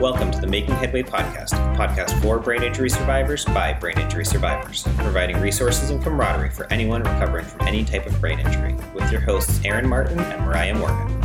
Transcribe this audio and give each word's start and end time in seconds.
Welcome 0.00 0.30
to 0.30 0.40
the 0.40 0.46
Making 0.46 0.76
Headway 0.76 1.02
podcast, 1.02 1.54
a 1.54 1.76
podcast 1.76 2.22
for 2.22 2.38
brain 2.38 2.62
injury 2.62 2.88
survivors 2.88 3.44
by 3.46 3.72
brain 3.72 3.98
injury 3.98 4.24
survivors, 4.24 4.84
providing 4.98 5.40
resources 5.40 5.90
and 5.90 6.00
camaraderie 6.00 6.50
for 6.50 6.72
anyone 6.72 7.02
recovering 7.02 7.44
from 7.44 7.66
any 7.66 7.84
type 7.84 8.06
of 8.06 8.20
brain 8.20 8.38
injury, 8.38 8.76
with 8.94 9.10
your 9.10 9.20
hosts 9.20 9.60
Aaron 9.64 9.88
Martin 9.88 10.20
and 10.20 10.44
Mariah 10.44 10.76
Morgan. 10.76 11.20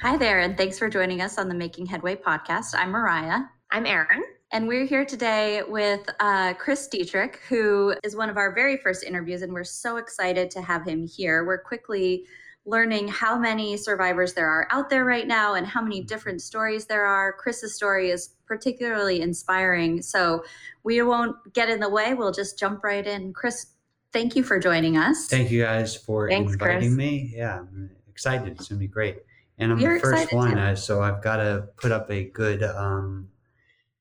Hi 0.00 0.16
there, 0.16 0.40
and 0.40 0.56
thanks 0.56 0.80
for 0.80 0.90
joining 0.90 1.20
us 1.20 1.38
on 1.38 1.48
the 1.48 1.54
Making 1.54 1.86
Headway 1.86 2.16
podcast. 2.16 2.74
I'm 2.76 2.90
Mariah. 2.90 3.42
I'm 3.70 3.86
Aaron. 3.86 4.24
And 4.54 4.68
we're 4.68 4.84
here 4.84 5.06
today 5.06 5.62
with 5.66 6.06
uh, 6.20 6.52
Chris 6.52 6.86
Dietrich, 6.86 7.40
who 7.48 7.94
is 8.04 8.14
one 8.14 8.28
of 8.28 8.36
our 8.36 8.54
very 8.54 8.76
first 8.76 9.02
interviews, 9.02 9.40
and 9.40 9.50
we're 9.50 9.64
so 9.64 9.96
excited 9.96 10.50
to 10.50 10.60
have 10.60 10.86
him 10.86 11.06
here. 11.06 11.46
We're 11.46 11.62
quickly 11.62 12.26
learning 12.66 13.08
how 13.08 13.38
many 13.38 13.78
survivors 13.78 14.34
there 14.34 14.46
are 14.46 14.68
out 14.70 14.90
there 14.90 15.06
right 15.06 15.26
now 15.26 15.54
and 15.54 15.66
how 15.66 15.80
many 15.80 16.02
different 16.02 16.42
stories 16.42 16.84
there 16.84 17.06
are. 17.06 17.32
Chris's 17.32 17.74
story 17.74 18.10
is 18.10 18.34
particularly 18.46 19.22
inspiring. 19.22 20.02
So 20.02 20.44
we 20.84 21.00
won't 21.00 21.34
get 21.54 21.70
in 21.70 21.80
the 21.80 21.88
way. 21.88 22.12
We'll 22.12 22.30
just 22.30 22.58
jump 22.58 22.84
right 22.84 23.06
in. 23.06 23.32
Chris, 23.32 23.68
thank 24.12 24.36
you 24.36 24.42
for 24.42 24.58
joining 24.60 24.98
us. 24.98 25.28
Thank 25.28 25.50
you 25.50 25.62
guys 25.62 25.96
for 25.96 26.28
Thanks, 26.28 26.52
inviting 26.52 26.80
Chris. 26.80 26.92
me. 26.92 27.32
Yeah, 27.34 27.60
I'm 27.60 27.90
excited. 28.06 28.48
It's 28.48 28.68
gonna 28.68 28.78
be 28.78 28.86
great. 28.86 29.16
And 29.56 29.72
I'm 29.72 29.80
We're 29.80 29.94
the 29.94 30.00
first 30.00 30.32
one, 30.34 30.52
too. 30.52 30.58
uh, 30.58 30.74
so 30.74 31.00
I've 31.02 31.22
got 31.22 31.36
to 31.36 31.68
put 31.76 31.90
up 31.90 32.10
a 32.10 32.24
good 32.24 32.62
um, 32.62 33.28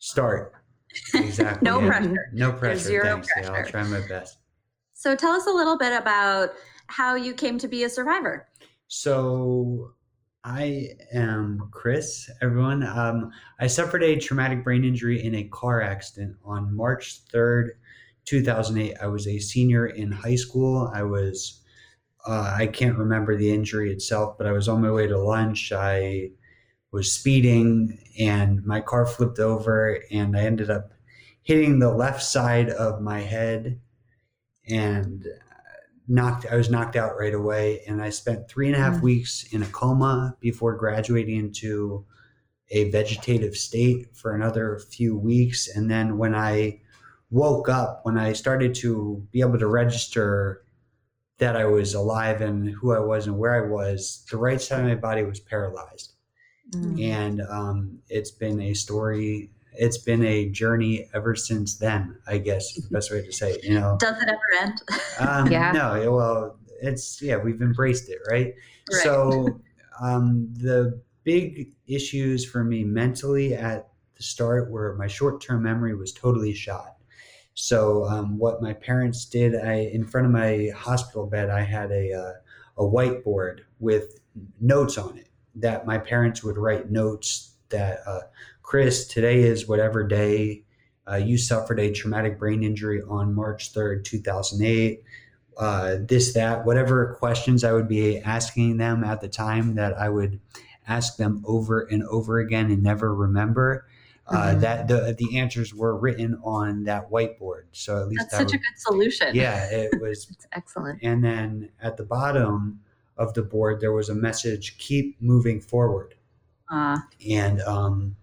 start. 0.02 0.54
Exactly. 1.14 1.66
No 1.66 1.80
yeah. 1.80 1.88
pressure. 1.88 2.30
No 2.34 2.52
pressure. 2.52 2.80
zero 2.80 3.04
Thanks. 3.06 3.30
Yeah, 3.38 3.52
I'll 3.52 3.66
try 3.66 3.84
my 3.84 4.06
best. 4.08 4.40
So 4.94 5.16
tell 5.16 5.32
us 5.32 5.48
a 5.48 5.52
little 5.52 5.78
bit 5.78 5.94
about 5.94 6.50
how 6.88 7.16
you 7.16 7.34
came 7.34 7.58
to 7.60 7.68
be 7.68 7.86
a 7.86 7.90
survivor. 7.90 8.48
So 8.88 9.94
I 10.44 10.90
am 11.14 11.70
Chris, 11.72 12.30
everyone. 12.42 12.84
Um, 12.84 13.32
I 13.60 13.68
suffered 13.68 14.04
a 14.04 14.18
traumatic 14.20 14.66
brain 14.66 14.84
injury 14.84 15.24
in 15.24 15.36
a 15.36 15.46
car 15.46 15.82
accident 15.82 16.36
on 16.44 16.76
March 16.76 17.22
3rd, 17.34 17.70
2008. 18.26 18.98
I 19.02 19.08
was 19.08 19.28
a 19.28 19.40
senior 19.40 19.88
in 19.88 20.12
high 20.12 20.36
school. 20.36 20.92
I 20.94 21.04
was, 21.04 21.62
uh, 22.28 22.54
I 22.58 22.68
can't 22.68 22.98
remember 22.98 23.38
the 23.38 23.52
injury 23.52 23.92
itself, 23.92 24.38
but 24.38 24.46
I 24.46 24.52
was 24.52 24.68
on 24.68 24.82
my 24.82 24.92
way 24.92 25.08
to 25.08 25.18
lunch. 25.18 25.72
I 25.72 26.32
was 26.92 27.12
speeding 27.12 27.98
and 28.20 28.66
my 28.66 28.82
car 28.82 29.06
flipped 29.06 29.40
over 29.40 30.00
and 30.12 30.36
I 30.36 30.42
ended 30.42 30.70
up 30.70 30.92
hitting 31.42 31.80
the 31.80 31.92
left 31.94 32.22
side 32.22 32.70
of 32.70 33.02
my 33.02 33.22
head 33.22 33.80
and 34.68 35.26
knocked 36.08 36.46
I 36.52 36.56
was 36.56 36.70
knocked 36.70 36.96
out 36.98 37.18
right 37.18 37.34
away 37.34 37.82
and 37.88 38.02
I 38.02 38.10
spent 38.10 38.48
three 38.50 38.68
and 38.68 38.76
a 38.76 38.80
half 38.80 38.98
Mm. 38.98 39.02
weeks 39.02 39.44
in 39.52 39.64
a 39.64 39.68
coma 39.68 40.36
before 40.40 40.76
graduating 40.76 41.38
into 41.38 42.06
a 42.70 42.90
vegetative 42.92 43.56
state 43.56 44.16
for 44.16 44.36
another 44.36 44.80
few 44.80 45.18
weeks 45.18 45.70
and 45.74 45.90
then 45.90 46.18
when 46.18 46.36
I 46.36 46.82
woke 47.30 47.70
up 47.70 48.02
when 48.04 48.18
I 48.18 48.34
started 48.34 48.76
to 48.76 49.26
be 49.32 49.40
able 49.40 49.58
to 49.60 49.68
register 49.68 50.64
that 51.38 51.56
I 51.56 51.66
was 51.66 51.94
alive 51.94 52.42
and 52.42 52.70
who 52.70 52.94
I 52.94 53.00
was 53.00 53.26
and 53.28 53.38
where 53.38 53.56
I 53.64 53.68
was 53.68 54.26
the 54.30 54.38
right 54.38 54.60
side 54.62 54.82
of 54.82 54.86
my 54.86 54.96
body 54.96 55.24
was 55.24 55.40
paralyzed 55.40 56.14
Mm. 56.72 57.04
and 57.04 57.42
um, 57.50 58.00
it's 58.08 58.32
been 58.32 58.62
a 58.62 58.74
story 58.74 59.50
it's 59.74 59.98
been 59.98 60.24
a 60.24 60.48
journey 60.50 61.10
ever 61.14 61.36
since 61.36 61.78
then 61.78 62.18
i 62.28 62.38
guess 62.38 62.74
the 62.76 62.88
best 62.90 63.12
way 63.12 63.22
to 63.26 63.32
say 63.34 63.52
it 63.52 63.64
you 63.66 63.78
know 63.78 63.98
Does 64.00 64.22
it 64.22 64.30
ever 64.30 64.40
end? 64.62 64.82
um, 65.20 65.52
Yeah. 65.52 65.74
No, 65.74 66.12
well, 66.12 66.58
it's 66.82 67.22
yeah, 67.22 67.38
we've 67.38 67.62
embraced 67.62 68.10
it, 68.10 68.20
right? 68.30 68.54
Right. 68.92 69.04
So, 69.04 69.60
um, 70.02 70.50
the 70.54 71.00
big 71.24 71.72
issues 71.88 72.44
for 72.44 72.64
me 72.64 72.84
mentally 72.84 73.54
at 73.54 73.90
the 74.16 74.24
start 74.24 74.72
were 74.72 74.96
my 74.96 75.08
short-term 75.08 75.64
memory 75.64 75.96
was 75.96 76.12
totally 76.12 76.54
shot. 76.54 76.96
So, 77.54 78.06
um, 78.06 78.38
what 78.38 78.62
my 78.62 78.74
parents 78.74 79.26
did, 79.26 79.56
I 79.56 79.90
in 79.94 80.06
front 80.06 80.26
of 80.26 80.34
my 80.34 80.70
hospital 80.76 81.28
bed, 81.28 81.50
I 81.50 81.62
had 81.62 81.92
a 81.92 82.14
uh, 82.14 82.34
a 82.78 82.84
whiteboard 82.84 83.60
with 83.80 84.20
notes 84.60 84.98
on 84.98 85.18
it 85.18 85.28
that 85.56 85.86
my 85.86 85.98
parents 85.98 86.44
would 86.44 86.58
write 86.58 86.90
notes 86.92 87.52
that 87.70 88.00
uh, 88.06 88.22
Chris, 88.62 89.08
today 89.08 89.42
is 89.42 89.68
whatever 89.68 90.06
day 90.06 90.64
uh, 91.10 91.16
you 91.16 91.38
suffered 91.38 91.80
a 91.80 91.92
traumatic 91.92 92.38
brain 92.40 92.64
injury 92.64 93.02
on 93.08 93.34
March 93.34 93.74
3rd, 93.74 94.04
2008. 94.04 95.04
Uh, 95.58 95.98
this, 96.08 96.34
that, 96.34 96.66
whatever 96.66 97.16
questions 97.20 97.64
I 97.64 97.74
would 97.74 97.88
be 97.88 98.20
asking 98.20 98.78
them 98.78 99.04
at 99.04 99.20
the 99.22 99.28
time 99.28 99.76
that 99.76 99.98
I 100.00 100.10
would 100.10 100.40
ask 100.88 101.18
them 101.18 101.44
over 101.46 101.82
and 101.82 102.04
over 102.04 102.40
again 102.40 102.72
and 102.72 102.82
never 102.82 103.14
remember. 103.14 103.86
Uh, 104.28 104.54
Mhm. 104.56 104.60
that 104.62 104.88
the 104.88 105.16
the 105.18 105.38
answers 105.40 105.74
were 105.74 105.98
written 105.98 106.40
on 106.44 106.84
that 106.86 107.10
whiteboard, 107.12 107.64
so 107.74 108.00
at 108.02 108.08
least 108.08 108.22
That's 108.30 108.36
I 108.36 108.38
such 108.38 108.54
a 108.54 108.58
good 108.58 108.78
solution. 108.78 109.36
yeah, 109.36 109.66
it 109.70 110.00
was 110.00 110.32
excellent. 110.54 111.00
and 111.02 111.22
then 111.24 111.70
at 111.82 111.98
the 111.98 112.04
bottom 112.04 112.80
of 113.18 113.34
the 113.34 113.44
board 113.44 113.80
there 113.82 113.94
was 113.94 114.10
a 114.10 114.16
message 114.16 114.78
keep 114.78 115.22
moving 115.22 115.62
forward 115.62 116.16
Uh, 116.70 116.98
and 117.30 117.62
um, 117.62 118.16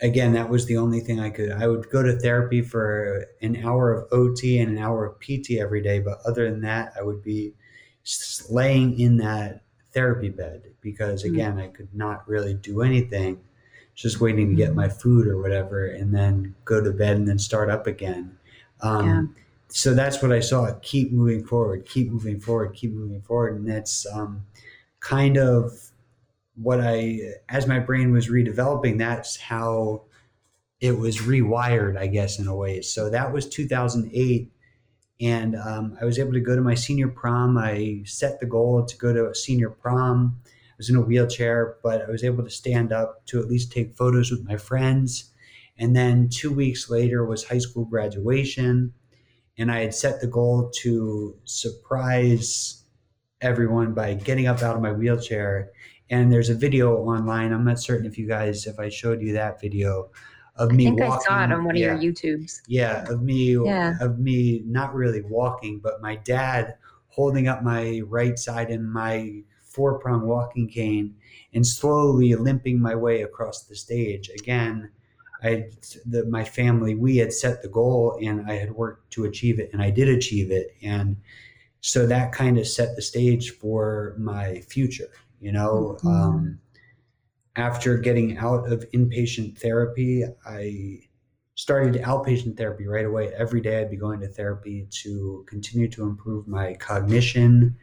again 0.00 0.32
that 0.32 0.48
was 0.48 0.66
the 0.66 0.76
only 0.76 1.00
thing 1.00 1.18
i 1.18 1.28
could 1.30 1.50
i 1.50 1.66
would 1.66 1.88
go 1.90 2.02
to 2.02 2.16
therapy 2.18 2.62
for 2.62 3.26
an 3.42 3.56
hour 3.64 3.92
of 3.92 4.08
ot 4.12 4.42
and 4.60 4.70
an 4.70 4.78
hour 4.78 5.04
of 5.04 5.18
pt 5.18 5.58
every 5.58 5.82
day 5.82 5.98
but 5.98 6.18
other 6.24 6.48
than 6.50 6.60
that 6.60 6.92
i 6.96 7.02
would 7.02 7.22
be 7.22 7.52
laying 8.48 8.98
in 8.98 9.16
that 9.16 9.62
therapy 9.92 10.28
bed 10.28 10.62
because 10.80 11.24
Mhm. 11.24 11.28
again 11.30 11.58
i 11.58 11.68
could 11.68 11.92
not 11.94 12.26
really 12.28 12.54
do 12.54 12.82
anything 12.82 13.40
just 13.94 14.20
waiting 14.20 14.50
to 14.50 14.54
get 14.56 14.74
my 14.74 14.88
food 14.88 15.26
or 15.26 15.40
whatever 15.42 15.84
and 15.86 16.14
then 16.14 16.54
go 16.64 16.80
to 16.80 16.92
bed 16.92 17.16
and 17.16 17.26
then 17.26 17.38
start 17.38 17.68
up 17.68 17.86
again 17.86 18.38
um, 18.80 19.04
Yeah. 19.04 19.22
So 19.68 19.94
that's 19.94 20.22
what 20.22 20.32
i 20.32 20.40
saw 20.40 20.72
keep 20.82 21.12
moving 21.12 21.44
forward 21.44 21.84
keep 21.84 22.10
moving 22.10 22.40
forward 22.40 22.74
keep 22.74 22.92
moving 22.92 23.20
forward 23.22 23.56
and 23.56 23.68
that's 23.68 24.06
um, 24.12 24.44
kind 25.00 25.36
of 25.36 25.72
what 26.60 26.80
I, 26.80 27.34
as 27.48 27.66
my 27.66 27.78
brain 27.78 28.12
was 28.12 28.28
redeveloping, 28.28 28.98
that's 28.98 29.36
how 29.36 30.02
it 30.80 30.98
was 30.98 31.18
rewired, 31.18 31.96
I 31.96 32.08
guess, 32.08 32.38
in 32.38 32.46
a 32.46 32.54
way. 32.54 32.82
So 32.82 33.10
that 33.10 33.32
was 33.32 33.48
2008. 33.48 34.50
And 35.20 35.56
um, 35.56 35.96
I 36.00 36.04
was 36.04 36.18
able 36.18 36.32
to 36.32 36.40
go 36.40 36.54
to 36.54 36.62
my 36.62 36.74
senior 36.74 37.08
prom. 37.08 37.58
I 37.58 38.02
set 38.04 38.38
the 38.38 38.46
goal 38.46 38.84
to 38.84 38.96
go 38.96 39.12
to 39.12 39.28
a 39.28 39.34
senior 39.34 39.70
prom. 39.70 40.40
I 40.46 40.74
was 40.78 40.90
in 40.90 40.96
a 40.96 41.00
wheelchair, 41.00 41.76
but 41.82 42.02
I 42.02 42.10
was 42.10 42.22
able 42.22 42.44
to 42.44 42.50
stand 42.50 42.92
up 42.92 43.24
to 43.26 43.40
at 43.40 43.48
least 43.48 43.72
take 43.72 43.96
photos 43.96 44.30
with 44.30 44.44
my 44.46 44.56
friends. 44.56 45.32
And 45.76 45.94
then 45.94 46.28
two 46.28 46.52
weeks 46.52 46.88
later 46.90 47.24
was 47.24 47.44
high 47.44 47.58
school 47.58 47.84
graduation. 47.84 48.92
And 49.58 49.70
I 49.72 49.80
had 49.80 49.94
set 49.94 50.20
the 50.20 50.26
goal 50.26 50.70
to 50.82 51.36
surprise 51.44 52.84
everyone 53.40 53.92
by 53.92 54.14
getting 54.14 54.46
up 54.46 54.62
out 54.62 54.76
of 54.76 54.82
my 54.82 54.92
wheelchair 54.92 55.72
and 56.10 56.32
there's 56.32 56.48
a 56.48 56.54
video 56.54 56.96
online. 56.96 57.52
I'm 57.52 57.64
not 57.64 57.78
certain 57.80 58.06
if 58.06 58.18
you 58.18 58.26
guys, 58.26 58.66
if 58.66 58.78
I 58.78 58.88
showed 58.88 59.20
you 59.20 59.32
that 59.34 59.60
video 59.60 60.10
of 60.56 60.70
I 60.70 60.74
me 60.74 60.84
think 60.86 61.00
walking. 61.00 61.12
I 61.12 61.24
saw 61.24 61.44
it 61.44 61.52
on 61.52 61.64
one 61.64 61.76
yeah, 61.76 61.94
of 61.94 62.02
your 62.02 62.12
YouTubes. 62.12 62.60
Yeah, 62.66 63.04
of 63.08 63.22
me, 63.22 63.56
Yeah. 63.64 63.94
of 64.00 64.18
me 64.18 64.62
not 64.66 64.94
really 64.94 65.22
walking, 65.22 65.80
but 65.80 66.00
my 66.00 66.16
dad 66.16 66.76
holding 67.08 67.48
up 67.48 67.62
my 67.62 68.00
right 68.06 68.38
side 68.38 68.70
in 68.70 68.88
my 68.88 69.42
four 69.62 69.98
prong 69.98 70.26
walking 70.26 70.68
cane 70.68 71.14
and 71.52 71.66
slowly 71.66 72.34
limping 72.34 72.80
my 72.80 72.94
way 72.94 73.22
across 73.22 73.64
the 73.64 73.76
stage. 73.76 74.30
Again, 74.30 74.90
I, 75.42 75.70
the, 76.04 76.24
my 76.26 76.44
family, 76.44 76.94
we 76.94 77.16
had 77.18 77.32
set 77.32 77.62
the 77.62 77.68
goal 77.68 78.18
and 78.20 78.50
I 78.50 78.54
had 78.54 78.72
worked 78.72 79.10
to 79.12 79.24
achieve 79.24 79.58
it, 79.60 79.70
and 79.72 79.80
I 79.82 79.90
did 79.90 80.08
achieve 80.08 80.50
it, 80.50 80.74
and 80.82 81.16
so 81.80 82.06
that 82.06 82.32
kind 82.32 82.58
of 82.58 82.66
set 82.66 82.96
the 82.96 83.02
stage 83.02 83.52
for 83.52 84.16
my 84.18 84.60
future 84.62 85.10
you 85.40 85.52
know? 85.52 85.96
Mhm. 86.02 86.08
um, 86.08 86.58
after 87.56 87.96
getting 87.98 88.36
out 88.38 88.70
of 88.70 88.84
inpatient 88.92 89.58
therapy 89.58 90.24
i 90.46 91.00
started 91.54 92.00
outpatient 92.02 92.56
therapy 92.56 92.86
right 92.86 93.04
away. 93.04 93.32
Every 93.36 93.60
day 93.60 93.80
i'd 93.80 93.90
be 93.90 93.96
going 93.96 94.20
to 94.20 94.28
therapy 94.28 94.86
to 95.02 95.44
continue 95.48 95.88
to 95.88 96.04
improve 96.04 96.46
my 96.46 96.74
cognition 96.74 97.76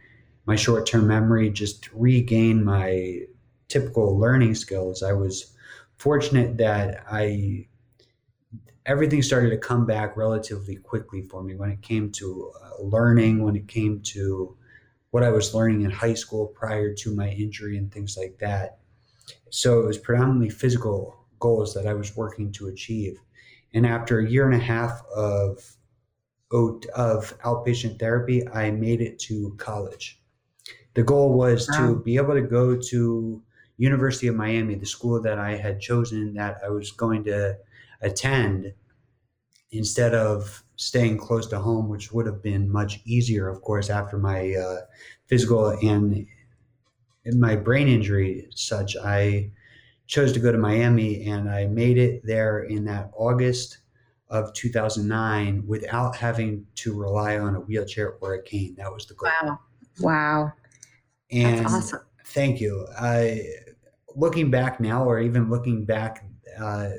my 0.45 0.55
short-term 0.55 1.07
memory 1.07 1.49
just 1.49 1.91
regain 1.91 2.63
my 2.63 3.21
typical 3.67 4.17
learning 4.19 4.53
skills. 4.53 5.01
I 5.01 5.11
was 5.13 5.54
fortunate 5.97 6.57
that 6.57 7.03
i 7.11 7.65
everything 8.85 9.21
started 9.21 9.49
to 9.49 9.57
come 9.57 9.85
back 9.85 10.15
relatively 10.15 10.75
quickly 10.75 11.21
for 11.23 11.43
me 11.43 11.55
when 11.55 11.71
it 11.71 11.81
came 11.81 12.11
to 12.11 12.51
uh, 12.61 12.83
learning 12.83 13.43
when 13.43 13.55
it 13.55 13.67
came 13.67 13.99
to 14.01 14.55
what 15.15 15.23
I 15.23 15.29
was 15.29 15.55
learning 15.55 15.83
in 15.83 15.91
high 15.91 16.13
school 16.13 16.47
prior 16.47 16.93
to 16.93 17.15
my 17.15 17.29
injury 17.29 17.77
and 17.77 17.89
things 17.89 18.17
like 18.17 18.37
that. 18.39 18.79
So 19.49 19.79
it 19.79 19.85
was 19.85 19.97
predominantly 19.97 20.49
physical 20.49 21.15
goals 21.39 21.73
that 21.73 21.87
I 21.87 21.93
was 21.93 22.17
working 22.17 22.51
to 22.51 22.67
achieve. 22.67 23.17
And 23.73 23.85
after 23.85 24.19
a 24.19 24.29
year 24.29 24.45
and 24.45 24.61
a 24.61 24.65
half 24.65 25.01
of 25.15 25.77
of 26.51 27.37
outpatient 27.45 27.97
therapy, 27.97 28.45
I 28.49 28.71
made 28.71 28.99
it 28.99 29.17
to 29.19 29.55
college. 29.57 30.21
The 30.95 31.03
goal 31.03 31.33
was 31.33 31.69
wow. 31.71 31.87
to 31.87 31.99
be 31.99 32.17
able 32.17 32.33
to 32.33 32.41
go 32.41 32.75
to 32.75 33.41
University 33.77 34.27
of 34.27 34.35
Miami, 34.35 34.75
the 34.75 34.85
school 34.85 35.21
that 35.21 35.37
I 35.37 35.55
had 35.55 35.79
chosen 35.79 36.33
that 36.35 36.59
I 36.63 36.69
was 36.69 36.91
going 36.91 37.23
to 37.25 37.57
attend, 38.01 38.73
instead 39.71 40.13
of 40.13 40.63
staying 40.77 41.17
close 41.17 41.47
to 41.47 41.59
home, 41.59 41.89
which 41.89 42.11
would 42.11 42.25
have 42.25 42.41
been 42.41 42.69
much 42.69 43.01
easier, 43.05 43.49
of 43.49 43.61
course, 43.61 43.89
after 43.89 44.17
my 44.17 44.53
uh, 44.53 44.81
physical 45.27 45.69
and 45.69 46.27
my 47.25 47.55
brain 47.55 47.87
injury. 47.87 48.47
Such, 48.55 48.95
I 48.97 49.51
chose 50.07 50.31
to 50.33 50.39
go 50.39 50.51
to 50.51 50.57
Miami, 50.57 51.25
and 51.25 51.49
I 51.49 51.65
made 51.65 51.97
it 51.97 52.25
there 52.25 52.63
in 52.63 52.85
that 52.85 53.11
August 53.15 53.79
of 54.29 54.53
2009 54.53 55.63
without 55.67 56.15
having 56.15 56.65
to 56.75 56.93
rely 56.93 57.37
on 57.37 57.55
a 57.55 57.59
wheelchair 57.59 58.15
or 58.21 58.35
a 58.35 58.43
cane. 58.43 58.75
That 58.77 58.91
was 58.91 59.05
the 59.05 59.13
goal. 59.13 59.29
Wow. 59.43 59.59
Wow. 59.99 60.53
And 61.31 61.59
That's 61.59 61.73
awesome. 61.73 61.99
thank 62.25 62.59
you. 62.59 62.87
I, 62.99 63.41
looking 64.15 64.49
back 64.51 64.79
now, 64.79 65.03
or 65.03 65.19
even 65.19 65.49
looking 65.49 65.85
back, 65.85 66.25
uh, 66.59 66.89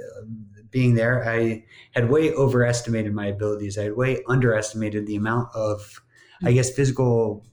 being 0.70 0.94
there, 0.94 1.26
I 1.28 1.64
had 1.94 2.10
way 2.10 2.32
overestimated 2.32 3.14
my 3.14 3.26
abilities. 3.26 3.78
I 3.78 3.84
had 3.84 3.96
way 3.96 4.22
underestimated 4.28 5.06
the 5.06 5.16
amount 5.16 5.48
of, 5.54 6.02
I 6.44 6.52
guess, 6.52 6.70
physical 6.70 7.46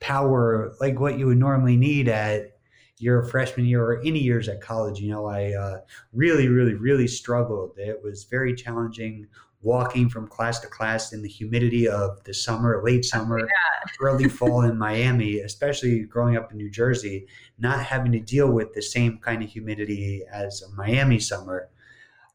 power, 0.00 0.74
like 0.80 0.98
what 0.98 1.18
you 1.18 1.26
would 1.26 1.38
normally 1.38 1.76
need 1.76 2.08
at 2.08 2.58
your 2.98 3.22
freshman 3.24 3.66
year 3.66 3.84
or 3.84 4.00
any 4.04 4.20
years 4.20 4.48
at 4.48 4.60
college. 4.60 5.00
You 5.00 5.10
know, 5.10 5.26
I 5.26 5.52
uh, 5.52 5.80
really, 6.12 6.48
really, 6.48 6.74
really 6.74 7.06
struggled. 7.06 7.72
It 7.76 8.02
was 8.02 8.24
very 8.24 8.54
challenging 8.54 9.26
walking 9.66 10.08
from 10.08 10.28
class 10.28 10.60
to 10.60 10.68
class 10.68 11.12
in 11.12 11.22
the 11.22 11.28
humidity 11.28 11.88
of 11.88 12.22
the 12.22 12.32
summer, 12.32 12.80
late 12.84 13.04
summer, 13.04 13.40
yeah. 13.40 13.46
early 14.00 14.28
fall 14.28 14.62
in 14.62 14.78
Miami, 14.78 15.40
especially 15.40 16.04
growing 16.04 16.36
up 16.36 16.52
in 16.52 16.56
New 16.56 16.70
Jersey, 16.70 17.26
not 17.58 17.84
having 17.84 18.12
to 18.12 18.20
deal 18.20 18.48
with 18.48 18.72
the 18.72 18.80
same 18.80 19.18
kind 19.18 19.42
of 19.42 19.50
humidity 19.50 20.22
as 20.32 20.62
a 20.62 20.72
Miami 20.76 21.18
summer. 21.18 21.68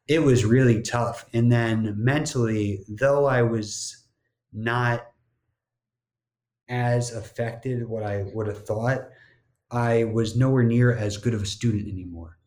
It 0.10 0.20
was 0.20 0.44
really 0.44 0.82
tough. 0.82 1.26
And 1.34 1.50
then 1.50 1.96
mentally, 1.98 2.84
though 2.90 3.26
I 3.26 3.44
was 3.44 4.06
not 4.52 5.08
as 6.68 7.14
affected 7.14 7.88
what 7.88 8.04
I 8.04 8.26
would 8.34 8.48
have 8.48 8.66
thought, 8.66 9.08
I 9.72 10.04
was 10.04 10.36
nowhere 10.36 10.64
near 10.64 10.94
as 10.94 11.16
good 11.16 11.34
of 11.34 11.44
a 11.44 11.46
student 11.46 11.88
anymore 11.88 12.38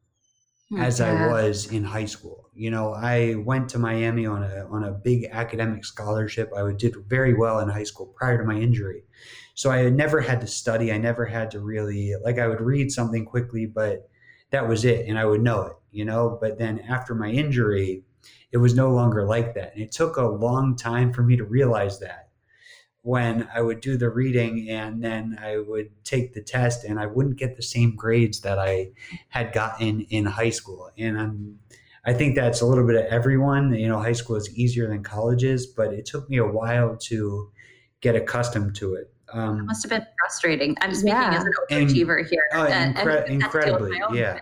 as 0.79 1.01
I 1.01 1.29
was 1.29 1.71
in 1.71 1.85
high 1.85 2.07
school. 2.07 2.49
You 2.55 2.71
know, 2.71 2.95
I 2.95 3.35
went 3.35 3.69
to 3.71 3.79
Miami 3.79 4.27
on 4.27 4.43
a 4.43 4.67
on 4.71 4.85
a 4.85 4.93
big 4.93 5.27
academic 5.31 5.85
scholarship. 5.85 6.51
I 6.57 6.73
did 6.73 6.95
very 7.07 7.35
well 7.35 7.61
in 7.61 7.69
high 7.69 7.85
school 7.85 8.07
prior 8.17 8.39
to 8.39 8.45
my 8.45 8.59
injury. 8.59 9.03
So 9.55 9.71
I 9.71 9.89
never 9.91 10.21
had 10.21 10.41
to 10.41 10.47
study. 10.47 10.93
I 10.93 10.99
never 10.99 11.27
had 11.27 11.51
to 11.53 11.61
really 11.61 12.15
like 12.25 12.39
I 12.39 12.49
would 12.49 12.61
read 12.61 12.91
something 12.91 13.25
quickly, 13.25 13.67
but 13.67 14.09
that 14.51 14.69
was 14.69 14.85
it 14.85 15.07
and 15.09 15.19
I 15.19 15.25
would 15.25 15.43
know 15.43 15.63
it, 15.63 15.73
you 15.91 16.05
know, 16.05 16.39
but 16.41 16.59
then 16.59 16.81
after 16.81 17.15
my 17.15 17.29
injury, 17.29 18.05
it 18.53 18.59
was 18.59 18.75
no 18.75 18.91
longer 18.91 19.27
like 19.27 19.55
that. 19.55 19.75
And 19.75 19.83
it 19.83 19.93
took 19.93 20.17
a 20.17 20.27
long 20.27 20.77
time 20.77 21.13
for 21.13 21.23
me 21.23 21.37
to 21.37 21.45
realize 21.45 21.99
that 22.01 22.24
when 23.05 23.47
I 23.55 23.61
would 23.61 23.83
do 23.83 23.99
the 23.99 24.09
reading 24.09 24.71
and 24.71 25.05
then 25.05 25.39
I 25.39 25.59
would 25.59 25.91
take 26.05 26.33
the 26.33 26.41
test 26.41 26.85
and 26.85 26.99
I 26.99 27.05
wouldn't 27.05 27.37
get 27.37 27.55
the 27.55 27.63
same 27.63 27.95
grades 27.95 28.41
that 28.41 28.59
I 28.59 28.93
had 29.29 29.53
gotten 29.53 30.01
in 30.09 30.25
high 30.25 30.49
school. 30.49 30.91
And 30.97 31.21
I'm, 31.21 31.59
I 32.07 32.15
think 32.15 32.35
that's 32.35 32.63
a 32.63 32.67
little 32.67 32.87
bit 32.87 32.97
of 32.97 33.05
everyone. 33.13 33.75
You 33.75 33.89
know, 33.89 34.01
high 34.01 34.15
school 34.15 34.37
is 34.37 34.51
easier 34.57 34.89
than 34.89 35.03
colleges, 35.03 35.67
but 35.67 35.93
it 35.93 36.07
took 36.07 36.31
me 36.31 36.39
a 36.39 36.47
while 36.47 36.97
to 36.97 37.53
get 38.01 38.17
accustomed 38.17 38.75
to 38.77 38.95
it. 38.95 39.13
Um, 39.35 39.59
it 39.59 39.63
must 39.65 39.83
have 39.83 39.91
been 39.91 40.07
frustrating. 40.19 40.75
I'm 40.81 40.95
speaking 40.95 41.09
yeah. 41.09 41.37
as 41.37 41.45
an 41.45 41.53
overachiever 41.71 42.27
here. 42.27 42.45
Oh, 42.55 42.65
incre- 42.65 43.25
and 43.25 43.43
incredibly, 43.43 43.99
yeah. 44.15 44.39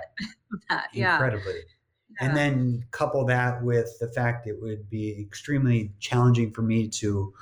yeah. 0.92 1.14
Incredibly. 1.14 1.54
Yeah. 1.54 2.28
And 2.28 2.36
then 2.36 2.84
couple 2.92 3.24
that 3.24 3.60
with 3.64 3.90
the 3.98 4.06
fact 4.08 4.46
it 4.46 4.60
would 4.60 4.88
be 4.88 5.18
extremely 5.20 5.92
challenging 5.98 6.52
for 6.52 6.62
me 6.62 6.86
to 6.90 7.32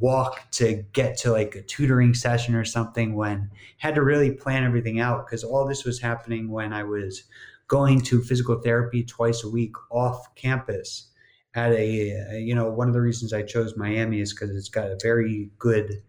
walk 0.00 0.50
to 0.50 0.82
get 0.92 1.16
to 1.18 1.30
like 1.30 1.54
a 1.54 1.62
tutoring 1.62 2.14
session 2.14 2.54
or 2.54 2.64
something 2.64 3.14
when 3.14 3.50
had 3.78 3.94
to 3.94 4.02
really 4.02 4.30
plan 4.30 4.64
everything 4.64 4.98
out 4.98 5.26
because 5.26 5.44
all 5.44 5.66
this 5.66 5.84
was 5.84 6.00
happening 6.00 6.50
when 6.50 6.72
I 6.72 6.82
was 6.82 7.24
going 7.68 8.00
to 8.00 8.22
physical 8.22 8.60
therapy 8.60 9.04
twice 9.04 9.44
a 9.44 9.48
week 9.48 9.72
off 9.90 10.34
campus 10.34 11.08
at 11.54 11.72
a 11.72 12.40
you 12.40 12.54
know 12.54 12.68
one 12.68 12.88
of 12.88 12.94
the 12.94 13.00
reasons 13.00 13.32
I 13.32 13.42
chose 13.42 13.76
Miami 13.76 14.20
is 14.20 14.32
because 14.32 14.56
it's 14.56 14.68
got 14.68 14.90
a 14.90 14.98
very 15.02 15.50
good 15.58 16.02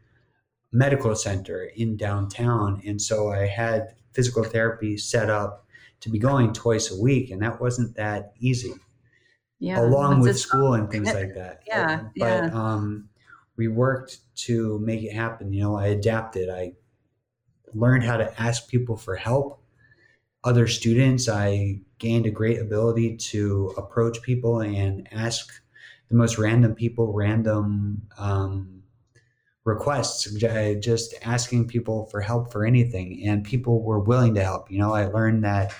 medical 0.71 1.13
center 1.13 1.69
in 1.75 1.97
downtown 1.97 2.81
and 2.85 3.01
so 3.01 3.31
I 3.31 3.45
had 3.45 3.93
physical 4.13 4.43
therapy 4.43 4.97
set 4.97 5.29
up 5.29 5.67
to 5.99 6.09
be 6.09 6.17
going 6.17 6.53
twice 6.53 6.91
a 6.91 6.99
week 6.99 7.29
and 7.29 7.41
that 7.41 7.59
wasn't 7.59 7.95
that 7.95 8.31
easy 8.39 8.73
yeah 9.59 9.81
along 9.81 10.21
with 10.21 10.39
school 10.39 10.73
and 10.73 10.89
things 10.89 11.13
like 11.13 11.35
that 11.35 11.61
yeah 11.67 12.03
but 12.17 12.43
yeah. 12.45 12.49
um 12.53 13.09
we 13.61 13.67
worked 13.67 14.17
to 14.35 14.79
make 14.79 15.03
it 15.03 15.13
happen. 15.13 15.53
You 15.53 15.61
know, 15.61 15.75
I 15.75 15.85
adapted. 15.87 16.49
I 16.49 16.73
learned 17.75 18.03
how 18.03 18.17
to 18.17 18.41
ask 18.41 18.67
people 18.67 18.97
for 18.97 19.15
help. 19.15 19.63
Other 20.43 20.65
students, 20.65 21.29
I 21.29 21.81
gained 21.99 22.25
a 22.25 22.31
great 22.31 22.59
ability 22.59 23.17
to 23.17 23.71
approach 23.77 24.23
people 24.23 24.61
and 24.61 25.07
ask 25.11 25.53
the 26.09 26.15
most 26.15 26.39
random 26.39 26.73
people 26.73 27.13
random 27.13 28.01
um, 28.17 28.81
requests, 29.63 30.23
just 30.79 31.13
asking 31.21 31.67
people 31.67 32.07
for 32.07 32.19
help 32.19 32.51
for 32.51 32.65
anything. 32.65 33.21
And 33.27 33.43
people 33.43 33.83
were 33.83 33.99
willing 33.99 34.33
to 34.33 34.43
help. 34.43 34.71
You 34.71 34.79
know, 34.79 34.95
I 34.95 35.05
learned 35.05 35.43
that 35.43 35.71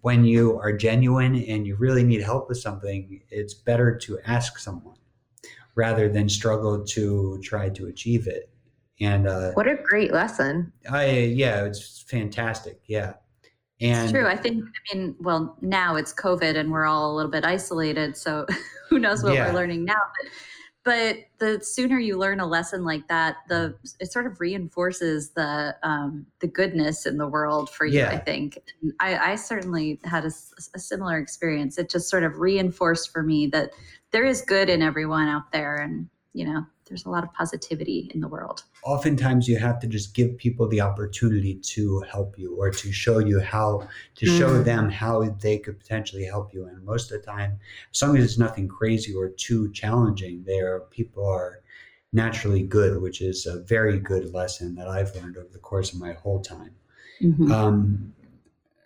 when 0.00 0.24
you 0.24 0.58
are 0.58 0.72
genuine 0.72 1.36
and 1.44 1.64
you 1.64 1.76
really 1.76 2.02
need 2.02 2.22
help 2.22 2.48
with 2.48 2.58
something, 2.58 3.22
it's 3.30 3.54
better 3.54 3.96
to 3.98 4.18
ask 4.26 4.58
someone 4.58 4.96
rather 5.74 6.08
than 6.08 6.28
struggle 6.28 6.84
to 6.84 7.40
try 7.42 7.68
to 7.70 7.86
achieve 7.86 8.26
it. 8.26 8.50
And 9.00 9.26
uh, 9.26 9.52
what 9.52 9.66
a 9.66 9.74
great 9.74 10.12
lesson! 10.12 10.72
I 10.90 11.06
yeah, 11.06 11.64
it's 11.64 12.04
fantastic. 12.06 12.80
Yeah, 12.86 13.14
and 13.80 14.04
it's 14.04 14.12
true. 14.12 14.26
I 14.26 14.36
think 14.36 14.64
I 14.64 14.96
mean, 14.96 15.16
well, 15.18 15.56
now 15.60 15.96
it's 15.96 16.14
COVID 16.14 16.56
and 16.56 16.70
we're 16.70 16.86
all 16.86 17.12
a 17.12 17.14
little 17.14 17.30
bit 17.30 17.44
isolated, 17.44 18.16
so 18.16 18.46
who 18.88 19.00
knows 19.00 19.24
what 19.24 19.34
yeah. 19.34 19.48
we're 19.48 19.54
learning 19.54 19.84
now. 19.84 19.94
But 20.22 20.30
but 20.84 21.16
the 21.38 21.60
sooner 21.62 21.98
you 21.98 22.18
learn 22.18 22.40
a 22.40 22.46
lesson 22.46 22.84
like 22.84 23.08
that, 23.08 23.36
the 23.48 23.74
it 24.00 24.12
sort 24.12 24.26
of 24.26 24.38
reinforces 24.38 25.30
the 25.30 25.74
um, 25.82 26.26
the 26.40 26.46
goodness 26.46 27.06
in 27.06 27.16
the 27.16 27.26
world 27.26 27.70
for 27.70 27.86
you. 27.86 28.00
Yeah. 28.00 28.10
I 28.10 28.18
think 28.18 28.58
I, 29.00 29.32
I 29.32 29.34
certainly 29.36 29.98
had 30.04 30.24
a, 30.24 30.30
a 30.74 30.78
similar 30.78 31.18
experience. 31.18 31.78
It 31.78 31.88
just 31.88 32.10
sort 32.10 32.22
of 32.22 32.38
reinforced 32.38 33.10
for 33.10 33.22
me 33.22 33.46
that 33.48 33.70
there 34.14 34.24
is 34.24 34.42
good 34.42 34.70
in 34.70 34.80
everyone 34.80 35.26
out 35.26 35.50
there 35.50 35.74
and 35.74 36.08
you 36.34 36.46
know 36.46 36.64
there's 36.86 37.04
a 37.04 37.10
lot 37.10 37.24
of 37.24 37.32
positivity 37.32 38.10
in 38.14 38.20
the 38.20 38.28
world. 38.28 38.62
Oftentimes 38.84 39.48
you 39.48 39.58
have 39.58 39.80
to 39.80 39.86
just 39.88 40.14
give 40.14 40.36
people 40.36 40.68
the 40.68 40.82
opportunity 40.82 41.54
to 41.54 42.00
help 42.02 42.38
you 42.38 42.54
or 42.54 42.70
to 42.70 42.92
show 42.92 43.18
you 43.18 43.40
how 43.40 43.88
to 44.14 44.26
mm. 44.26 44.38
show 44.38 44.62
them 44.62 44.88
how 44.88 45.24
they 45.40 45.58
could 45.58 45.80
potentially 45.80 46.24
help 46.24 46.54
you. 46.54 46.66
And 46.66 46.84
most 46.84 47.10
of 47.10 47.20
the 47.20 47.26
time 47.26 47.58
as 47.90 48.02
long 48.02 48.16
as 48.16 48.24
it's 48.24 48.38
nothing 48.38 48.68
crazy 48.68 49.12
or 49.12 49.30
too 49.30 49.72
challenging 49.72 50.44
there 50.46 50.80
people 50.90 51.26
are 51.26 51.60
naturally 52.12 52.62
good 52.62 53.02
which 53.02 53.20
is 53.20 53.46
a 53.46 53.58
very 53.62 53.98
good 53.98 54.32
lesson 54.32 54.76
that 54.76 54.86
i've 54.86 55.12
learned 55.16 55.36
over 55.36 55.48
the 55.52 55.58
course 55.58 55.92
of 55.92 55.98
my 55.98 56.12
whole 56.12 56.40
time. 56.40 56.70
Mm-hmm. 57.20 57.50
um, 57.50 58.14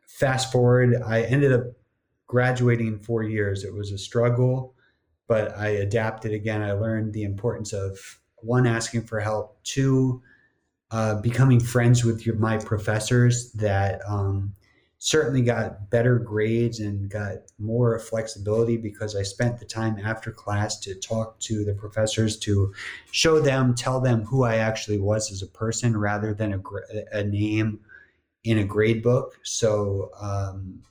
fast 0.06 0.50
forward 0.50 1.02
i 1.04 1.22
ended 1.24 1.52
up 1.52 1.64
graduating 2.28 2.86
in 2.86 2.98
four 3.00 3.24
years. 3.24 3.64
It 3.64 3.74
was 3.74 3.90
a 3.90 3.98
struggle 3.98 4.74
but 5.28 5.56
I 5.56 5.68
adapted 5.68 6.32
again. 6.32 6.62
I 6.62 6.72
learned 6.72 7.12
the 7.12 7.22
importance 7.22 7.72
of 7.72 7.98
one, 8.36 8.66
asking 8.66 9.02
for 9.02 9.20
help, 9.20 9.62
two, 9.62 10.22
uh, 10.90 11.20
becoming 11.20 11.60
friends 11.60 12.04
with 12.04 12.24
your, 12.26 12.34
my 12.36 12.56
professors 12.56 13.52
that 13.52 14.00
um, 14.08 14.54
certainly 14.98 15.42
got 15.42 15.90
better 15.90 16.18
grades 16.18 16.80
and 16.80 17.10
got 17.10 17.36
more 17.58 17.98
flexibility 17.98 18.76
because 18.76 19.14
I 19.14 19.22
spent 19.22 19.58
the 19.58 19.66
time 19.66 19.98
after 20.02 20.32
class 20.32 20.80
to 20.80 20.94
talk 20.94 21.38
to 21.40 21.64
the 21.64 21.74
professors 21.74 22.38
to 22.40 22.72
show 23.12 23.38
them, 23.38 23.74
tell 23.74 24.00
them 24.00 24.24
who 24.24 24.44
I 24.44 24.56
actually 24.56 24.98
was 24.98 25.30
as 25.30 25.42
a 25.42 25.46
person 25.46 25.96
rather 25.96 26.32
than 26.32 26.54
a, 26.54 27.18
a 27.18 27.22
name 27.22 27.80
in 28.44 28.58
a 28.58 28.64
grade 28.64 29.02
book. 29.02 29.38
So 29.42 30.10
um, 30.20 30.82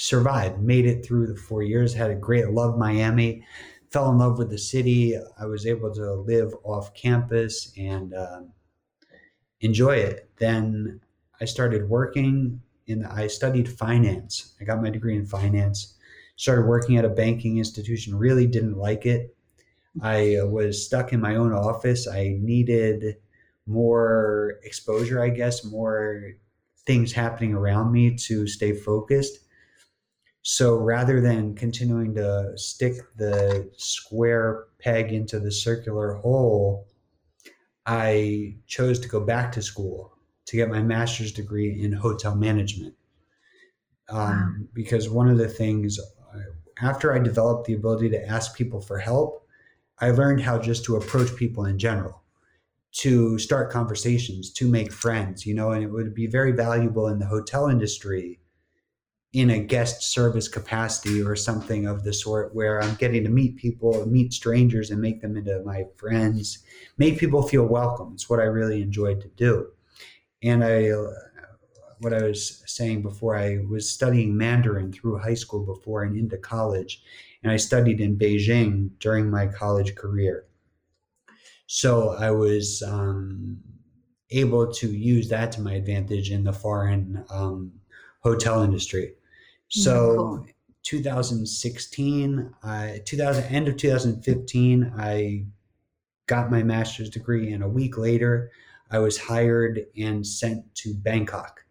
survived, 0.00 0.58
made 0.62 0.86
it 0.86 1.04
through 1.04 1.26
the 1.26 1.36
four 1.36 1.62
years, 1.62 1.92
had 1.92 2.10
a 2.10 2.14
great 2.14 2.48
love 2.48 2.78
Miami, 2.78 3.44
fell 3.90 4.10
in 4.10 4.16
love 4.16 4.38
with 4.38 4.48
the 4.48 4.56
city. 4.56 5.14
I 5.38 5.44
was 5.44 5.66
able 5.66 5.92
to 5.92 6.14
live 6.14 6.54
off 6.64 6.94
campus 6.94 7.70
and 7.76 8.14
uh, 8.14 8.40
enjoy 9.60 9.96
it. 9.96 10.30
Then 10.38 11.00
I 11.38 11.44
started 11.44 11.90
working 11.90 12.62
in, 12.86 13.04
I 13.04 13.26
studied 13.26 13.68
finance. 13.68 14.54
I 14.58 14.64
got 14.64 14.80
my 14.80 14.88
degree 14.88 15.16
in 15.16 15.26
finance, 15.26 15.96
started 16.36 16.66
working 16.66 16.96
at 16.96 17.04
a 17.04 17.10
banking 17.10 17.58
institution, 17.58 18.16
really 18.16 18.46
didn't 18.46 18.78
like 18.78 19.04
it. 19.04 19.36
I 20.00 20.36
uh, 20.36 20.46
was 20.46 20.82
stuck 20.82 21.12
in 21.12 21.20
my 21.20 21.36
own 21.36 21.52
office. 21.52 22.08
I 22.08 22.38
needed 22.40 23.16
more 23.66 24.60
exposure, 24.62 25.22
I 25.22 25.28
guess, 25.28 25.62
more 25.62 26.32
things 26.86 27.12
happening 27.12 27.52
around 27.52 27.92
me 27.92 28.16
to 28.16 28.46
stay 28.46 28.72
focused. 28.72 29.40
So 30.42 30.76
rather 30.76 31.20
than 31.20 31.54
continuing 31.54 32.14
to 32.14 32.52
stick 32.56 32.94
the 33.16 33.70
square 33.76 34.64
peg 34.78 35.12
into 35.12 35.38
the 35.38 35.52
circular 35.52 36.14
hole, 36.14 36.88
I 37.84 38.56
chose 38.66 38.98
to 39.00 39.08
go 39.08 39.20
back 39.20 39.52
to 39.52 39.62
school 39.62 40.16
to 40.46 40.56
get 40.56 40.70
my 40.70 40.82
master's 40.82 41.32
degree 41.32 41.82
in 41.82 41.92
hotel 41.92 42.34
management. 42.34 42.94
Um. 44.08 44.68
Because 44.72 45.08
one 45.08 45.28
of 45.28 45.38
the 45.38 45.48
things, 45.48 45.98
uh, 46.34 46.38
after 46.82 47.14
I 47.14 47.18
developed 47.18 47.66
the 47.66 47.74
ability 47.74 48.10
to 48.10 48.26
ask 48.26 48.56
people 48.56 48.80
for 48.80 48.98
help, 48.98 49.46
I 50.00 50.10
learned 50.10 50.40
how 50.40 50.58
just 50.58 50.84
to 50.84 50.96
approach 50.96 51.36
people 51.36 51.66
in 51.66 51.78
general, 51.78 52.22
to 52.92 53.38
start 53.38 53.70
conversations, 53.70 54.50
to 54.54 54.66
make 54.66 54.90
friends, 54.90 55.46
you 55.46 55.54
know, 55.54 55.70
and 55.72 55.84
it 55.84 55.88
would 55.88 56.14
be 56.14 56.26
very 56.26 56.52
valuable 56.52 57.06
in 57.08 57.18
the 57.18 57.26
hotel 57.26 57.68
industry 57.68 58.39
in 59.32 59.50
a 59.50 59.58
guest 59.58 60.02
service 60.02 60.48
capacity 60.48 61.22
or 61.22 61.36
something 61.36 61.86
of 61.86 62.02
the 62.02 62.12
sort 62.12 62.52
where 62.54 62.82
I'm 62.82 62.96
getting 62.96 63.22
to 63.24 63.30
meet 63.30 63.56
people, 63.56 64.04
meet 64.06 64.32
strangers 64.32 64.90
and 64.90 65.00
make 65.00 65.20
them 65.20 65.36
into 65.36 65.62
my 65.64 65.84
friends, 65.96 66.64
make 66.98 67.18
people 67.18 67.42
feel 67.42 67.64
welcome. 67.64 68.10
It's 68.14 68.28
what 68.28 68.40
I 68.40 68.44
really 68.44 68.82
enjoyed 68.82 69.20
to 69.20 69.28
do. 69.28 69.68
And 70.42 70.64
I, 70.64 70.90
uh, 70.90 71.10
what 71.98 72.12
I 72.12 72.22
was 72.22 72.64
saying 72.66 73.02
before, 73.02 73.36
I 73.36 73.58
was 73.68 73.88
studying 73.88 74.36
Mandarin 74.36 74.92
through 74.92 75.18
high 75.18 75.34
school 75.34 75.64
before 75.64 76.02
and 76.02 76.16
into 76.16 76.38
college. 76.38 77.02
And 77.42 77.52
I 77.52 77.56
studied 77.56 78.00
in 78.00 78.18
Beijing 78.18 78.90
during 78.98 79.30
my 79.30 79.46
college 79.46 79.94
career. 79.94 80.46
So 81.66 82.16
I 82.18 82.32
was 82.32 82.82
um, 82.82 83.58
able 84.30 84.72
to 84.72 84.88
use 84.88 85.28
that 85.28 85.52
to 85.52 85.60
my 85.60 85.74
advantage 85.74 86.32
in 86.32 86.42
the 86.42 86.52
foreign 86.52 87.24
um, 87.30 87.72
hotel 88.22 88.62
industry. 88.62 89.14
So, 89.70 90.16
cool. 90.16 90.46
2016, 90.82 92.54
I 92.62 93.00
2000 93.04 93.44
end 93.44 93.68
of 93.68 93.76
2015, 93.76 94.92
I 94.96 95.44
got 96.26 96.50
my 96.50 96.62
master's 96.62 97.10
degree, 97.10 97.52
and 97.52 97.62
a 97.62 97.68
week 97.68 97.98
later, 97.98 98.50
I 98.90 98.98
was 98.98 99.18
hired 99.18 99.86
and 99.96 100.26
sent 100.26 100.74
to 100.76 100.94
Bangkok. 100.94 101.64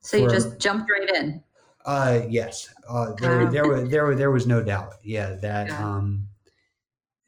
So 0.00 0.18
for, 0.18 0.24
you 0.24 0.30
just 0.30 0.58
jumped 0.60 0.90
right 0.90 1.08
in. 1.16 1.42
Uh, 1.84 2.20
yes. 2.28 2.72
Uh, 2.88 3.12
there, 3.18 3.44
wow. 3.44 3.50
there, 3.50 3.68
was, 3.68 3.90
there, 3.90 4.14
there 4.14 4.30
was 4.30 4.46
no 4.46 4.62
doubt. 4.62 4.94
Yeah, 5.02 5.34
that. 5.34 5.68
Yeah. 5.68 5.84
Um, 5.84 6.28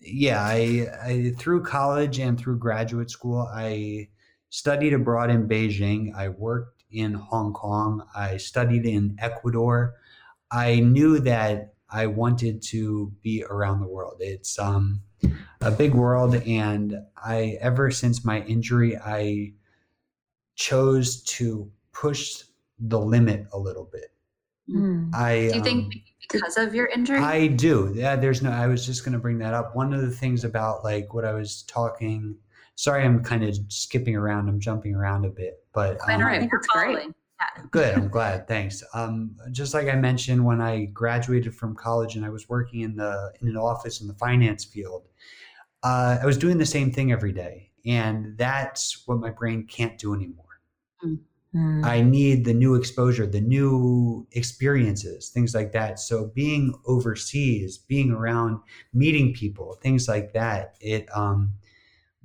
yeah, 0.01 0.41
I, 0.41 0.87
I 1.03 1.33
through 1.39 1.65
college 1.65 2.19
and 2.19 2.39
through 2.39 2.59
graduate 2.59 3.11
school, 3.11 3.49
I 3.53 4.09
studied 4.51 4.93
abroad 4.93 5.31
in 5.31 5.49
Beijing. 5.49 6.15
I 6.15 6.29
worked 6.29 6.78
in 6.91 7.15
Hong 7.15 7.53
Kong. 7.53 8.07
I 8.15 8.37
studied 8.37 8.87
in 8.87 9.17
Ecuador. 9.19 9.95
I 10.51 10.81
knew 10.81 11.19
that 11.21 11.75
I 11.91 12.07
wanted 12.07 12.63
to 12.63 13.13
be 13.23 13.45
around 13.49 13.81
the 13.81 13.87
world. 13.87 14.17
It's 14.21 14.59
um, 14.59 15.03
a 15.61 15.71
big 15.71 15.95
world, 15.95 16.35
and 16.35 16.95
I 17.17 17.59
ever 17.61 17.91
since 17.91 18.25
my 18.25 18.43
injury, 18.43 18.97
I 18.97 19.53
chose 20.55 21.23
to 21.23 21.71
push 21.93 22.43
the 22.79 22.99
limit 22.99 23.47
a 23.53 23.59
little 23.59 23.89
bit. 23.91 24.13
Mm. 24.71 25.15
I 25.15 25.49
do 25.51 25.57
you 25.57 25.63
think 25.63 25.85
um, 25.85 26.03
because 26.31 26.57
of 26.59 26.75
your 26.75 26.87
injury? 26.87 27.19
I 27.19 27.47
do. 27.49 27.93
Yeah, 27.95 28.17
there's 28.17 28.43
no. 28.43 28.51
I 28.51 28.67
was 28.67 28.85
just 28.85 29.05
going 29.05 29.15
to 29.15 29.19
bring 29.19 29.39
that 29.39 29.55
up. 29.55 29.75
One 29.75 29.95
of 29.95 30.03
the 30.03 30.11
things 30.11 30.45
about 30.45 30.85
like 30.85 31.15
what 31.15 31.25
I 31.25 31.33
was 31.33 31.63
talking 31.63 32.37
sorry 32.79 33.05
i'm 33.05 33.25
kind 33.25 33.43
of 33.43 33.59
skipping 33.67 34.15
around 34.15 34.49
i'm 34.49 34.61
jumping 34.61 34.95
around 34.95 35.25
a 35.25 35.29
bit 35.29 35.65
but 35.79 36.11
um, 36.11 36.25
I 36.25 36.39
think 36.41 36.51
it's 36.53 36.67
great. 36.67 36.99
Yeah. 37.41 37.63
good 37.71 37.95
i'm 37.95 38.09
glad 38.09 38.49
thanks 38.49 38.83
um, 38.95 39.37
just 39.53 39.73
like 39.73 39.87
i 39.87 39.95
mentioned 39.95 40.45
when 40.45 40.61
i 40.61 40.87
graduated 40.87 41.55
from 41.55 41.77
college 41.77 42.17
and 42.17 42.25
i 42.25 42.29
was 42.29 42.49
working 42.49 42.81
in 42.81 42.97
the 42.97 43.33
in 43.41 43.47
an 43.47 43.57
office 43.57 44.01
in 44.01 44.09
the 44.09 44.15
finance 44.15 44.65
field 44.65 45.07
uh, 45.85 46.19
i 46.21 46.27
was 46.27 46.37
doing 46.37 46.59
the 46.59 46.67
same 46.67 46.91
thing 46.91 47.13
every 47.13 47.31
day 47.31 47.71
and 47.87 48.37
that's 48.37 49.05
what 49.07 49.21
my 49.21 49.31
brain 49.31 49.65
can't 49.69 49.97
do 49.99 50.15
anymore 50.15 50.61
mm-hmm. 51.05 51.85
i 51.85 52.01
need 52.01 52.45
the 52.45 52.55
new 52.55 52.75
exposure 52.75 53.25
the 53.25 53.41
new 53.41 54.27
experiences 54.33 55.29
things 55.29 55.55
like 55.55 55.71
that 55.71 56.01
so 56.01 56.33
being 56.35 56.75
overseas 56.87 57.79
being 57.79 58.11
around 58.11 58.59
meeting 58.93 59.33
people 59.33 59.79
things 59.81 60.09
like 60.09 60.33
that 60.33 60.75
it 60.81 61.07
um, 61.17 61.53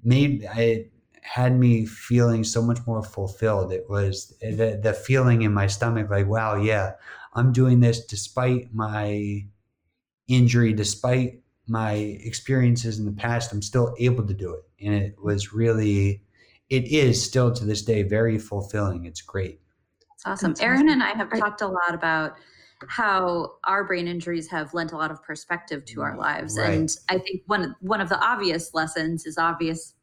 made 0.04 0.42
it 0.56 0.93
had 1.24 1.58
me 1.58 1.86
feeling 1.86 2.44
so 2.44 2.62
much 2.62 2.80
more 2.86 3.02
fulfilled. 3.02 3.72
It 3.72 3.90
was 3.90 4.36
the, 4.42 4.80
the 4.82 4.94
feeling 4.94 5.42
in 5.42 5.54
my 5.54 5.68
stomach 5.68 6.10
like, 6.10 6.28
wow, 6.28 6.56
yeah, 6.56 6.94
I'm 7.34 7.54
doing 7.54 7.80
this 7.80 8.06
despite 8.06 8.74
my 8.74 9.46
injury, 10.28 10.74
despite 10.74 11.40
my 11.68 11.94
experiences 11.94 13.00
in 13.00 13.06
the 13.06 13.12
past, 13.14 13.54
I'm 13.54 13.62
still 13.62 13.96
able 14.00 14.28
to 14.28 14.34
do 14.34 14.54
it. 14.54 14.86
And 14.86 14.94
it 14.94 15.16
was 15.24 15.54
really, 15.54 16.22
it 16.70 16.86
is 16.86 17.24
still 17.24 17.54
to 17.54 17.64
this 17.64 17.82
day 17.82 18.04
very 18.04 18.38
fulfilling. 18.38 19.06
It's 19.06 19.22
great. 19.22 19.62
It's 20.16 20.26
awesome. 20.26 20.56
Aaron 20.60 20.90
and 20.90 21.02
I 21.02 21.12
have 21.12 21.32
talked 21.40 21.62
a 21.62 21.68
lot 21.68 21.94
about 21.94 22.36
how 22.90 23.54
our 23.64 23.86
brain 23.86 24.10
injuries 24.10 24.50
have 24.50 24.74
lent 24.74 24.92
a 24.92 24.98
lot 24.98 25.10
of 25.10 25.24
perspective 25.24 25.86
to 25.86 26.02
our 26.02 26.16
mm, 26.16 26.20
lives 26.20 26.58
right. 26.58 26.74
and 26.74 26.98
i 27.08 27.18
think 27.18 27.42
one 27.46 27.74
one 27.80 28.02
of 28.02 28.10
the 28.10 28.20
obvious 28.20 28.74
lessons 28.74 29.26
is 29.26 29.38
obvious 29.38 29.94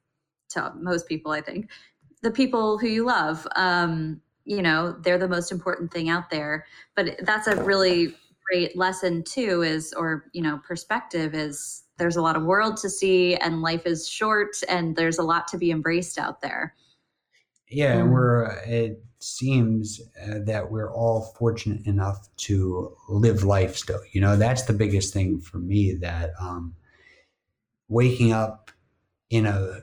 to 0.50 0.72
most 0.76 1.08
people 1.08 1.32
i 1.32 1.40
think. 1.40 1.68
The 2.22 2.30
people 2.30 2.76
who 2.76 2.86
you 2.86 3.04
love 3.04 3.46
um, 3.56 4.20
you 4.44 4.62
know 4.62 4.92
they're 5.00 5.18
the 5.18 5.28
most 5.28 5.52
important 5.52 5.92
thing 5.92 6.08
out 6.08 6.30
there. 6.30 6.66
But 6.96 7.16
that's 7.22 7.46
a 7.46 7.62
really 7.62 8.14
great 8.50 8.76
lesson 8.76 9.22
too 9.22 9.62
is 9.62 9.92
or 9.92 10.26
you 10.32 10.42
know 10.42 10.60
perspective 10.66 11.34
is 11.34 11.84
there's 11.98 12.16
a 12.16 12.22
lot 12.22 12.36
of 12.36 12.44
world 12.44 12.76
to 12.78 12.90
see 12.90 13.36
and 13.36 13.62
life 13.62 13.86
is 13.86 14.08
short 14.08 14.56
and 14.68 14.96
there's 14.96 15.18
a 15.18 15.22
lot 15.22 15.46
to 15.48 15.58
be 15.58 15.70
embraced 15.70 16.18
out 16.18 16.40
there. 16.40 16.74
Yeah 17.68 17.98
and 17.98 18.12
we're 18.12 18.46
it 18.66 19.02
seems 19.20 20.00
uh, 20.22 20.38
that 20.44 20.70
we're 20.70 20.92
all 20.92 21.34
fortunate 21.38 21.86
enough 21.86 22.28
to 22.38 22.96
live 23.08 23.44
life 23.44 23.76
still. 23.76 24.00
You 24.12 24.20
know, 24.22 24.36
that's 24.36 24.62
the 24.62 24.72
biggest 24.72 25.12
thing 25.12 25.40
for 25.40 25.58
me 25.58 25.92
that 25.96 26.30
um, 26.40 26.74
waking 27.88 28.32
up 28.32 28.70
in 29.28 29.44
a 29.44 29.82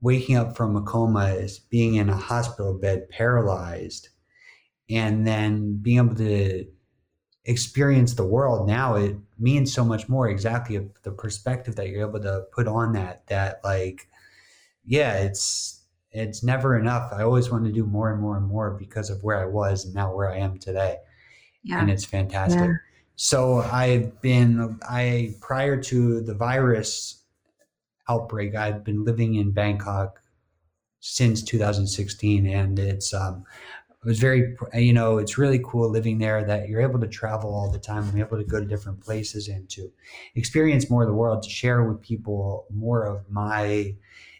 waking 0.00 0.36
up 0.36 0.56
from 0.56 0.76
a 0.76 0.82
coma 0.82 1.26
is 1.26 1.58
being 1.58 1.96
in 1.96 2.08
a 2.08 2.16
hospital 2.16 2.74
bed 2.74 3.08
paralyzed 3.10 4.08
and 4.90 5.26
then 5.26 5.76
being 5.76 5.98
able 5.98 6.14
to 6.14 6.64
experience 7.44 8.14
the 8.14 8.24
world 8.24 8.68
now 8.68 8.94
it 8.94 9.16
means 9.38 9.72
so 9.72 9.84
much 9.84 10.08
more 10.08 10.28
exactly 10.28 10.78
the 11.02 11.10
perspective 11.10 11.76
that 11.76 11.88
you're 11.88 12.06
able 12.06 12.20
to 12.20 12.44
put 12.52 12.68
on 12.68 12.92
that 12.92 13.26
that 13.26 13.60
like 13.64 14.08
yeah 14.84 15.14
it's 15.14 15.78
it's 16.10 16.42
never 16.42 16.78
enough. 16.78 17.12
I 17.12 17.22
always 17.22 17.50
want 17.50 17.64
to 17.66 17.72
do 17.72 17.84
more 17.84 18.10
and 18.12 18.20
more 18.20 18.36
and 18.36 18.46
more 18.46 18.72
because 18.72 19.10
of 19.10 19.22
where 19.22 19.38
I 19.38 19.46
was 19.46 19.84
and 19.84 19.94
now 19.94 20.14
where 20.14 20.30
I 20.30 20.38
am 20.38 20.58
today. 20.58 20.96
Yeah. 21.62 21.80
And 21.80 21.90
it's 21.90 22.04
fantastic. 22.04 22.60
Yeah. 22.60 22.74
So 23.16 23.58
I've 23.58 24.20
been 24.22 24.78
I 24.88 25.34
prior 25.40 25.80
to 25.82 26.20
the 26.20 26.34
virus 26.34 27.17
outbreak, 28.08 28.54
I've 28.54 28.84
been 28.84 29.04
living 29.04 29.34
in 29.34 29.50
Bangkok 29.50 30.22
since 31.00 31.42
2016 31.44 32.44
and 32.44 32.76
it's 32.76 33.14
um 33.14 33.44
it 33.88 34.04
was 34.04 34.18
very 34.18 34.56
you 34.74 34.92
know 34.92 35.18
it's 35.18 35.38
really 35.38 35.60
cool 35.64 35.88
living 35.88 36.18
there 36.18 36.44
that 36.44 36.68
you're 36.68 36.80
able 36.80 36.98
to 36.98 37.06
travel 37.06 37.54
all 37.54 37.70
the 37.70 37.78
time 37.78 38.02
and 38.08 38.18
able 38.18 38.36
to 38.36 38.42
go 38.42 38.58
to 38.58 38.66
different 38.66 39.00
places 39.00 39.46
and 39.46 39.68
to 39.70 39.92
experience 40.34 40.90
more 40.90 41.02
of 41.02 41.08
the 41.08 41.14
world 41.14 41.40
to 41.44 41.48
share 41.48 41.84
with 41.84 42.02
people 42.02 42.66
more 42.74 43.04
of 43.04 43.30
my 43.30 43.94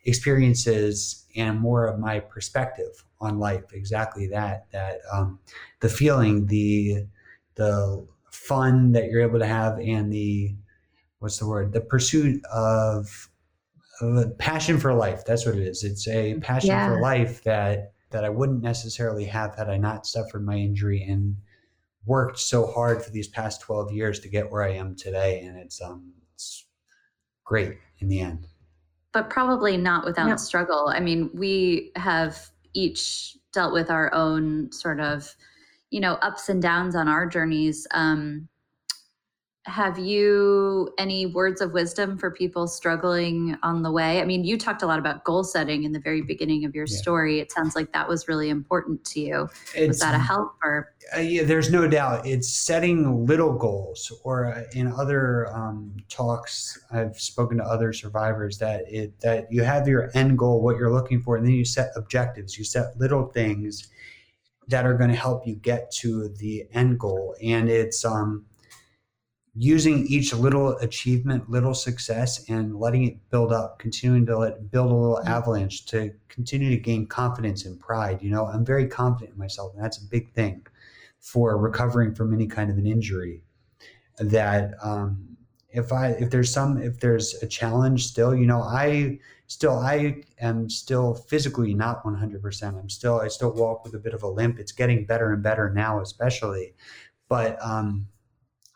experiences 0.05 1.27
and 1.37 1.61
more 1.61 1.87
of 1.87 1.99
my 1.99 2.19
perspective 2.19 3.05
on 3.21 3.39
life. 3.39 3.73
Exactly 3.73 4.27
that. 4.29 4.71
That 4.73 5.01
um, 5.13 5.39
the 5.81 5.89
feeling, 5.89 6.47
the 6.47 7.07
the 7.55 8.07
fun 8.31 8.93
that 8.93 9.11
you're 9.11 9.23
able 9.23 9.39
to 9.39 9.47
have, 9.47 9.79
and 9.79 10.13
the 10.13 10.55
what's 11.19 11.39
the 11.39 11.47
word? 11.47 11.73
The 11.73 11.81
pursuit 11.81 12.45
of, 12.47 13.29
passion 14.39 14.79
for 14.79 14.95
life. 14.95 15.25
That's 15.25 15.47
what 15.47 15.57
it 15.57 15.67
is. 15.67 15.85
It's 15.85 16.07
a 16.09 16.35
passion 16.41 16.71
yeah. 16.71 16.89
for 16.89 17.01
life 17.01 17.43
that 17.45 17.93
that 18.11 18.25
I 18.25 18.31
wouldn't 18.31 18.63
necessarily 18.63 19.25
have 19.25 19.55
had 19.55 19.69
I 19.69 19.77
not 19.77 20.07
suffered 20.07 20.45
my 20.45 20.57
injury 20.57 21.03
and 21.03 21.37
worked 22.07 22.39
so 22.39 22.67
hard 22.67 23.03
for 23.03 23.11
these 23.11 23.29
past 23.29 23.61
12 23.61 23.93
years 23.93 24.21
to 24.21 24.29
get 24.29 24.51
where 24.51 24.63
I 24.63 24.73
am 24.73 24.97
today. 24.97 25.41
And 25.41 25.59
it's 25.59 25.83
um 25.83 26.13
it's 26.35 26.67
great 27.45 27.79
in 27.99 28.09
the 28.09 28.21
end 28.21 28.47
but 29.13 29.31
probably 29.31 29.77
not 29.77 30.05
without 30.05 30.29
no. 30.29 30.37
struggle. 30.37 30.93
I 30.95 31.01
mean, 31.01 31.31
we 31.35 31.91
have 31.97 32.51
each 32.75 33.37
dealt 33.53 33.73
with 33.73 33.91
our 33.91 34.13
own 34.15 34.71
sort 34.71 35.01
of, 35.01 35.35
you 35.91 36.01
know, 36.01 36.15
ups 36.15 36.49
and 36.49 36.61
downs 36.61 36.95
on 36.95 37.09
our 37.09 37.27
journeys. 37.27 37.87
Um, 37.93 38.49
have 39.69 39.99
you 39.99 40.89
any 40.99 41.27
words 41.27 41.61
of 41.61 41.73
wisdom 41.73 42.17
for 42.17 42.31
people 42.31 42.67
struggling 42.67 43.57
on 43.63 43.83
the 43.83 43.93
way? 43.93 44.21
I 44.21 44.25
mean, 44.25 44.43
you 44.43 44.57
talked 44.57 44.83
a 44.83 44.87
lot 44.87 44.99
about 44.99 45.25
goal 45.25 45.45
setting 45.45 45.85
in 45.85 45.93
the 45.93 46.01
very 46.01 46.23
beginning 46.23 46.65
of 46.65 46.75
your 46.75 46.87
yeah. 46.89 46.97
story. 46.97 47.41
It 47.41 47.53
sounds 47.53 47.77
like 47.77 47.93
that 47.93 48.09
was 48.09 48.27
really 48.29 48.49
important 48.49 49.05
to 49.07 49.21
you. 49.21 49.49
It's, 49.75 49.89
was 49.89 50.01
that 50.01 50.15
a 50.15 50.19
help 50.19 50.55
or? 50.65 50.95
Uh, 51.15 51.21
yeah, 51.21 51.45
there's 51.45 51.71
no 51.71 51.87
doubt. 51.87 52.27
It's 52.27 52.49
setting 52.49 53.27
little 53.27 53.53
goals, 53.53 54.11
or 54.25 54.47
uh, 54.47 54.65
in 54.73 54.93
other 54.93 55.47
um, 55.55 55.97
talks, 56.09 56.79
I've 56.91 57.19
spoken 57.21 57.59
to 57.59 57.65
other 57.65 57.93
survivors 57.93 58.59
that 58.59 58.85
it 58.89 59.21
that 59.21 59.53
you 59.53 59.63
have 59.63 59.87
your 59.87 60.11
end 60.15 60.39
goal, 60.39 60.63
what 60.63 60.77
you're 60.77 60.93
looking 60.93 61.21
for, 61.21 61.37
and 61.37 61.47
then 61.47 61.53
you 61.53 61.65
set 61.65 61.91
objectives. 61.95 62.59
You 62.59 62.65
set 62.65 62.99
little 62.99 63.27
things 63.27 63.89
that 64.69 64.85
are 64.85 64.95
going 64.95 65.11
to 65.11 65.17
help 65.17 65.47
you 65.47 65.55
get 65.55 65.91
to 65.93 66.29
the 66.29 66.67
end 66.73 66.99
goal, 66.99 67.37
and 67.43 67.69
it's 67.69 68.05
um 68.05 68.45
using 69.61 70.07
each 70.07 70.33
little 70.33 70.77
achievement, 70.79 71.51
little 71.51 71.75
success, 71.75 72.49
and 72.49 72.79
letting 72.79 73.03
it 73.05 73.31
build 73.31 73.53
up, 73.53 73.81
continuing 73.81 74.25
to 74.25 74.39
let 74.39 74.71
build 74.71 74.93
a 74.93 74.95
little 74.95 75.17
mm-hmm. 75.17 75.29
avalanche 75.29 75.85
to 75.87 76.13
continue 76.29 76.71
to 76.71 76.77
gain 76.77 77.05
confidence 77.09 77.65
and 77.67 77.81
pride. 77.81 78.23
You 78.23 78.31
know, 78.31 78.47
I'm 78.47 78.65
very 78.65 78.87
confident 78.87 79.33
in 79.33 79.39
myself, 79.39 79.75
and 79.75 79.83
that's 79.83 79.99
a 79.99 80.07
big 80.07 80.33
thing 80.33 80.65
for 81.19 81.59
recovering 81.59 82.15
from 82.15 82.33
any 82.33 82.47
kind 82.47 82.71
of 82.71 82.79
an 82.79 82.87
injury. 82.87 83.43
That 84.21 84.75
um, 84.81 85.37
if 85.71 85.93
I 85.93 86.11
if 86.11 86.31
there's 86.31 86.53
some 86.53 86.81
if 86.81 87.01
there's 87.01 87.35
a 87.43 87.47
challenge 87.47 88.07
still, 88.07 88.37
you 88.37 88.47
know, 88.47 88.63
I 88.63 89.19
still 89.49 89.77
I 89.77 90.23
am 90.41 90.71
still 90.71 91.15
physically 91.15 91.75
not 91.75 92.05
100%. 92.05 92.79
I'm 92.79 92.89
still 92.89 93.21
I 93.21 93.27
still 93.27 93.53
walk 93.53 93.83
with 93.83 93.95
a 93.95 93.99
bit 93.99 94.15
of 94.15 94.23
a 94.23 94.29
limp. 94.29 94.61
It's 94.61 94.73
getting 94.73 95.05
better 95.05 95.33
and 95.33 95.43
better 95.43 95.69
now, 95.75 96.01
especially, 96.01 96.75
but 97.29 97.59
um, 97.61 98.07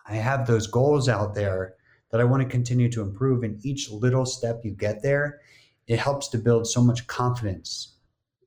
I 0.06 0.14
have 0.14 0.47
those 0.47 0.66
goals 0.66 1.09
out 1.09 1.35
there 1.35 1.75
that 2.11 2.21
I 2.21 2.25
want 2.25 2.42
to 2.42 2.49
continue 2.49 2.90
to 2.92 3.02
improve. 3.02 3.42
And 3.42 3.64
each 3.64 3.90
little 3.90 4.26
step 4.26 4.61
you 4.64 4.73
get 4.73 5.02
there, 5.02 5.40
it 5.87 5.99
helps 5.99 6.28
to 6.28 6.38
build 6.38 6.66
so 6.66 6.82
much 6.82 7.06
confidence 7.06 7.97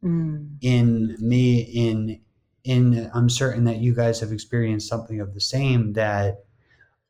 mm. 0.04 0.48
in 0.62 1.16
me. 1.20 1.62
In 1.62 2.22
in 2.64 3.12
I'm 3.14 3.30
certain 3.30 3.64
that 3.66 3.78
you 3.78 3.94
guys 3.94 4.20
have 4.20 4.32
experienced 4.32 4.88
something 4.88 5.20
of 5.20 5.34
the 5.34 5.42
same. 5.42 5.94
That, 5.94 6.46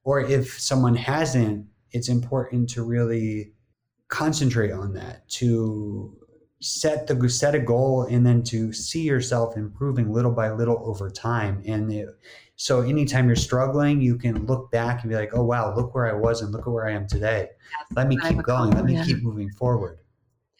or 0.03 0.21
if 0.21 0.59
someone 0.59 0.95
hasn't, 0.95 1.67
it's 1.91 2.09
important 2.09 2.69
to 2.71 2.83
really 2.83 3.53
concentrate 4.07 4.71
on 4.71 4.93
that 4.93 5.27
to 5.27 6.15
set 6.61 7.07
the 7.07 7.29
set 7.29 7.55
a 7.55 7.59
goal 7.59 8.03
and 8.03 8.25
then 8.25 8.43
to 8.43 8.71
see 8.73 9.01
yourself 9.01 9.57
improving 9.57 10.11
little 10.11 10.31
by 10.31 10.49
little 10.51 10.81
over 10.85 11.09
time 11.09 11.61
and 11.65 11.91
it, 11.91 12.07
so 12.55 12.81
anytime 12.81 13.27
you're 13.27 13.35
struggling, 13.35 14.01
you 14.01 14.17
can 14.17 14.45
look 14.45 14.71
back 14.71 15.01
and 15.01 15.09
be 15.09 15.15
like, 15.15 15.31
oh, 15.33 15.43
wow, 15.43 15.75
look 15.75 15.93
where 15.93 16.07
I 16.07 16.13
was 16.13 16.41
and 16.41 16.51
look 16.51 16.61
at 16.61 16.71
where 16.71 16.87
I 16.87 16.93
am 16.93 17.07
today. 17.07 17.49
Let 17.95 18.07
me 18.07 18.17
keep 18.17 18.41
going. 18.43 18.71
Let 18.71 18.85
me 18.85 19.01
keep 19.03 19.21
moving 19.21 19.49
forward. 19.51 19.99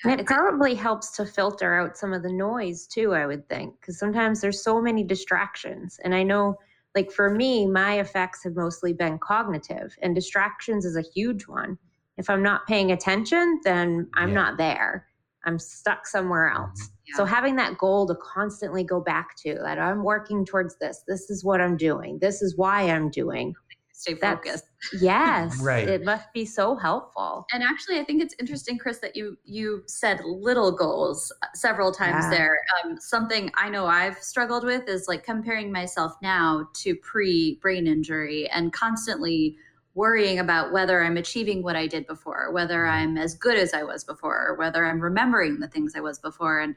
And 0.03 0.19
it 0.19 0.25
probably 0.25 0.75
helps 0.75 1.11
to 1.11 1.25
filter 1.25 1.73
out 1.73 1.97
some 1.97 2.13
of 2.13 2.21
the 2.21 2.31
noise 2.31 2.85
too, 2.85 3.13
I 3.13 3.25
would 3.25 3.47
think, 3.47 3.79
because 3.79 3.97
sometimes 3.97 4.41
there's 4.41 4.61
so 4.61 4.81
many 4.81 5.03
distractions. 5.03 5.99
And 6.03 6.13
I 6.13 6.21
know, 6.21 6.57
like 6.95 7.11
for 7.11 7.29
me, 7.29 7.65
my 7.65 7.99
effects 7.99 8.43
have 8.43 8.55
mostly 8.55 8.91
been 8.91 9.17
cognitive, 9.17 9.95
and 10.01 10.13
distractions 10.13 10.85
is 10.85 10.97
a 10.97 11.01
huge 11.01 11.47
one. 11.47 11.77
If 12.17 12.29
I'm 12.29 12.43
not 12.43 12.67
paying 12.67 12.91
attention, 12.91 13.61
then 13.63 14.09
I'm 14.15 14.29
yeah. 14.29 14.35
not 14.35 14.57
there. 14.57 15.07
I'm 15.45 15.57
stuck 15.57 16.05
somewhere 16.05 16.51
mm-hmm. 16.53 16.63
else. 16.63 16.89
Yeah. 17.07 17.17
So 17.17 17.25
having 17.25 17.55
that 17.57 17.77
goal 17.77 18.07
to 18.07 18.15
constantly 18.15 18.83
go 18.83 19.00
back 19.00 19.35
to 19.43 19.55
that 19.63 19.79
I'm 19.79 20.03
working 20.03 20.45
towards 20.45 20.77
this. 20.79 21.03
This 21.07 21.29
is 21.29 21.43
what 21.43 21.62
I'm 21.62 21.77
doing. 21.77 22.19
This 22.19 22.41
is 22.41 22.57
why 22.57 22.89
I'm 22.89 23.09
doing. 23.09 23.53
Stay 23.97 24.15
focused. 24.15 24.65
yes. 25.01 25.57
right. 25.62 25.88
It 25.88 26.03
must 26.03 26.31
be 26.33 26.45
so 26.45 26.75
helpful. 26.75 27.45
And 27.51 27.63
actually, 27.63 28.00
I 28.00 28.03
think 28.03 28.21
it's 28.21 28.35
interesting, 28.39 28.77
Chris, 28.77 29.00
that 29.00 29.15
you 29.15 29.38
you 29.45 29.83
said 29.88 30.19
little 30.25 30.71
goals 30.71 31.31
uh, 31.41 31.47
several 31.55 31.91
times 31.91 32.25
yeah. 32.25 32.29
there. 32.29 32.57
Um, 32.83 32.97
something 33.00 33.51
I 33.55 33.70
know 33.70 33.85
I've 33.85 34.18
struggled 34.18 34.63
with 34.63 34.87
is 34.89 35.07
like 35.07 35.24
comparing 35.24 35.72
myself 35.72 36.13
now 36.22 36.68
to 36.74 36.96
pre 36.98 37.57
brain 37.61 37.87
injury 37.87 38.50
and 38.50 38.74
constantly 38.74 39.57
worrying 39.96 40.40
about 40.40 40.72
whether 40.72 41.01
I'm 41.01 41.18
achieving 41.18 41.64
what 41.64 41.75
I 41.75 41.88
did 41.88 42.05
before, 42.05 42.51
whether 42.51 42.84
mm-hmm. 42.84 42.94
I'm 42.94 43.18
as 43.18 43.34
good 43.34 43.58
as 43.58 43.74
I 43.74 43.84
was 43.84 44.03
before, 44.03 44.50
or 44.50 44.55
whether 44.55 44.86
I'm 44.86 45.00
remembering 45.00 45.60
the 45.60 45.68
things 45.68 45.94
I 45.96 46.01
was 46.01 46.20
before. 46.20 46.60
And 46.60 46.75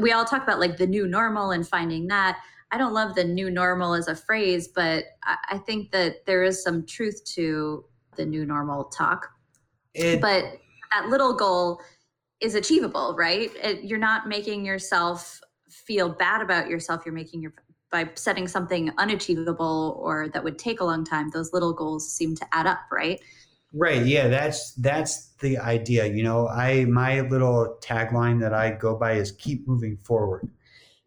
we 0.00 0.12
all 0.12 0.24
talk 0.24 0.42
about 0.42 0.60
like 0.60 0.76
the 0.76 0.86
new 0.86 1.06
normal 1.06 1.50
and 1.50 1.66
finding 1.66 2.06
that. 2.08 2.38
I 2.72 2.78
don't 2.78 2.92
love 2.92 3.14
the 3.14 3.24
new 3.24 3.50
normal 3.50 3.94
as 3.94 4.08
a 4.08 4.14
phrase, 4.14 4.68
but 4.68 5.04
I 5.24 5.58
think 5.58 5.92
that 5.92 6.26
there 6.26 6.42
is 6.42 6.62
some 6.62 6.84
truth 6.84 7.24
to 7.34 7.84
the 8.16 8.26
new 8.26 8.44
normal 8.44 8.84
talk. 8.84 9.28
It, 9.94 10.20
but 10.20 10.58
that 10.92 11.08
little 11.08 11.34
goal 11.34 11.80
is 12.40 12.54
achievable, 12.54 13.14
right? 13.16 13.50
It, 13.62 13.84
you're 13.84 13.98
not 13.98 14.28
making 14.28 14.64
yourself 14.64 15.40
feel 15.70 16.08
bad 16.08 16.42
about 16.42 16.68
yourself. 16.68 17.02
You're 17.06 17.14
making 17.14 17.40
your 17.40 17.52
by 17.90 18.10
setting 18.14 18.48
something 18.48 18.90
unachievable 18.98 20.00
or 20.02 20.28
that 20.28 20.42
would 20.42 20.58
take 20.58 20.80
a 20.80 20.84
long 20.84 21.04
time, 21.04 21.30
those 21.30 21.52
little 21.52 21.72
goals 21.72 22.12
seem 22.12 22.34
to 22.36 22.46
add 22.52 22.66
up, 22.66 22.80
right? 22.90 23.20
Right. 23.72 24.04
Yeah, 24.04 24.28
that's 24.28 24.72
that's 24.74 25.34
the 25.40 25.58
idea. 25.58 26.06
You 26.06 26.22
know, 26.22 26.48
I 26.48 26.86
my 26.86 27.20
little 27.22 27.78
tagline 27.82 28.40
that 28.40 28.54
I 28.54 28.70
go 28.70 28.96
by 28.96 29.12
is 29.12 29.32
keep 29.32 29.66
moving 29.68 29.96
forward. 29.98 30.48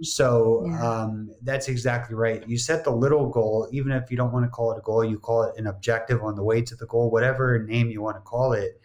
So 0.02 0.64
yeah. 0.66 0.82
um, 0.82 1.34
that's 1.42 1.68
exactly 1.68 2.16
right. 2.16 2.48
You 2.48 2.58
set 2.58 2.84
the 2.84 2.92
little 2.92 3.28
goal, 3.30 3.68
even 3.72 3.92
if 3.92 4.10
you 4.10 4.18
don't 4.18 4.32
want 4.32 4.46
to 4.46 4.50
call 4.50 4.72
it 4.72 4.78
a 4.78 4.82
goal, 4.82 5.04
you 5.04 5.20
call 5.20 5.44
it 5.44 5.56
an 5.58 5.68
objective 5.68 6.24
on 6.24 6.36
the 6.36 6.44
way 6.44 6.62
to 6.62 6.76
the 6.76 6.86
goal, 6.86 7.12
whatever 7.12 7.66
name 7.68 7.90
you 7.90 8.02
want 8.02 8.16
to 8.16 8.22
call 8.22 8.54
it. 8.54 8.80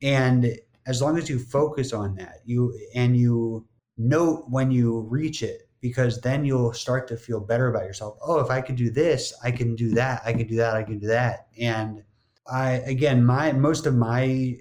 And 0.00 0.56
as 0.86 1.02
long 1.02 1.18
as 1.18 1.28
you 1.28 1.38
focus 1.38 1.92
on 1.92 2.14
that, 2.16 2.40
you 2.44 2.78
and 2.94 3.16
you 3.16 3.66
note 3.98 4.46
when 4.48 4.70
you 4.70 5.00
reach 5.00 5.42
it, 5.42 5.63
because 5.84 6.18
then 6.22 6.46
you'll 6.46 6.72
start 6.72 7.06
to 7.06 7.14
feel 7.14 7.38
better 7.38 7.68
about 7.68 7.84
yourself. 7.84 8.16
Oh, 8.22 8.40
if 8.40 8.50
I 8.50 8.62
could 8.62 8.74
do 8.74 8.88
this, 8.88 9.34
I 9.44 9.50
can 9.50 9.76
do 9.76 9.90
that. 9.90 10.22
I 10.24 10.32
can 10.32 10.46
do 10.46 10.56
that. 10.56 10.74
I 10.74 10.82
can 10.82 10.98
do 10.98 11.06
that. 11.08 11.48
And 11.60 12.02
I, 12.50 12.80
again, 12.86 13.22
my, 13.22 13.52
most 13.52 13.84
of 13.84 13.94
my 13.94 14.56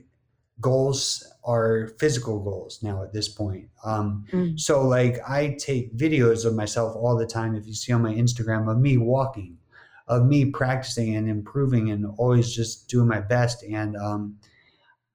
goals 0.59 1.25
are 1.45 1.91
physical 1.97 2.41
goals 2.41 2.83
now 2.83 3.01
at 3.03 3.13
this 3.13 3.29
point. 3.29 3.69
Um, 3.85 4.25
mm. 4.33 4.59
So, 4.59 4.85
like, 4.85 5.21
I 5.25 5.55
take 5.57 5.95
videos 5.95 6.43
of 6.43 6.55
myself 6.55 6.93
all 6.93 7.15
the 7.15 7.25
time. 7.25 7.55
If 7.55 7.65
you 7.67 7.73
see 7.73 7.93
on 7.93 8.01
my 8.01 8.13
Instagram 8.13 8.69
of 8.69 8.77
me 8.79 8.97
walking, 8.97 9.57
of 10.09 10.25
me 10.25 10.51
practicing 10.51 11.15
and 11.15 11.29
improving 11.29 11.91
and 11.91 12.05
always 12.17 12.53
just 12.53 12.89
doing 12.89 13.07
my 13.07 13.21
best. 13.21 13.63
And, 13.63 13.95
um, 13.95 14.35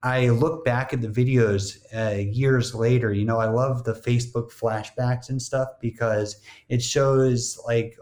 I 0.02 0.28
look 0.28 0.64
back 0.64 0.92
at 0.92 1.00
the 1.00 1.08
videos 1.08 1.78
uh, 1.94 2.18
years 2.18 2.74
later. 2.74 3.12
You 3.12 3.24
know, 3.24 3.38
I 3.38 3.48
love 3.48 3.84
the 3.84 3.94
Facebook 3.94 4.52
flashbacks 4.52 5.28
and 5.28 5.42
stuff 5.42 5.68
because 5.80 6.40
it 6.68 6.82
shows 6.82 7.58
like 7.66 7.96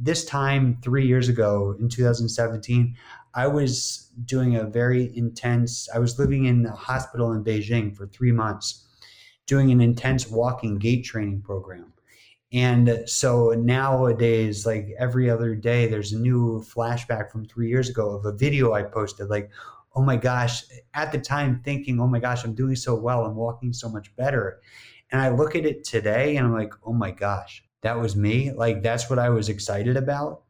this 0.00 0.24
time 0.24 0.78
three 0.82 1.06
years 1.06 1.28
ago 1.28 1.74
in 1.78 1.88
2017, 1.88 2.96
I 3.34 3.46
was 3.46 4.10
doing 4.24 4.56
a 4.56 4.64
very 4.64 5.14
intense, 5.16 5.88
I 5.94 5.98
was 5.98 6.18
living 6.18 6.46
in 6.46 6.66
a 6.66 6.74
hospital 6.74 7.32
in 7.32 7.44
Beijing 7.44 7.94
for 7.94 8.06
three 8.06 8.32
months, 8.32 8.86
doing 9.46 9.70
an 9.70 9.80
intense 9.80 10.30
walking 10.30 10.78
gait 10.78 11.02
training 11.02 11.42
program. 11.42 11.92
And 12.52 13.02
so 13.06 13.50
nowadays, 13.50 14.64
like 14.64 14.88
every 14.98 15.28
other 15.28 15.54
day, 15.54 15.86
there's 15.86 16.12
a 16.12 16.18
new 16.18 16.64
flashback 16.64 17.30
from 17.30 17.44
three 17.44 17.68
years 17.68 17.90
ago 17.90 18.10
of 18.10 18.24
a 18.24 18.32
video 18.32 18.72
I 18.72 18.84
posted, 18.84 19.28
like, 19.28 19.50
oh 19.96 20.02
my 20.02 20.16
gosh, 20.16 20.62
at 20.92 21.10
the 21.10 21.18
time 21.18 21.62
thinking, 21.64 21.98
oh 21.98 22.06
my 22.06 22.20
gosh, 22.20 22.44
I'm 22.44 22.54
doing 22.54 22.76
so 22.76 22.94
well, 22.94 23.24
I'm 23.24 23.34
walking 23.34 23.72
so 23.72 23.88
much 23.88 24.14
better. 24.14 24.60
And 25.10 25.20
I 25.20 25.30
look 25.30 25.56
at 25.56 25.64
it 25.64 25.84
today 25.84 26.36
and 26.36 26.46
I'm 26.46 26.52
like, 26.52 26.74
oh 26.84 26.92
my 26.92 27.10
gosh, 27.10 27.64
that 27.80 27.98
was 27.98 28.14
me. 28.14 28.52
Like 28.52 28.82
that's 28.82 29.08
what 29.08 29.18
I 29.18 29.30
was 29.30 29.48
excited 29.48 29.96
about 29.96 30.42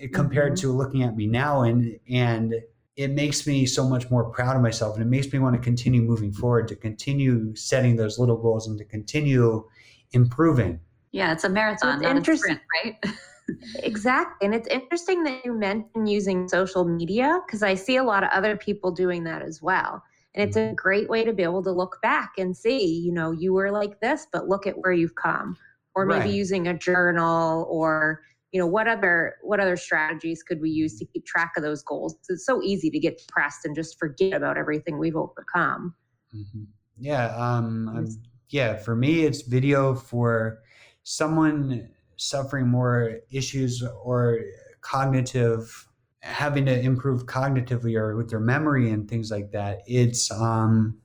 eh, 0.00 0.06
compared 0.12 0.52
mm-hmm. 0.52 0.68
to 0.68 0.72
looking 0.72 1.02
at 1.02 1.16
me 1.16 1.26
now 1.26 1.62
and 1.62 1.98
and 2.08 2.54
it 2.96 3.12
makes 3.12 3.46
me 3.46 3.64
so 3.66 3.88
much 3.88 4.10
more 4.10 4.30
proud 4.30 4.56
of 4.56 4.62
myself 4.62 4.94
and 4.94 5.04
it 5.04 5.08
makes 5.08 5.32
me 5.32 5.38
want 5.38 5.56
to 5.56 5.60
continue 5.60 6.02
moving 6.02 6.32
forward 6.32 6.68
to 6.68 6.76
continue 6.76 7.54
setting 7.56 7.96
those 7.96 8.18
little 8.18 8.36
goals 8.36 8.66
and 8.68 8.76
to 8.78 8.84
continue 8.84 9.64
improving 10.12 10.78
yeah 11.12 11.32
it's 11.32 11.44
a 11.44 11.48
marathon 11.48 12.02
not 12.02 12.16
a 12.16 12.36
sprint 12.36 12.60
right 12.84 13.02
exactly. 13.76 14.46
And 14.46 14.54
it's 14.54 14.68
interesting 14.68 15.22
that 15.24 15.44
you 15.44 15.52
mentioned 15.52 16.08
using 16.08 16.48
social 16.48 16.84
media 16.84 17.40
because 17.46 17.62
I 17.62 17.74
see 17.74 17.96
a 17.96 18.04
lot 18.04 18.22
of 18.22 18.30
other 18.30 18.56
people 18.56 18.90
doing 18.90 19.24
that 19.24 19.42
as 19.42 19.60
well. 19.62 20.02
And 20.34 20.46
it's 20.46 20.56
a 20.56 20.60
mm-hmm. 20.60 20.74
great 20.74 21.08
way 21.08 21.24
to 21.24 21.32
be 21.32 21.42
able 21.42 21.62
to 21.64 21.72
look 21.72 21.98
back 22.02 22.32
and 22.38 22.56
see, 22.56 23.00
you 23.00 23.12
know, 23.12 23.32
you 23.32 23.52
were 23.52 23.70
like 23.70 24.00
this, 24.00 24.26
but 24.32 24.48
look 24.48 24.66
at 24.66 24.78
where 24.78 24.92
you've 24.92 25.14
come. 25.16 25.56
Or 25.96 26.06
maybe 26.06 26.20
right. 26.20 26.30
using 26.30 26.68
a 26.68 26.78
journal 26.78 27.66
or, 27.68 28.20
you 28.52 28.60
know, 28.60 28.66
what 28.66 28.86
other 28.86 29.34
what 29.42 29.58
other 29.58 29.76
strategies 29.76 30.42
could 30.44 30.60
we 30.60 30.70
use 30.70 30.96
to 31.00 31.04
keep 31.04 31.26
track 31.26 31.52
of 31.56 31.64
those 31.64 31.82
goals? 31.82 32.16
It's 32.28 32.46
so 32.46 32.62
easy 32.62 32.90
to 32.90 32.98
get 33.00 33.18
depressed 33.18 33.64
and 33.64 33.74
just 33.74 33.98
forget 33.98 34.32
about 34.32 34.56
everything 34.56 34.98
we've 34.98 35.16
overcome. 35.16 35.94
Mm-hmm. 36.34 36.62
Yeah. 36.96 37.34
Um, 37.36 38.08
yeah. 38.50 38.76
For 38.76 38.94
me, 38.94 39.24
it's 39.24 39.42
video 39.42 39.96
for 39.96 40.60
someone 41.02 41.88
suffering 42.20 42.68
more 42.68 43.20
issues 43.30 43.82
or 44.04 44.38
cognitive 44.82 45.88
having 46.20 46.66
to 46.66 46.78
improve 46.78 47.24
cognitively 47.24 47.96
or 47.96 48.14
with 48.14 48.28
their 48.28 48.40
memory 48.40 48.90
and 48.90 49.08
things 49.08 49.30
like 49.30 49.52
that. 49.52 49.80
It's 49.86 50.30
um, 50.30 50.98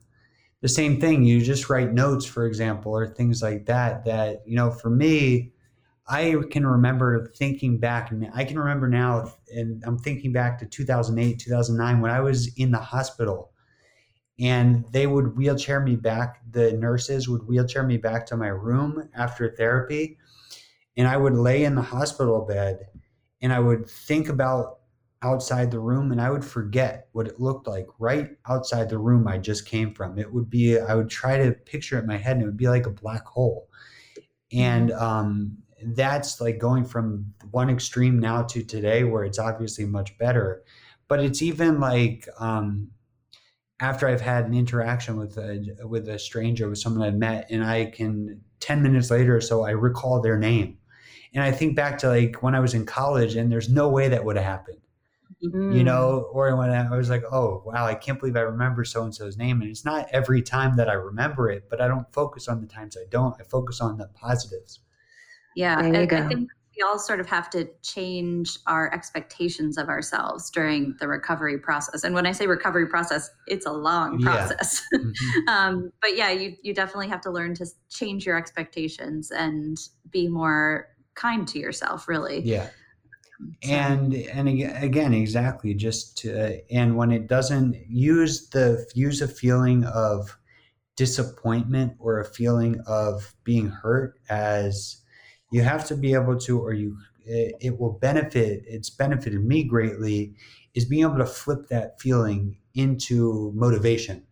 the 0.60 0.68
same 0.68 1.00
thing. 1.00 1.24
You 1.24 1.40
just 1.40 1.70
write 1.70 1.94
notes, 1.94 2.26
for 2.26 2.46
example, 2.46 2.92
or 2.92 3.06
things 3.06 3.42
like 3.42 3.64
that. 3.66 4.04
That 4.04 4.42
you 4.46 4.56
know, 4.56 4.70
for 4.70 4.90
me, 4.90 5.52
I 6.06 6.36
can 6.50 6.66
remember 6.66 7.32
thinking 7.36 7.78
back, 7.78 8.10
and 8.10 8.30
I 8.34 8.44
can 8.44 8.58
remember 8.58 8.88
now, 8.88 9.32
and 9.54 9.82
I'm 9.86 9.98
thinking 9.98 10.32
back 10.32 10.58
to 10.58 10.66
2008, 10.66 11.38
2009, 11.38 12.00
when 12.02 12.10
I 12.10 12.20
was 12.20 12.54
in 12.56 12.70
the 12.70 12.78
hospital, 12.78 13.52
and 14.38 14.84
they 14.92 15.06
would 15.06 15.34
wheelchair 15.34 15.80
me 15.80 15.96
back. 15.96 16.42
The 16.50 16.72
nurses 16.72 17.26
would 17.26 17.48
wheelchair 17.48 17.84
me 17.84 17.96
back 17.96 18.26
to 18.26 18.36
my 18.36 18.48
room 18.48 19.08
after 19.14 19.56
therapy, 19.56 20.18
and 20.96 21.06
I 21.06 21.16
would 21.16 21.34
lay 21.34 21.64
in 21.64 21.74
the 21.74 21.82
hospital 21.82 22.44
bed, 22.44 22.86
and 23.42 23.52
I 23.52 23.60
would 23.60 23.88
think 23.88 24.28
about 24.28 24.78
outside 25.22 25.70
the 25.70 25.78
room 25.78 26.12
and 26.12 26.20
I 26.20 26.30
would 26.30 26.44
forget 26.44 27.08
what 27.12 27.26
it 27.26 27.40
looked 27.40 27.66
like 27.66 27.86
right 27.98 28.30
outside 28.48 28.88
the 28.88 28.98
room 28.98 29.26
I 29.26 29.38
just 29.38 29.66
came 29.66 29.94
from. 29.94 30.18
It 30.18 30.32
would 30.32 30.50
be, 30.50 30.78
I 30.78 30.94
would 30.94 31.08
try 31.08 31.38
to 31.38 31.52
picture 31.52 31.96
it 31.96 32.02
in 32.02 32.06
my 32.06 32.16
head 32.16 32.36
and 32.36 32.42
it 32.42 32.46
would 32.46 32.56
be 32.56 32.68
like 32.68 32.86
a 32.86 32.90
black 32.90 33.24
hole. 33.26 33.68
And 34.52 34.90
mm-hmm. 34.90 35.02
um, 35.02 35.58
that's 35.82 36.40
like 36.40 36.58
going 36.58 36.84
from 36.84 37.32
one 37.50 37.70
extreme 37.70 38.18
now 38.18 38.42
to 38.44 38.62
today 38.62 39.04
where 39.04 39.24
it's 39.24 39.38
obviously 39.38 39.86
much 39.86 40.16
better. 40.18 40.62
But 41.08 41.20
it's 41.20 41.42
even 41.42 41.80
like 41.80 42.28
um, 42.38 42.90
after 43.80 44.08
I've 44.08 44.20
had 44.20 44.44
an 44.44 44.54
interaction 44.54 45.16
with 45.16 45.36
a, 45.38 45.76
with 45.86 46.08
a 46.08 46.18
stranger, 46.18 46.68
with 46.68 46.78
someone 46.78 47.06
I've 47.06 47.14
met, 47.14 47.46
and 47.50 47.64
I 47.64 47.86
can 47.86 48.40
10 48.60 48.82
minutes 48.82 49.10
later 49.10 49.36
or 49.36 49.40
so, 49.40 49.64
I 49.64 49.70
recall 49.70 50.20
their 50.20 50.38
name. 50.38 50.78
And 51.34 51.42
I 51.42 51.52
think 51.52 51.76
back 51.76 51.98
to 51.98 52.08
like 52.08 52.42
when 52.42 52.54
I 52.54 52.60
was 52.60 52.74
in 52.74 52.86
college, 52.86 53.36
and 53.36 53.50
there's 53.50 53.68
no 53.68 53.88
way 53.88 54.08
that 54.08 54.24
would 54.24 54.36
have 54.36 54.44
happened 54.44 54.78
mm-hmm. 55.44 55.72
you 55.72 55.84
know, 55.84 56.28
or 56.32 56.54
when 56.56 56.70
I 56.70 56.96
was 56.96 57.10
like, 57.10 57.24
oh, 57.30 57.62
wow, 57.64 57.86
I 57.86 57.94
can't 57.94 58.18
believe 58.18 58.36
I 58.36 58.40
remember 58.40 58.84
so 58.84 59.02
and 59.02 59.14
so's 59.14 59.36
name. 59.36 59.60
And 59.60 59.70
it's 59.70 59.84
not 59.84 60.08
every 60.12 60.42
time 60.42 60.76
that 60.76 60.88
I 60.88 60.94
remember 60.94 61.50
it, 61.50 61.68
but 61.68 61.80
I 61.80 61.88
don't 61.88 62.10
focus 62.12 62.48
on 62.48 62.60
the 62.60 62.66
times 62.66 62.96
I 62.96 63.04
don't. 63.10 63.34
I 63.40 63.44
focus 63.44 63.80
on 63.80 63.98
the 63.98 64.08
positives. 64.08 64.80
Yeah. 65.54 65.78
I, 65.78 66.02
I 66.02 66.06
think 66.06 66.50
we 66.76 66.82
all 66.82 66.98
sort 66.98 67.20
of 67.20 67.26
have 67.26 67.48
to 67.50 67.66
change 67.82 68.58
our 68.66 68.92
expectations 68.92 69.78
of 69.78 69.88
ourselves 69.88 70.50
during 70.50 70.94
the 71.00 71.08
recovery 71.08 71.58
process. 71.58 72.04
And 72.04 72.14
when 72.14 72.26
I 72.26 72.32
say 72.32 72.46
recovery 72.46 72.86
process, 72.86 73.30
it's 73.46 73.64
a 73.64 73.72
long 73.72 74.20
process. 74.20 74.82
Yeah. 74.92 74.98
Mm-hmm. 74.98 75.48
um, 75.48 75.90
but 76.02 76.16
yeah, 76.16 76.30
you 76.30 76.54
you 76.62 76.74
definitely 76.74 77.08
have 77.08 77.22
to 77.22 77.30
learn 77.30 77.54
to 77.54 77.66
change 77.88 78.26
your 78.26 78.36
expectations 78.36 79.30
and 79.30 79.78
be 80.10 80.28
more 80.28 80.88
kind 81.16 81.48
to 81.48 81.58
yourself. 81.58 82.06
Really. 82.08 82.40
Yeah 82.40 82.68
and 83.62 84.14
and 84.14 84.48
again 84.48 85.12
exactly 85.12 85.74
just 85.74 86.16
to, 86.18 86.60
and 86.70 86.96
when 86.96 87.10
it 87.10 87.26
doesn't 87.26 87.76
use 87.88 88.48
the 88.50 88.86
use 88.94 89.20
a 89.20 89.28
feeling 89.28 89.84
of 89.84 90.38
disappointment 90.96 91.92
or 91.98 92.18
a 92.18 92.24
feeling 92.24 92.80
of 92.86 93.34
being 93.44 93.68
hurt 93.68 94.18
as 94.30 95.02
you 95.50 95.62
have 95.62 95.86
to 95.86 95.94
be 95.94 96.14
able 96.14 96.38
to 96.38 96.58
or 96.58 96.72
you 96.72 96.96
it, 97.26 97.54
it 97.60 97.78
will 97.78 97.92
benefit 97.92 98.62
it's 98.66 98.90
benefited 98.90 99.44
me 99.44 99.64
greatly 99.64 100.34
is 100.74 100.84
being 100.84 101.02
able 101.02 101.18
to 101.18 101.26
flip 101.26 101.68
that 101.68 102.00
feeling 102.00 102.56
into 102.74 103.50
motivation. 103.54 104.25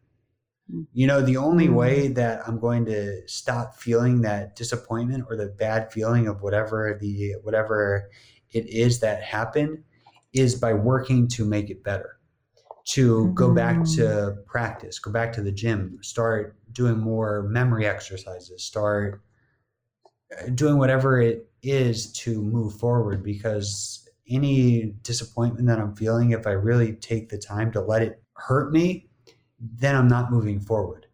You 0.93 1.07
know 1.07 1.21
the 1.21 1.37
only 1.37 1.69
way 1.69 2.09
mm. 2.09 2.15
that 2.15 2.41
i'm 2.47 2.59
going 2.59 2.85
to 2.85 3.27
stop 3.29 3.77
feeling 3.77 4.23
that 4.23 4.57
disappointment 4.57 5.25
or 5.29 5.37
the 5.37 5.47
bad 5.47 5.93
feeling 5.93 6.27
of 6.27 6.41
whatever 6.43 6.97
the 7.01 7.35
whatever 7.43 8.11
it 8.53 8.67
is 8.69 9.01
that 9.01 9.23
happened 9.23 9.83
is 10.33 10.55
by 10.55 10.73
working 10.73 11.29
to 11.29 11.45
make 11.45 11.69
it 11.69 11.85
better 11.85 12.19
to 12.85 13.33
go 13.35 13.53
back 13.53 13.77
to 13.85 14.03
mm-hmm. 14.03 14.41
practice 14.47 14.99
go 14.99 15.11
back 15.11 15.33
to 15.33 15.43
the 15.43 15.53
gym 15.53 15.99
start 16.01 16.57
doing 16.73 16.99
more 16.99 17.43
memory 17.43 17.87
exercises 17.87 18.63
start 18.63 19.21
uh, 20.39 20.49
doing 20.55 20.79
whatever 20.79 21.21
it 21.21 21.47
is 21.63 22.11
to 22.13 22.41
move 22.41 22.75
forward 22.79 23.23
because 23.23 24.09
any 24.31 24.95
disappointment 25.03 25.67
that 25.67 25.79
i'm 25.79 25.95
feeling 25.95 26.31
if 26.31 26.47
i 26.47 26.53
really 26.53 26.95
take 26.95 27.29
the 27.29 27.39
time 27.39 27.71
to 27.71 27.83
let 27.83 28.01
it 28.01 28.23
hurt 28.33 28.73
me 28.73 29.07
then 29.59 29.95
i'm 29.95 30.09
not 30.09 30.31
moving 30.31 30.61
forward 30.61 31.05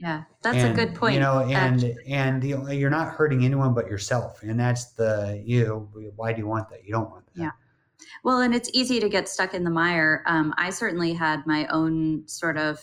yeah, 0.00 0.22
that's 0.42 0.56
and, 0.56 0.72
a 0.72 0.84
good 0.84 0.94
point. 0.94 1.14
You 1.14 1.20
know, 1.20 1.40
and 1.40 1.84
actually. 1.84 1.96
and 2.06 2.42
the, 2.42 2.74
you're 2.74 2.88
not 2.88 3.08
hurting 3.08 3.44
anyone 3.44 3.74
but 3.74 3.86
yourself, 3.86 4.42
and 4.42 4.58
that's 4.58 4.92
the 4.92 5.42
you. 5.44 5.66
Know, 5.66 6.12
why 6.16 6.32
do 6.32 6.40
you 6.40 6.46
want 6.46 6.70
that? 6.70 6.84
You 6.84 6.92
don't 6.92 7.10
want 7.10 7.26
that. 7.26 7.40
Yeah. 7.40 7.50
Well, 8.24 8.40
and 8.40 8.54
it's 8.54 8.70
easy 8.72 8.98
to 8.98 9.10
get 9.10 9.28
stuck 9.28 9.52
in 9.52 9.62
the 9.62 9.70
mire. 9.70 10.24
Um, 10.26 10.54
I 10.56 10.70
certainly 10.70 11.12
had 11.12 11.46
my 11.46 11.66
own 11.66 12.26
sort 12.26 12.56
of 12.56 12.82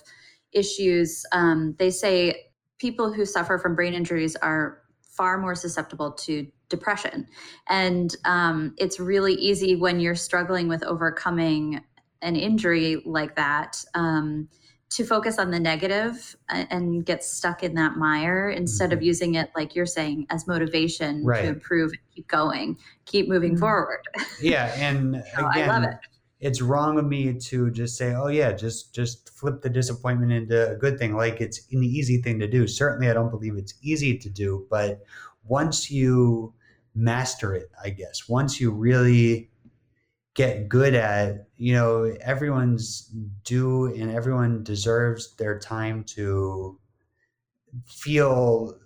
issues. 0.51 1.25
Um, 1.31 1.75
they 1.79 1.89
say 1.89 2.51
people 2.77 3.11
who 3.11 3.25
suffer 3.25 3.57
from 3.57 3.73
brain 3.73 3.95
injuries 3.95 4.35
are 4.35 4.83
far 5.01 5.39
more 5.39 5.55
susceptible 5.55 6.11
to 6.11 6.45
depression, 6.69 7.25
and 7.67 8.15
um, 8.25 8.75
it's 8.77 8.99
really 8.99 9.33
easy 9.33 9.75
when 9.75 9.99
you're 9.99 10.13
struggling 10.13 10.67
with 10.67 10.83
overcoming 10.83 11.81
an 12.21 12.35
injury 12.35 13.01
like 13.07 13.35
that. 13.37 13.83
Um, 13.95 14.49
to 14.89 15.03
focus 15.03 15.37
on 15.37 15.51
the 15.51 15.59
negative 15.59 16.35
and 16.49 17.05
get 17.05 17.23
stuck 17.23 17.63
in 17.63 17.73
that 17.75 17.97
mire 17.97 18.49
instead 18.49 18.89
mm-hmm. 18.89 18.97
of 18.97 19.03
using 19.03 19.35
it 19.35 19.51
like 19.55 19.75
you're 19.75 19.85
saying 19.85 20.25
as 20.29 20.47
motivation 20.47 21.23
right. 21.25 21.41
to 21.41 21.47
improve 21.47 21.91
and 21.91 21.99
keep 22.15 22.27
going 22.27 22.77
keep 23.05 23.27
moving 23.27 23.51
mm-hmm. 23.51 23.59
forward 23.59 24.01
yeah 24.41 24.73
and 24.77 25.23
so 25.35 25.47
again, 25.49 25.69
i 25.69 25.73
love 25.73 25.83
it 25.83 25.97
it's 26.39 26.61
wrong 26.61 26.99
of 26.99 27.05
me 27.05 27.33
to 27.33 27.69
just 27.71 27.97
say 27.97 28.13
oh 28.13 28.27
yeah 28.27 28.51
just 28.51 28.93
just 28.93 29.29
flip 29.37 29.61
the 29.61 29.69
disappointment 29.69 30.31
into 30.31 30.71
a 30.71 30.75
good 30.75 30.97
thing 30.97 31.15
like 31.15 31.41
it's 31.41 31.67
an 31.71 31.83
easy 31.83 32.21
thing 32.21 32.39
to 32.39 32.47
do 32.47 32.67
certainly 32.67 33.09
i 33.09 33.13
don't 33.13 33.31
believe 33.31 33.57
it's 33.57 33.73
easy 33.81 34.17
to 34.17 34.29
do 34.29 34.65
but 34.69 35.01
once 35.43 35.91
you 35.91 36.53
master 36.95 37.53
it 37.53 37.69
i 37.83 37.89
guess 37.89 38.29
once 38.29 38.61
you 38.61 38.71
really 38.71 39.49
get 40.37 40.69
good 40.69 40.93
at 40.93 41.47
you 41.57 41.73
know 41.73 42.15
everyone's 42.21 43.11
due 43.43 43.87
and 43.87 44.09
everyone 44.11 44.63
deserves 44.63 45.35
their 45.35 45.59
time 45.59 46.03
to 46.03 46.79
feel 47.85 48.79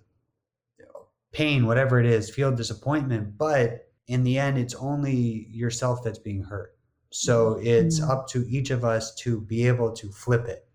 pain 1.30 1.66
whatever 1.66 2.00
it 2.00 2.06
is 2.06 2.28
feel 2.28 2.50
disappointment 2.50 3.36
but 3.38 3.92
in 4.08 4.24
the 4.24 4.38
end 4.38 4.58
it's 4.58 4.74
only 4.74 5.46
yourself 5.50 6.02
that's 6.02 6.18
being 6.18 6.42
hurt. 6.42 6.76
So 7.10 7.58
it's 7.62 8.00
mm-hmm. 8.00 8.10
up 8.10 8.28
to 8.28 8.46
each 8.48 8.70
of 8.70 8.84
us 8.84 9.14
to 9.16 9.40
be 9.40 9.66
able 9.66 9.92
to 9.92 10.10
flip 10.10 10.46
it. 10.46 10.66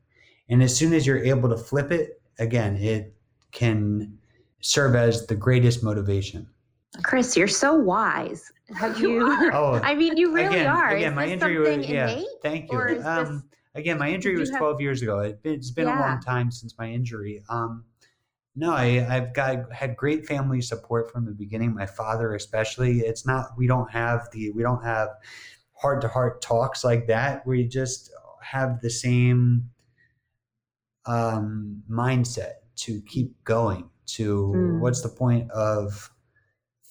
And 0.49 0.61
as 0.63 0.75
soon 0.75 0.93
as 0.93 1.05
you're 1.05 1.23
able 1.23 1.49
to 1.49 1.57
flip 1.57 1.91
it 1.91 2.21
again 2.39 2.77
it 2.77 3.15
can 3.51 4.17
serve 4.61 4.95
as 4.95 5.25
the 5.27 5.35
greatest 5.35 5.83
motivation 5.83 6.47
chris 7.03 7.35
you're 7.37 7.47
so 7.47 7.73
wise 7.73 8.51
have 8.75 8.99
you? 9.01 9.21
oh, 9.53 9.79
I 9.83 9.95
mean, 9.95 10.17
you 10.17 10.33
really 10.33 10.47
again, 10.47 10.67
are. 10.67 10.95
Again, 10.95 11.11
is 11.11 11.15
my 11.15 11.25
injury 11.27 11.59
was 11.59 11.87
yeah. 11.87 12.09
Innate, 12.09 12.27
thank 12.41 12.71
you. 12.71 12.79
Um, 12.79 13.25
this, 13.25 13.43
again, 13.75 13.97
my 13.97 14.09
injury 14.09 14.37
was 14.37 14.49
12 14.49 14.73
have, 14.73 14.81
years 14.81 15.01
ago. 15.01 15.19
It, 15.19 15.39
has 15.43 15.71
been 15.71 15.87
yeah. 15.87 15.99
a 15.99 16.01
long 16.01 16.21
time 16.21 16.51
since 16.51 16.77
my 16.77 16.89
injury. 16.89 17.43
Um, 17.49 17.85
no, 18.55 18.71
I, 18.71 18.99
have 18.99 19.33
got 19.33 19.71
had 19.71 19.95
great 19.95 20.25
family 20.25 20.61
support 20.61 21.11
from 21.11 21.25
the 21.25 21.31
beginning. 21.31 21.75
My 21.75 21.85
father, 21.85 22.33
especially. 22.33 22.99
It's 22.99 23.25
not 23.25 23.51
we 23.55 23.67
don't 23.67 23.89
have 23.91 24.27
the 24.31 24.49
we 24.51 24.63
don't 24.63 24.83
have 24.83 25.09
heart 25.73 26.01
to 26.01 26.07
heart 26.07 26.41
talks 26.41 26.83
like 26.83 27.05
that. 27.07 27.45
We 27.45 27.67
just 27.67 28.11
have 28.41 28.81
the 28.81 28.89
same 28.89 29.69
um, 31.05 31.83
mindset 31.89 32.53
to 32.77 32.99
keep 33.01 33.43
going. 33.43 33.89
To 34.07 34.53
mm. 34.55 34.79
what's 34.79 35.01
the 35.01 35.09
point 35.09 35.51
of 35.51 36.09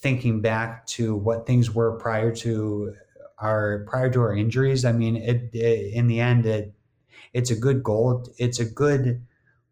thinking 0.00 0.40
back 0.40 0.86
to 0.86 1.16
what 1.16 1.46
things 1.46 1.74
were 1.74 1.98
prior 1.98 2.34
to 2.34 2.94
our 3.38 3.84
prior 3.88 4.10
to 4.10 4.20
our 4.20 4.34
injuries 4.34 4.84
i 4.84 4.92
mean 4.92 5.16
it, 5.16 5.50
it, 5.54 5.92
in 5.92 6.06
the 6.06 6.20
end 6.20 6.46
it 6.46 6.76
it's 7.36 7.50
a 7.50 7.56
good 7.56 7.82
goal. 7.82 8.26
It's 8.38 8.60
a 8.60 8.64
good 8.64 9.22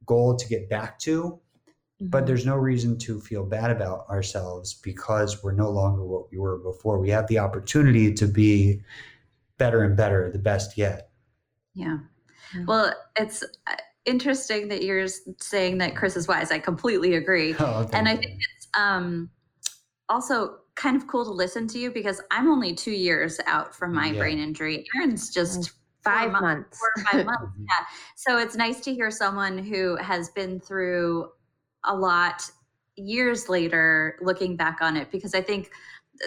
goal 0.04 0.36
to 0.36 0.46
get 0.46 0.68
back 0.68 0.98
to 0.98 1.22
mm-hmm. 1.22 2.10
but 2.10 2.26
there's 2.26 2.44
no 2.44 2.56
reason 2.56 2.98
to 2.98 3.18
feel 3.20 3.42
bad 3.42 3.70
about 3.70 4.06
ourselves 4.10 4.74
because 4.74 5.42
we're 5.42 5.52
no 5.52 5.70
longer 5.70 6.04
what 6.04 6.30
we 6.30 6.36
were 6.36 6.58
before. 6.58 6.98
We 6.98 7.08
have 7.08 7.26
the 7.26 7.38
opportunity 7.38 8.12
to 8.12 8.26
be 8.26 8.82
better 9.56 9.82
and 9.82 9.96
better 9.96 10.30
the 10.30 10.38
best 10.38 10.76
yet. 10.76 11.08
Yeah. 11.72 11.98
Well 12.66 12.92
it's 13.16 13.42
uh, 13.42 13.76
interesting 14.04 14.68
that 14.68 14.82
you're 14.82 15.08
saying 15.38 15.78
that 15.78 15.96
chris 15.96 16.16
is 16.16 16.28
wise. 16.28 16.52
I 16.52 16.58
completely 16.58 17.14
agree. 17.14 17.54
Oh, 17.58 17.88
and 17.94 18.08
i 18.08 18.16
think 18.16 18.32
it's 18.56 18.68
um 18.78 19.30
also 20.08 20.58
kind 20.74 20.96
of 20.96 21.06
cool 21.06 21.24
to 21.24 21.30
listen 21.30 21.66
to 21.68 21.78
you 21.78 21.90
because 21.90 22.20
I'm 22.30 22.48
only 22.48 22.74
two 22.74 22.92
years 22.92 23.40
out 23.46 23.74
from 23.74 23.94
my 23.94 24.08
yeah. 24.08 24.18
brain 24.18 24.38
injury. 24.38 24.86
Aaron's 24.96 25.30
just 25.30 25.72
five 26.02 26.32
months, 26.32 26.42
months. 26.42 26.78
four 26.78 26.88
or 26.96 27.04
five 27.04 27.26
months. 27.26 27.44
Mm-hmm. 27.44 27.62
Yeah. 27.62 27.86
So 28.16 28.38
it's 28.38 28.56
nice 28.56 28.80
to 28.80 28.94
hear 28.94 29.10
someone 29.10 29.58
who 29.58 29.96
has 29.96 30.30
been 30.30 30.60
through 30.60 31.30
a 31.84 31.94
lot 31.94 32.42
years 32.96 33.48
later 33.48 34.18
looking 34.20 34.56
back 34.56 34.78
on 34.80 34.96
it 34.96 35.10
because 35.10 35.34
I 35.34 35.42
think 35.42 35.70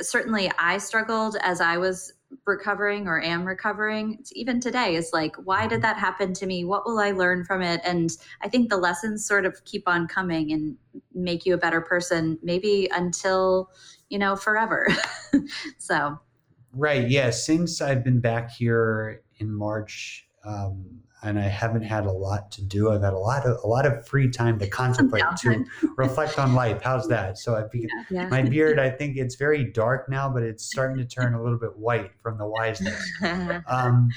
certainly 0.02 0.52
I 0.60 0.78
struggled 0.78 1.38
as 1.42 1.62
I 1.62 1.78
was 1.78 2.14
recovering 2.46 3.08
or 3.08 3.22
am 3.22 3.46
recovering 3.46 4.18
it's 4.20 4.32
even 4.36 4.60
today 4.60 4.96
is 4.96 5.12
like 5.14 5.36
why 5.38 5.66
did 5.66 5.82
that 5.82 5.98
happen 5.98 6.34
to 6.34 6.46
me? 6.46 6.66
What 6.66 6.86
will 6.86 7.00
i 7.00 7.12
learn 7.12 7.46
from 7.46 7.62
it? 7.62 7.82
And 7.84 8.10
i 8.42 8.50
think 8.50 8.70
the 8.70 8.78
lessons 8.78 9.26
sort 9.26 9.46
of 9.46 9.64
keep 9.66 9.88
on 9.88 10.08
coming 10.08 10.52
and 10.52 10.78
make 11.14 11.46
you 11.46 11.54
a 11.54 11.58
better 11.58 11.82
person 11.82 12.38
maybe 12.44 12.90
until 12.94 13.72
you 14.10 14.20
know 14.20 14.36
forever. 14.36 14.88
So. 15.78 16.20
Right 16.74 17.10
yeah 17.10 17.30
since 17.32 17.82
i've 17.82 18.04
been 18.04 18.20
back 18.20 18.52
here 18.52 19.24
in 19.40 19.52
march 19.52 20.28
um, 20.44 21.02
and 21.24 21.40
I 21.40 21.44
haven't 21.44 21.82
had 21.82 22.06
a 22.06 22.12
lot 22.12 22.52
to 22.52 22.64
do. 22.64 22.92
I've 22.92 23.02
had 23.02 23.14
a 23.14 23.18
lot 23.18 23.46
of 23.46 23.58
a 23.64 23.68
lot 23.68 23.86
of 23.86 24.08
free 24.08 24.30
time 24.30 24.60
to 24.60 24.70
contemplate, 24.70 25.24
to 25.40 25.66
reflect 25.98 26.38
on 26.38 26.54
life. 26.54 26.82
How's 26.82 27.08
that? 27.08 27.38
So 27.38 27.56
I've 27.56 27.70
yeah. 27.74 27.88
Yeah. 28.10 28.28
my 28.30 28.44
beard. 28.44 28.80
I 28.80 28.90
think 28.90 29.18
it's 29.18 29.36
very 29.36 29.64
dark 29.64 30.10
now, 30.10 30.30
but 30.30 30.44
it's 30.44 30.64
starting 30.64 30.98
to 30.98 31.06
turn 31.06 31.34
a 31.34 31.42
little 31.42 31.60
bit 31.60 31.78
white 31.78 32.12
from 32.22 32.38
the 32.38 32.46
wiseness. 32.46 33.02
um, 33.68 34.10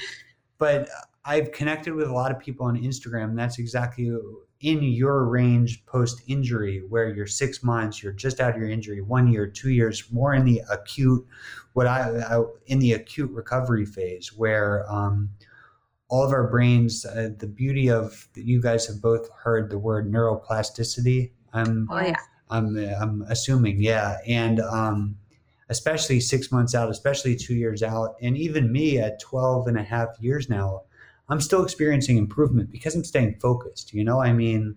but 0.59 0.89
I've 1.25 1.53
connected 1.53 1.95
with 1.95 2.09
a 2.09 2.13
lot 2.13 2.31
of 2.31 2.39
people 2.39 2.67
on 2.67 2.77
Instagram. 2.77 3.37
That's 3.37 3.59
exactly 3.59 4.13
in 4.61 4.83
your 4.83 5.25
range 5.25 5.85
post 5.87 6.23
injury, 6.27 6.83
where 6.89 7.09
you're 7.09 7.27
six 7.27 7.63
months, 7.63 8.03
you're 8.03 8.13
just 8.13 8.41
out 8.41 8.55
of 8.55 8.61
your 8.61 8.69
injury, 8.69 9.01
one 9.01 9.27
year, 9.27 9.47
two 9.47 9.71
years, 9.71 10.05
more 10.13 10.35
in 10.35 10.45
the 10.45 10.61
acute, 10.71 11.27
what 11.73 11.87
I, 11.87 12.21
I 12.21 12.45
in 12.67 12.79
the 12.79 12.93
acute 12.93 13.31
recovery 13.31 13.87
phase, 13.87 14.35
where 14.37 14.91
um, 14.91 15.31
all 16.11 16.25
of 16.25 16.33
our 16.33 16.49
brains, 16.49 17.07
uh, 17.07 17.31
the 17.39 17.47
beauty 17.47 17.89
of 17.89 18.29
you 18.35 18.61
guys 18.61 18.87
have 18.87 19.01
both 19.01 19.31
heard 19.31 19.71
the 19.71 19.79
word 19.79 20.13
neuroplasticity. 20.13 21.31
I'm, 21.53 21.89
oh, 21.91 22.01
yeah. 22.01 22.17
I'm, 22.51 22.77
I'm 22.77 23.23
assuming, 23.29 23.81
yeah. 23.81 24.19
And 24.27 24.59
um, 24.61 25.17
especially 25.69 26.19
six 26.19 26.51
months 26.51 26.75
out, 26.75 26.91
especially 26.91 27.37
two 27.37 27.55
years 27.55 27.83
out, 27.85 28.17
and 28.21 28.37
even 28.37 28.73
me 28.73 28.99
at 28.99 29.21
12 29.21 29.69
and 29.69 29.79
a 29.79 29.85
half 29.85 30.09
years 30.19 30.51
now, 30.51 30.83
I'm 31.29 31.41
still 31.41 31.63
experiencing 31.63 32.19
improvement 32.19 32.73
because 32.73 32.97
I'm 32.97 33.05
staying 33.05 33.37
focused. 33.41 33.95
You 33.95 34.03
know, 34.03 34.21
I 34.21 34.33
mean, 34.33 34.75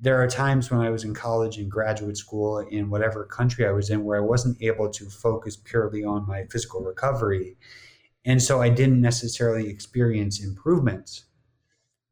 there 0.00 0.22
are 0.22 0.26
times 0.26 0.70
when 0.70 0.80
I 0.80 0.88
was 0.88 1.04
in 1.04 1.12
college 1.12 1.58
and 1.58 1.70
graduate 1.70 2.16
school 2.16 2.60
in 2.60 2.88
whatever 2.88 3.26
country 3.26 3.66
I 3.66 3.72
was 3.72 3.90
in 3.90 4.02
where 4.02 4.16
I 4.16 4.24
wasn't 4.24 4.62
able 4.62 4.88
to 4.90 5.10
focus 5.10 5.56
purely 5.56 6.04
on 6.04 6.26
my 6.26 6.46
physical 6.50 6.80
recovery 6.80 7.58
and 8.28 8.42
so 8.42 8.60
I 8.60 8.68
didn't 8.68 9.00
necessarily 9.00 9.70
experience 9.70 10.44
improvements. 10.44 11.24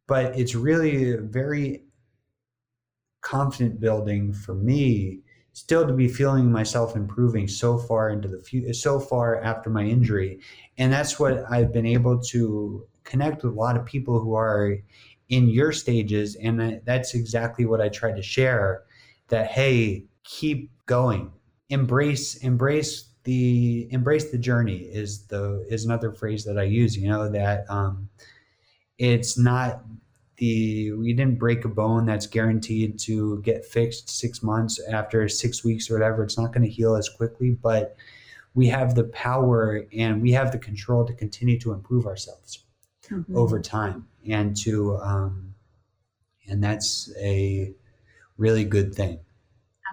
But 0.08 0.38
it's 0.38 0.54
really 0.54 1.14
very 1.16 1.84
confident 3.20 3.80
building 3.80 4.32
for 4.32 4.54
me 4.54 5.20
still 5.52 5.86
to 5.86 5.92
be 5.92 6.08
feeling 6.08 6.50
myself 6.50 6.96
improving 6.96 7.48
so 7.48 7.76
far 7.76 8.08
into 8.08 8.28
the 8.28 8.38
future, 8.38 8.72
so 8.72 8.98
far 8.98 9.42
after 9.42 9.68
my 9.68 9.84
injury. 9.84 10.40
And 10.78 10.90
that's 10.90 11.20
what 11.20 11.44
I've 11.50 11.72
been 11.72 11.86
able 11.86 12.18
to 12.30 12.86
connect 13.04 13.42
with 13.42 13.52
a 13.52 13.56
lot 13.56 13.76
of 13.76 13.84
people 13.84 14.18
who 14.18 14.34
are 14.34 14.78
in 15.28 15.48
your 15.48 15.70
stages. 15.72 16.34
And 16.36 16.80
that's 16.86 17.14
exactly 17.14 17.66
what 17.66 17.82
I 17.82 17.90
try 17.90 18.12
to 18.12 18.22
share 18.22 18.84
that, 19.28 19.48
hey, 19.48 20.04
keep 20.24 20.70
going, 20.86 21.32
embrace, 21.68 22.36
embrace 22.36 23.10
the 23.26 23.88
embrace 23.90 24.30
the 24.30 24.38
journey 24.38 24.78
is 24.78 25.26
the 25.26 25.66
is 25.68 25.84
another 25.84 26.12
phrase 26.12 26.44
that 26.44 26.56
I 26.56 26.62
use. 26.62 26.96
You 26.96 27.08
know 27.08 27.28
that 27.28 27.68
um, 27.68 28.08
it's 28.98 29.36
not 29.36 29.82
the 30.36 30.92
we 30.92 31.12
didn't 31.12 31.38
break 31.38 31.64
a 31.64 31.68
bone 31.68 32.06
that's 32.06 32.28
guaranteed 32.28 33.00
to 33.00 33.42
get 33.42 33.64
fixed 33.64 34.08
six 34.08 34.44
months 34.44 34.80
after 34.88 35.28
six 35.28 35.64
weeks 35.64 35.90
or 35.90 35.94
whatever. 35.94 36.22
It's 36.22 36.38
not 36.38 36.52
going 36.52 36.62
to 36.62 36.70
heal 36.70 36.94
as 36.94 37.08
quickly, 37.08 37.50
but 37.50 37.96
we 38.54 38.68
have 38.68 38.94
the 38.94 39.04
power 39.04 39.84
and 39.92 40.22
we 40.22 40.30
have 40.32 40.52
the 40.52 40.58
control 40.58 41.04
to 41.04 41.12
continue 41.12 41.58
to 41.58 41.72
improve 41.72 42.06
ourselves 42.06 42.64
mm-hmm. 43.10 43.36
over 43.36 43.60
time 43.60 44.06
and 44.28 44.56
to 44.58 44.96
um, 44.98 45.52
and 46.46 46.62
that's 46.62 47.12
a 47.20 47.74
really 48.38 48.64
good 48.64 48.94
thing 48.94 49.18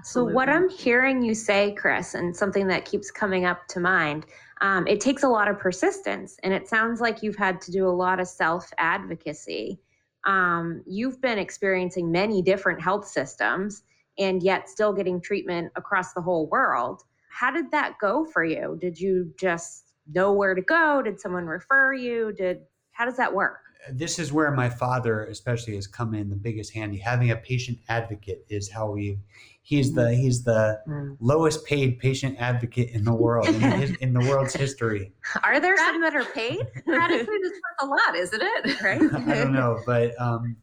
Absolutely. 0.04 0.32
So, 0.32 0.36
what 0.36 0.50
I'm 0.50 0.68
hearing 0.68 1.24
you 1.24 1.34
say, 1.34 1.72
Chris, 1.76 2.14
and 2.14 2.36
something 2.36 2.68
that 2.68 2.84
keeps 2.84 3.10
coming 3.10 3.46
up 3.46 3.68
to 3.70 3.80
mind, 3.80 4.26
um, 4.60 4.86
it 4.86 5.00
takes 5.00 5.24
a 5.24 5.30
lot 5.30 5.48
of 5.48 5.58
persistence. 5.58 6.36
And 6.44 6.54
it 6.54 6.68
sounds 6.68 7.00
like 7.00 7.24
you've 7.24 7.38
had 7.38 7.62
to 7.62 7.72
do 7.72 7.88
a 7.88 7.90
lot 7.90 8.20
of 8.20 8.28
self 8.28 8.70
advocacy. 8.78 9.80
Um, 10.26 10.84
you've 10.86 11.22
been 11.22 11.40
experiencing 11.40 12.12
many 12.12 12.42
different 12.42 12.82
health 12.82 13.08
systems 13.08 13.84
and 14.20 14.44
yet 14.44 14.68
still 14.68 14.92
getting 14.92 15.22
treatment 15.22 15.72
across 15.78 16.12
the 16.14 16.22
whole 16.22 16.50
world. 16.50 17.04
How 17.30 17.50
did 17.50 17.72
that 17.72 17.94
go 18.02 18.26
for 18.26 18.44
you? 18.44 18.78
Did 18.82 19.00
you 19.00 19.34
just 19.40 19.94
know 20.14 20.34
where 20.34 20.54
to 20.54 20.62
go? 20.62 21.02
Did 21.02 21.22
someone 21.22 21.46
refer 21.46 21.94
you? 21.94 22.34
Did 22.34 22.60
how 22.94 23.06
does 23.06 23.18
that 23.18 23.34
work? 23.34 23.60
This 23.92 24.18
is 24.18 24.32
where 24.32 24.50
my 24.52 24.70
father, 24.70 25.26
especially, 25.26 25.76
has 25.76 25.88
come 25.88 26.14
in 26.14 26.30
the 26.30 26.38
biggest 26.38 26.74
handy. 26.74 26.98
Having 26.98 27.32
a 27.32 27.36
patient 27.36 27.80
advocate 27.90 28.46
is 28.50 28.72
how 28.72 28.92
we 28.92 29.18
He's 29.66 29.94
the 29.94 30.14
he's 30.14 30.44
the 30.44 30.82
mm. 30.86 31.16
lowest 31.22 31.66
paid 31.66 31.98
patient 31.98 32.36
advocate 32.38 32.90
in 32.90 33.06
the 33.06 33.14
world 33.14 33.48
in 33.48 33.62
the, 33.62 33.98
in 34.02 34.14
the 34.14 34.20
world's 34.20 34.54
history. 34.54 35.14
Are 35.44 35.62
there 35.62 35.78
some 35.78 36.02
that 36.02 36.14
are 36.14 36.26
paid? 36.26 36.60
Gratitude 36.86 37.30
is 37.30 37.52
worth 37.52 37.82
a 37.82 37.86
lot, 37.86 38.16
isn't 38.18 38.42
it? 38.42 38.82
Right? 38.82 39.02
I 39.30 39.36
don't 39.36 39.54
know, 39.54 39.80
but 39.86 40.20
um, 40.20 40.58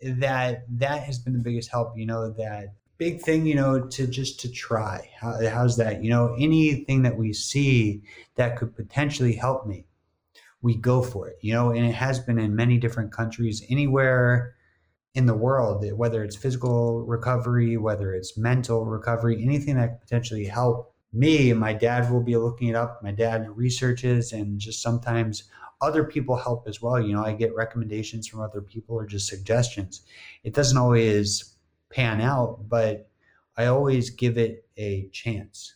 that 0.00 0.64
that 0.78 1.02
has 1.02 1.18
been 1.18 1.34
the 1.34 1.40
biggest 1.40 1.70
help. 1.70 1.92
You 1.94 2.06
know 2.06 2.30
that 2.30 2.72
big 2.96 3.20
thing. 3.20 3.44
You 3.44 3.54
know 3.54 3.86
to 3.86 4.06
just 4.06 4.40
to 4.40 4.50
try. 4.50 5.10
How, 5.20 5.38
how's 5.50 5.76
that? 5.76 6.02
You 6.02 6.08
know 6.08 6.34
anything 6.38 7.02
that 7.02 7.18
we 7.18 7.34
see 7.34 8.00
that 8.36 8.56
could 8.56 8.74
potentially 8.74 9.34
help 9.34 9.66
me, 9.66 9.84
we 10.62 10.76
go 10.76 11.02
for 11.02 11.28
it. 11.28 11.38
You 11.40 11.52
know, 11.52 11.70
and 11.70 11.84
it 11.84 11.94
has 11.94 12.18
been 12.18 12.38
in 12.38 12.56
many 12.56 12.78
different 12.78 13.12
countries. 13.12 13.64
Anywhere 13.68 14.54
in 15.14 15.26
the 15.26 15.34
world, 15.34 15.84
whether 15.94 16.24
it's 16.24 16.36
physical 16.36 17.04
recovery, 17.04 17.76
whether 17.76 18.14
it's 18.14 18.38
mental 18.38 18.86
recovery, 18.86 19.42
anything 19.42 19.76
that 19.76 19.88
could 19.88 20.00
potentially 20.00 20.46
help 20.46 20.94
me. 21.12 21.52
My 21.52 21.74
dad 21.74 22.10
will 22.10 22.22
be 22.22 22.36
looking 22.36 22.68
it 22.68 22.74
up. 22.74 23.02
My 23.02 23.12
dad 23.12 23.46
researches, 23.54 24.32
and 24.32 24.58
just 24.58 24.80
sometimes 24.80 25.44
other 25.82 26.04
people 26.04 26.36
help 26.36 26.66
as 26.66 26.80
well. 26.80 27.00
You 27.00 27.14
know, 27.14 27.24
I 27.24 27.32
get 27.34 27.54
recommendations 27.54 28.26
from 28.26 28.40
other 28.40 28.62
people 28.62 28.96
or 28.96 29.04
just 29.04 29.28
suggestions. 29.28 30.02
It 30.44 30.54
doesn't 30.54 30.78
always 30.78 31.56
pan 31.90 32.20
out, 32.20 32.68
but 32.68 33.10
I 33.56 33.66
always 33.66 34.08
give 34.08 34.38
it 34.38 34.64
a 34.78 35.08
chance 35.12 35.74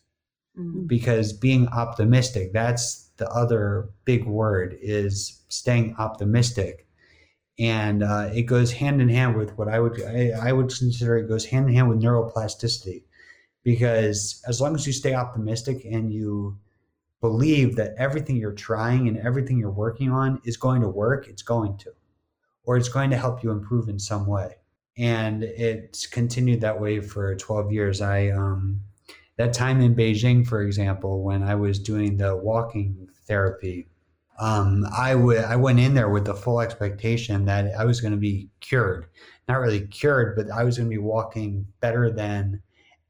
mm-hmm. 0.58 0.86
because 0.86 1.32
being 1.32 1.68
optimistic, 1.68 2.52
that's 2.52 3.05
the 3.16 3.28
other 3.30 3.90
big 4.04 4.24
word 4.24 4.76
is 4.80 5.42
staying 5.48 5.94
optimistic 5.98 6.86
and 7.58 8.02
uh, 8.02 8.28
it 8.34 8.42
goes 8.42 8.72
hand 8.72 9.00
in 9.00 9.08
hand 9.08 9.36
with 9.36 9.56
what 9.56 9.68
I 9.68 9.80
would 9.80 10.02
I, 10.02 10.30
I, 10.30 10.52
would 10.52 10.68
consider 10.68 11.16
it 11.16 11.28
goes 11.28 11.46
hand 11.46 11.68
in 11.68 11.74
hand 11.74 11.88
with 11.88 12.02
neuroplasticity, 12.02 13.04
because 13.64 14.42
as 14.46 14.60
long 14.60 14.74
as 14.74 14.86
you 14.86 14.92
stay 14.92 15.14
optimistic 15.14 15.84
and 15.84 16.12
you 16.12 16.58
believe 17.22 17.76
that 17.76 17.94
everything 17.96 18.36
you're 18.36 18.52
trying 18.52 19.08
and 19.08 19.18
everything 19.18 19.58
you're 19.58 19.70
working 19.70 20.10
on 20.12 20.40
is 20.44 20.56
going 20.56 20.82
to 20.82 20.88
work, 20.88 21.28
it's 21.28 21.42
going 21.42 21.78
to, 21.78 21.92
or 22.64 22.76
it's 22.76 22.90
going 22.90 23.10
to 23.10 23.16
help 23.16 23.42
you 23.42 23.50
improve 23.50 23.88
in 23.88 23.98
some 23.98 24.26
way. 24.26 24.56
And 24.98 25.42
it's 25.42 26.06
continued 26.06 26.60
that 26.60 26.80
way 26.80 27.00
for 27.00 27.34
12 27.34 27.72
years. 27.72 28.00
I 28.00 28.28
um, 28.28 28.82
that 29.36 29.52
time 29.52 29.80
in 29.80 29.94
Beijing, 29.94 30.46
for 30.46 30.62
example, 30.62 31.22
when 31.22 31.42
I 31.42 31.54
was 31.54 31.78
doing 31.78 32.16
the 32.16 32.36
walking 32.36 33.08
therapy 33.26 33.86
um, 34.38 34.86
I 34.96 35.14
would 35.14 35.38
I 35.38 35.56
went 35.56 35.80
in 35.80 35.94
there 35.94 36.10
with 36.10 36.26
the 36.26 36.34
full 36.34 36.60
expectation 36.60 37.44
that 37.46 37.74
I 37.78 37.84
was 37.84 38.00
going 38.00 38.12
to 38.12 38.18
be 38.18 38.50
cured, 38.60 39.06
not 39.48 39.60
really 39.60 39.86
cured, 39.86 40.36
but 40.36 40.50
I 40.50 40.64
was 40.64 40.76
going 40.76 40.90
to 40.90 40.94
be 40.94 41.02
walking 41.02 41.66
better 41.80 42.10
than 42.10 42.62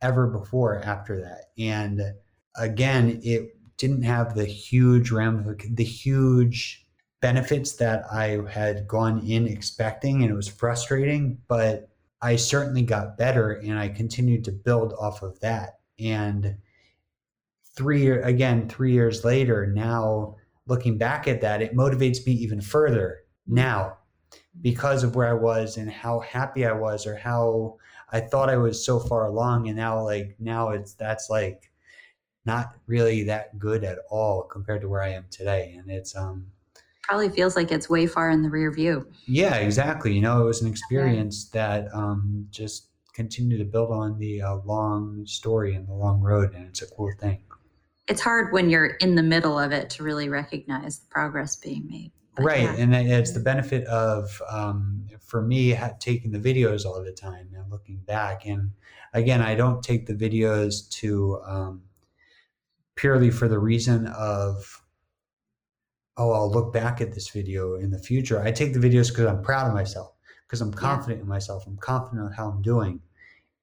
ever 0.03 0.27
before 0.29 0.83
after 0.83 1.21
that. 1.21 1.47
And 1.59 2.15
again, 2.57 3.21
it 3.25 3.57
didn't 3.77 4.03
have 4.03 4.35
the 4.35 4.45
huge 4.45 5.11
ramific- 5.11 5.75
the 5.75 5.85
huge 5.85 6.87
benefits 7.21 7.73
that 7.77 8.05
I 8.13 8.41
had 8.49 8.87
gone 8.87 9.27
in 9.27 9.49
expecting, 9.49 10.23
and 10.23 10.31
it 10.31 10.37
was 10.37 10.49
frustrating. 10.49 11.39
But 11.49 11.89
I 12.23 12.37
certainly 12.37 12.83
got 12.83 13.19
better, 13.19 13.53
and 13.53 13.79
I 13.79 13.89
continued 13.89 14.45
to 14.45 14.53
build 14.53 14.95
off 14.99 15.23
of 15.23 15.41
that. 15.41 15.81
And 15.99 16.57
three 17.77 18.09
again, 18.09 18.69
three 18.69 18.93
years 18.93 19.25
later, 19.25 19.67
now 19.67 20.37
looking 20.67 20.99
back 20.99 21.29
at 21.29 21.41
that, 21.43 21.63
it 21.63 21.77
motivates 21.77 22.27
me 22.27 22.33
even 22.33 22.61
further 22.61 23.25
now 23.47 23.99
because 24.63 25.05
of 25.05 25.15
where 25.15 25.29
I 25.29 25.35
was 25.35 25.77
and 25.77 25.91
how 25.91 26.21
happy 26.21 26.67
I 26.67 26.73
was 26.73 27.07
or 27.07 27.17
how 27.17 27.77
I 28.11 28.21
thought 28.21 28.51
I 28.51 28.57
was 28.57 28.85
so 28.85 28.99
far 28.99 29.27
along. 29.27 29.69
And 29.69 29.77
now, 29.77 30.03
like, 30.03 30.37
now 30.39 30.71
it's 30.71 30.95
that's 30.95 31.29
like 31.31 31.71
not 32.45 32.75
really 32.87 33.25
that 33.25 33.59
good 33.59 33.85
at 33.85 33.99
all 34.11 34.43
compared 34.43 34.81
to 34.83 34.89
where 34.89 35.03
I 35.03 35.11
am 35.11 35.27
today. 35.31 35.75
And 35.79 35.91
it's, 35.91 36.17
um, 36.17 36.47
probably 37.03 37.29
feels 37.29 37.55
like 37.55 37.71
it's 37.71 37.89
way 37.89 38.07
far 38.07 38.31
in 38.31 38.43
the 38.43 38.51
rear 38.51 38.71
view. 38.71 39.07
Yeah, 39.27 39.57
exactly. 39.57 40.13
You 40.13 40.21
know, 40.21 40.43
it 40.43 40.45
was 40.45 40.63
an 40.63 40.69
experience 40.69 41.49
that 41.51 41.87
um, 41.95 42.47
just 42.51 42.89
continued 43.17 43.59
to 43.59 43.65
build 43.65 43.91
on 43.91 44.19
the 44.19 44.43
uh, 44.43 44.57
long 44.67 45.25
story 45.27 45.75
and 45.75 45.89
the 45.89 45.95
long 45.95 46.21
road, 46.21 46.55
and 46.55 46.67
it's 46.67 46.83
a 46.83 46.87
cool 46.95 47.11
thing. 47.19 47.41
it's 48.09 48.21
hard 48.21 48.53
when 48.53 48.71
you're 48.71 48.87
in 49.01 49.15
the 49.17 49.23
middle 49.23 49.59
of 49.59 49.73
it 49.73 49.91
to 49.91 50.03
really 50.03 50.29
recognize 50.29 50.99
the 50.99 51.07
progress 51.09 51.57
being 51.57 51.87
made. 51.89 52.13
But 52.37 52.45
right, 52.45 52.63
yeah. 52.63 52.77
and 52.77 52.95
it's 52.95 53.33
the 53.33 53.41
benefit 53.41 53.87
of 53.87 54.41
um, 54.49 55.07
for 55.21 55.41
me 55.41 55.77
taking 55.99 56.31
the 56.31 56.39
videos 56.39 56.85
all 56.85 57.03
the 57.03 57.13
time 57.13 57.49
and 57.55 57.71
looking 57.71 57.97
back. 57.97 58.45
And 58.45 58.73
again, 59.15 59.41
I 59.41 59.55
don't 59.55 59.83
take 59.83 60.07
the 60.07 60.15
videos 60.15 60.89
to 61.01 61.41
um, 61.47 61.83
purely 62.95 63.31
for 63.31 63.49
the 63.49 63.59
reason 63.59 64.07
of 64.09 64.83
oh, 66.19 66.33
I'll 66.33 66.51
look 66.51 66.73
back 66.73 67.01
at 67.01 67.13
this 67.13 67.29
video 67.29 67.75
in 67.75 67.91
the 67.91 67.99
future. 67.99 68.41
I 68.41 68.51
take 68.51 68.73
the 68.73 68.79
videos 68.79 69.09
because 69.09 69.27
I'm 69.27 69.43
proud 69.43 69.69
of 69.69 69.75
myself, 69.75 70.13
because 70.47 70.61
I'm 70.61 70.73
confident 70.73 71.19
yeah. 71.19 71.23
in 71.25 71.29
myself. 71.29 71.67
I'm 71.67 71.77
confident 71.77 72.27
in 72.27 72.33
how 72.33 72.49
I'm 72.49 72.63
doing. 72.63 73.01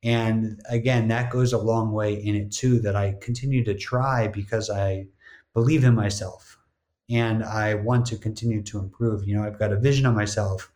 And 0.03 0.61
again, 0.69 1.07
that 1.09 1.31
goes 1.31 1.53
a 1.53 1.57
long 1.57 1.91
way 1.93 2.13
in 2.13 2.35
it 2.35 2.51
too, 2.51 2.79
that 2.81 2.95
I 2.95 3.15
continue 3.21 3.63
to 3.63 3.73
try 3.73 4.27
because 4.27 4.69
I 4.69 5.07
believe 5.53 5.83
in 5.83 5.95
myself 5.95 6.57
and 7.09 7.43
I 7.43 7.75
want 7.75 8.05
to 8.07 8.17
continue 8.17 8.61
to 8.63 8.79
improve. 8.79 9.27
You 9.27 9.35
know, 9.35 9.43
I've 9.43 9.59
got 9.59 9.71
a 9.71 9.79
vision 9.79 10.05
of 10.05 10.15
myself. 10.15 10.71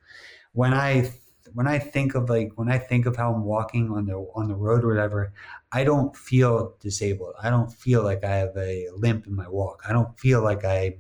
When 0.53 0.73
I 0.73 1.11
when 1.53 1.67
I 1.67 1.79
think 1.79 2.15
of 2.15 2.29
like 2.29 2.51
when 2.55 2.69
I 2.69 2.77
think 2.77 3.05
of 3.05 3.15
how 3.15 3.33
I'm 3.33 3.43
walking 3.43 3.91
on 3.91 4.05
the 4.05 4.15
on 4.35 4.47
the 4.47 4.55
road 4.55 4.83
or 4.83 4.89
whatever, 4.89 5.33
I 5.71 5.83
don't 5.83 6.15
feel 6.15 6.75
disabled. 6.79 7.35
I 7.41 7.49
don't 7.49 7.71
feel 7.71 8.03
like 8.03 8.23
I 8.23 8.35
have 8.35 8.55
a 8.57 8.87
limp 8.95 9.27
in 9.27 9.35
my 9.35 9.47
walk. 9.47 9.83
I 9.87 9.93
don't 9.93 10.17
feel 10.19 10.41
like 10.43 10.63
I'm 10.65 10.95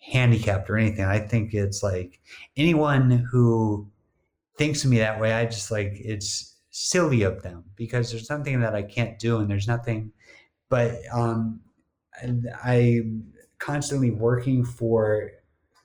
handicapped 0.00 0.68
or 0.70 0.76
anything. 0.76 1.04
I 1.04 1.20
think 1.20 1.54
it's 1.54 1.82
like 1.82 2.20
anyone 2.56 3.10
who 3.10 3.90
thinks 4.58 4.84
of 4.84 4.90
me 4.90 4.98
that 4.98 5.20
way, 5.20 5.32
I 5.32 5.46
just 5.46 5.70
like 5.70 5.92
it's 5.94 6.53
silly 6.76 7.22
of 7.22 7.40
them 7.44 7.62
because 7.76 8.10
there's 8.10 8.26
something 8.26 8.58
that 8.58 8.74
I 8.74 8.82
can't 8.82 9.16
do 9.20 9.38
and 9.38 9.48
there's 9.48 9.68
nothing, 9.68 10.10
but 10.68 10.96
um, 11.12 11.60
I'm 12.64 13.32
constantly 13.60 14.10
working 14.10 14.64
for 14.64 15.30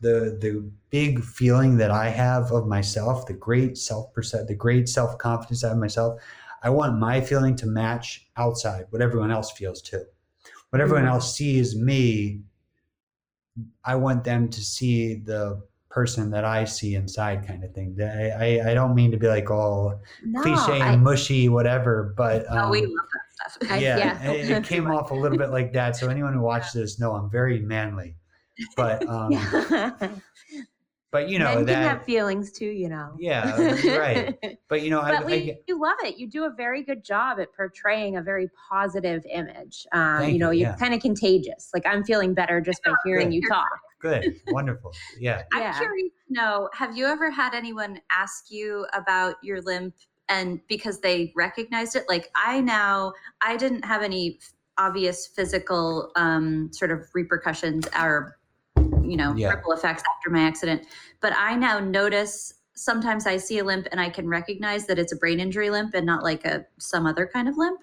the 0.01 0.35
the 0.41 0.67
big 0.89 1.23
feeling 1.23 1.77
that 1.77 1.91
I 1.91 2.09
have 2.09 2.51
of 2.51 2.65
myself, 2.65 3.27
the 3.27 3.33
great 3.33 3.77
self 3.77 4.11
percent, 4.13 4.47
the 4.47 4.55
great 4.55 4.89
self 4.89 5.15
confidence 5.19 5.63
I 5.63 5.69
have 5.69 5.77
myself. 5.77 6.19
I 6.63 6.71
want 6.71 6.97
my 6.97 7.21
feeling 7.21 7.55
to 7.57 7.67
match 7.67 8.27
outside 8.35 8.85
what 8.89 9.03
everyone 9.03 9.29
else 9.29 9.51
feels 9.51 9.83
too. 9.83 10.03
What 10.71 10.81
everyone 10.81 11.03
mm-hmm. 11.03 11.13
else 11.13 11.35
sees 11.35 11.75
me, 11.75 12.41
I 13.85 13.95
want 13.95 14.23
them 14.23 14.49
to 14.49 14.59
see 14.59 15.13
the 15.13 15.61
person 15.89 16.29
that 16.31 16.45
I 16.45 16.65
see 16.65 16.95
inside 16.95 17.45
kind 17.47 17.63
of 17.63 17.73
thing. 17.73 17.97
I, 18.01 18.29
I, 18.29 18.71
I 18.71 18.73
don't 18.73 18.93
mean 18.93 19.11
to 19.11 19.17
be 19.17 19.27
like 19.27 19.49
all 19.49 19.99
no, 20.23 20.41
cliche 20.41 20.73
and 20.73 20.83
I, 20.83 20.95
mushy, 20.95 21.49
whatever, 21.49 22.13
but 22.15 22.49
um, 22.49 22.57
no, 22.57 22.69
we 22.69 22.81
love 22.81 22.91
that 22.91 23.51
stuff. 23.51 23.81
Yeah, 23.81 23.97
yeah. 23.97 24.31
it, 24.31 24.49
it, 24.49 24.63
came 24.63 24.89
off 24.91 25.11
a 25.11 25.15
little 25.15 25.37
bit 25.37 25.49
like 25.49 25.73
that. 25.73 25.95
So 25.95 26.07
anyone 26.09 26.33
who 26.33 26.41
watches 26.41 26.73
this, 26.73 26.99
know 26.99 27.13
I'm 27.13 27.29
very 27.29 27.59
manly, 27.59 28.15
but 28.75 29.07
um, 29.09 29.31
but 31.11 31.27
you 31.27 31.39
know 31.39 31.55
Men 31.55 31.65
that 31.65 31.73
can 31.73 31.83
have 31.83 32.05
feelings 32.05 32.51
too, 32.51 32.67
you 32.67 32.87
know. 32.87 33.15
Yeah, 33.17 33.97
right. 33.97 34.37
But 34.69 34.83
you 34.83 34.91
know, 34.91 35.01
but 35.01 35.23
I, 35.23 35.23
we, 35.23 35.33
I, 35.33 35.57
you 35.67 35.81
love 35.81 35.97
it. 36.03 36.19
You 36.19 36.29
do 36.29 36.45
a 36.45 36.51
very 36.51 36.83
good 36.83 37.03
job 37.03 37.39
at 37.39 37.51
portraying 37.55 38.17
a 38.17 38.21
very 38.21 38.47
positive 38.69 39.25
image. 39.27 39.87
Um, 39.93 40.29
you 40.29 40.37
know, 40.37 40.51
you, 40.51 40.67
are 40.67 40.69
yeah. 40.69 40.75
kind 40.75 40.93
of 40.93 41.01
contagious. 41.01 41.71
Like 41.73 41.87
I'm 41.87 42.03
feeling 42.03 42.35
better 42.35 42.61
just 42.61 42.83
by 42.83 42.93
hearing 43.03 43.31
you 43.31 43.41
talk. 43.49 43.67
Good, 43.99 44.41
wonderful. 44.47 44.93
Yeah. 45.19 45.43
I'm 45.53 45.61
yeah. 45.61 45.77
curious 45.77 46.11
to 46.27 46.33
know: 46.33 46.69
Have 46.73 46.97
you 46.97 47.05
ever 47.05 47.29
had 47.29 47.53
anyone 47.53 47.99
ask 48.11 48.49
you 48.49 48.85
about 48.93 49.35
your 49.43 49.61
limp, 49.61 49.95
and 50.29 50.59
because 50.67 50.99
they 50.99 51.33
recognized 51.35 51.95
it? 51.95 52.05
Like 52.07 52.29
I 52.35 52.61
now, 52.61 53.13
I 53.41 53.57
didn't 53.57 53.83
have 53.85 54.01
any 54.01 54.39
obvious 54.79 55.27
physical 55.27 56.11
um, 56.15 56.71
sort 56.71 56.89
of 56.89 57.05
repercussions 57.13 57.87
or 57.99 58.37
you 59.03 59.17
know 59.17 59.33
yeah. 59.35 59.49
ripple 59.49 59.71
effects 59.71 60.03
after 60.15 60.29
my 60.29 60.41
accident 60.41 60.85
but 61.19 61.33
i 61.35 61.55
now 61.55 61.79
notice 61.79 62.53
sometimes 62.75 63.25
i 63.25 63.35
see 63.35 63.59
a 63.59 63.63
limp 63.63 63.87
and 63.91 63.99
i 63.99 64.09
can 64.09 64.27
recognize 64.27 64.85
that 64.85 64.99
it's 64.99 65.11
a 65.11 65.15
brain 65.15 65.39
injury 65.39 65.69
limp 65.69 65.93
and 65.93 66.05
not 66.05 66.23
like 66.23 66.45
a 66.45 66.65
some 66.77 67.05
other 67.05 67.29
kind 67.31 67.47
of 67.47 67.57
limp 67.57 67.79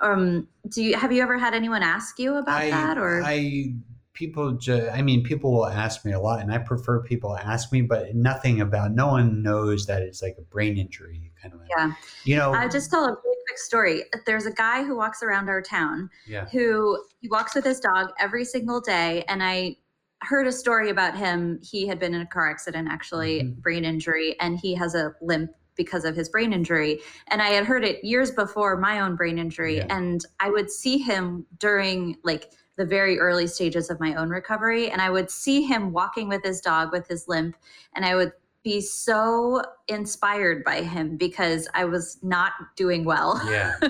um 0.00 0.46
do 0.68 0.82
you 0.82 0.96
have 0.96 1.12
you 1.12 1.22
ever 1.22 1.38
had 1.38 1.54
anyone 1.54 1.82
ask 1.82 2.18
you 2.18 2.36
about 2.36 2.62
I, 2.62 2.70
that 2.70 2.98
or 2.98 3.22
i 3.24 3.72
people 4.16 4.52
just 4.52 4.90
i 4.92 5.00
mean 5.00 5.22
people 5.22 5.52
will 5.52 5.66
ask 5.66 6.04
me 6.04 6.12
a 6.12 6.18
lot 6.18 6.40
and 6.40 6.52
i 6.52 6.58
prefer 6.58 7.00
people 7.02 7.36
ask 7.36 7.72
me 7.72 7.82
but 7.82 8.14
nothing 8.14 8.60
about 8.60 8.90
no 8.92 9.06
one 9.06 9.42
knows 9.42 9.86
that 9.86 10.02
it's 10.02 10.22
like 10.22 10.34
a 10.38 10.42
brain 10.42 10.76
injury 10.76 11.30
kind 11.40 11.54
of 11.54 11.60
yeah 11.70 11.92
you 12.24 12.34
know 12.34 12.52
i 12.52 12.66
just 12.66 12.90
tell 12.90 13.04
a 13.04 13.08
really 13.08 13.36
quick 13.46 13.58
story 13.58 14.02
there's 14.24 14.46
a 14.46 14.52
guy 14.52 14.82
who 14.82 14.96
walks 14.96 15.22
around 15.22 15.48
our 15.48 15.62
town 15.62 16.10
yeah. 16.26 16.46
who 16.46 17.00
he 17.20 17.28
walks 17.28 17.54
with 17.54 17.64
his 17.64 17.78
dog 17.78 18.08
every 18.18 18.44
single 18.44 18.80
day 18.80 19.22
and 19.28 19.42
i 19.42 19.76
heard 20.22 20.46
a 20.46 20.52
story 20.52 20.90
about 20.90 21.16
him. 21.16 21.60
He 21.62 21.86
had 21.86 21.98
been 21.98 22.14
in 22.14 22.20
a 22.20 22.26
car 22.26 22.50
accident, 22.50 22.88
actually, 22.90 23.42
mm-hmm. 23.42 23.60
brain 23.60 23.84
injury, 23.84 24.36
and 24.40 24.58
he 24.58 24.74
has 24.74 24.94
a 24.94 25.14
limp 25.20 25.50
because 25.76 26.04
of 26.04 26.16
his 26.16 26.28
brain 26.28 26.52
injury. 26.52 27.00
And 27.28 27.42
I 27.42 27.48
had 27.48 27.66
heard 27.66 27.84
it 27.84 28.02
years 28.02 28.30
before 28.30 28.76
my 28.78 29.00
own 29.00 29.14
brain 29.14 29.38
injury. 29.38 29.76
Yeah. 29.76 29.86
And 29.90 30.24
I 30.40 30.50
would 30.50 30.70
see 30.70 30.98
him 30.98 31.46
during 31.58 32.16
like 32.24 32.50
the 32.76 32.84
very 32.84 33.18
early 33.18 33.46
stages 33.46 33.90
of 33.90 34.00
my 34.00 34.14
own 34.14 34.28
recovery. 34.28 34.90
And 34.90 35.00
I 35.00 35.10
would 35.10 35.30
see 35.30 35.62
him 35.62 35.92
walking 35.92 36.28
with 36.28 36.44
his 36.44 36.60
dog 36.60 36.92
with 36.92 37.08
his 37.08 37.26
limp. 37.28 37.56
And 37.94 38.04
I 38.04 38.14
would 38.14 38.32
be 38.62 38.80
so 38.80 39.62
inspired 39.88 40.64
by 40.64 40.82
him 40.82 41.16
because 41.16 41.68
I 41.74 41.84
was 41.84 42.18
not 42.22 42.52
doing 42.76 43.04
well. 43.04 43.40
Yeah. 43.48 43.76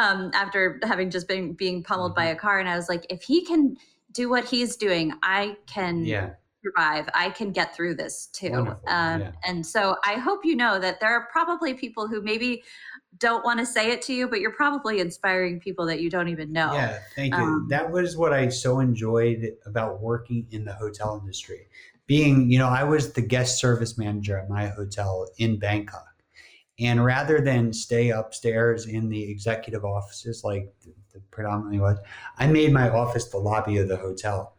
um, 0.00 0.30
after 0.34 0.78
having 0.82 1.10
just 1.10 1.28
been 1.28 1.52
being 1.52 1.82
pummeled 1.82 2.12
mm-hmm. 2.12 2.20
by 2.20 2.26
a 2.26 2.36
car. 2.36 2.60
And 2.60 2.68
I 2.68 2.76
was 2.76 2.88
like, 2.88 3.06
if 3.10 3.22
he 3.22 3.44
can 3.44 3.76
do 4.12 4.28
what 4.28 4.44
he's 4.44 4.76
doing, 4.76 5.12
I 5.22 5.56
can 5.66 6.04
yeah. 6.04 6.30
survive. 6.64 7.08
I 7.14 7.30
can 7.30 7.52
get 7.52 7.74
through 7.74 7.94
this 7.94 8.26
too. 8.32 8.54
Um, 8.86 9.20
yeah. 9.20 9.32
And 9.44 9.64
so 9.64 9.96
I 10.04 10.14
hope 10.14 10.44
you 10.44 10.56
know 10.56 10.78
that 10.78 11.00
there 11.00 11.10
are 11.10 11.28
probably 11.32 11.74
people 11.74 12.06
who 12.06 12.22
maybe 12.22 12.62
don't 13.20 13.44
want 13.44 13.60
to 13.60 13.66
say 13.66 13.92
it 13.92 14.02
to 14.02 14.14
you, 14.14 14.26
but 14.26 14.40
you're 14.40 14.50
probably 14.50 14.98
inspiring 14.98 15.60
people 15.60 15.86
that 15.86 16.00
you 16.00 16.10
don't 16.10 16.28
even 16.28 16.52
know. 16.52 16.72
Yeah, 16.72 16.98
thank 17.14 17.34
you. 17.34 17.40
Um, 17.40 17.66
that 17.68 17.90
was 17.90 18.16
what 18.16 18.32
I 18.32 18.48
so 18.48 18.80
enjoyed 18.80 19.52
about 19.66 20.00
working 20.00 20.46
in 20.50 20.64
the 20.64 20.72
hotel 20.72 21.18
industry. 21.20 21.68
Being, 22.06 22.50
you 22.50 22.58
know, 22.58 22.68
I 22.68 22.82
was 22.82 23.12
the 23.12 23.22
guest 23.22 23.60
service 23.60 23.96
manager 23.96 24.36
at 24.36 24.48
my 24.48 24.66
hotel 24.66 25.28
in 25.36 25.58
Bangkok. 25.58 26.06
And 26.80 27.04
rather 27.04 27.42
than 27.42 27.74
stay 27.74 28.10
upstairs 28.10 28.86
in 28.86 29.10
the 29.10 29.30
executive 29.30 29.84
offices 29.84 30.42
like 30.42 30.72
the 31.12 31.20
predominantly 31.30 31.78
was, 31.78 31.98
I 32.38 32.46
made 32.46 32.72
my 32.72 32.88
office 32.88 33.26
the 33.26 33.36
lobby 33.36 33.76
of 33.76 33.88
the 33.88 33.98
hotel. 33.98 34.54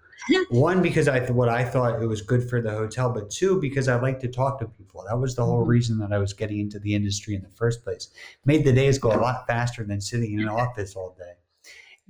One 0.50 0.82
because 0.82 1.08
I 1.08 1.20
what 1.32 1.50
I 1.50 1.64
thought 1.64 2.02
it 2.02 2.06
was 2.06 2.22
good 2.22 2.48
for 2.50 2.62
the 2.62 2.72
hotel, 2.72 3.12
but 3.12 3.30
two 3.30 3.60
because 3.60 3.88
I 3.88 4.00
like 4.00 4.20
to 4.20 4.28
talk 4.28 4.60
to 4.60 4.68
people. 4.68 5.04
That 5.08 5.18
was 5.18 5.36
the 5.36 5.44
whole 5.44 5.62
mm-hmm. 5.62 5.70
reason 5.70 5.98
that 6.00 6.14
I 6.14 6.20
was 6.20 6.34
getting 6.34 6.60
into 6.60 6.80
the 6.80 6.94
industry 6.94 7.36
in 7.36 7.42
the 7.42 7.50
first 7.50 7.84
place. 7.84 8.10
Made 8.46 8.64
the 8.64 8.74
days 8.74 8.98
go 8.98 9.12
a 9.12 9.18
lot 9.20 9.48
faster 9.48 9.84
than 9.84 10.00
sitting 10.00 10.34
in 10.34 10.42
an 10.42 10.50
office 10.50 10.96
all 10.96 11.16
day. 11.18 11.34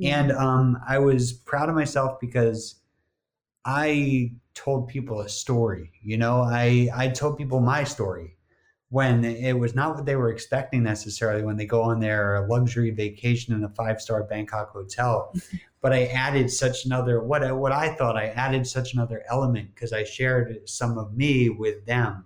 And 0.04 0.32
um, 0.32 0.82
I 0.88 0.97
was 0.97 1.32
proud 1.32 1.69
of 1.69 1.76
myself 1.76 2.19
because 2.19 2.82
I 3.65 4.32
told 4.56 4.88
people 4.88 5.21
a 5.21 5.30
story. 5.30 5.91
You 6.02 6.17
know, 6.17 6.41
I 6.41 6.89
I 6.93 7.10
told 7.10 7.38
people 7.38 7.62
my 7.62 7.84
story 7.84 8.38
when 8.89 9.24
it 9.24 9.54
was 9.54 9.74
not 9.74 9.95
what 9.95 10.06
they 10.06 10.17
were 10.17 10.32
expecting 10.32 10.84
necessarily 10.84 11.43
when 11.43 11.56
they 11.56 11.65
go 11.65 11.82
on 11.82 12.00
their 12.00 12.45
luxury 12.50 12.91
vacation 12.91 13.54
in 13.54 13.63
a 13.63 13.69
five 13.69 14.02
star 14.02 14.24
Bangkok 14.24 14.71
hotel. 14.71 15.34
but 15.81 15.93
I 15.93 16.05
added 16.05 16.51
such 16.51 16.85
another 16.85 17.23
what 17.23 17.43
I, 17.43 17.51
what 17.51 17.71
I 17.71 17.93
thought 17.95 18.15
I 18.15 18.27
added 18.27 18.67
such 18.67 18.93
another 18.93 19.23
element 19.29 19.73
because 19.73 19.91
I 19.91 20.03
shared 20.03 20.69
some 20.69 20.97
of 20.97 21.13
me 21.15 21.49
with 21.49 21.85
them. 21.85 22.25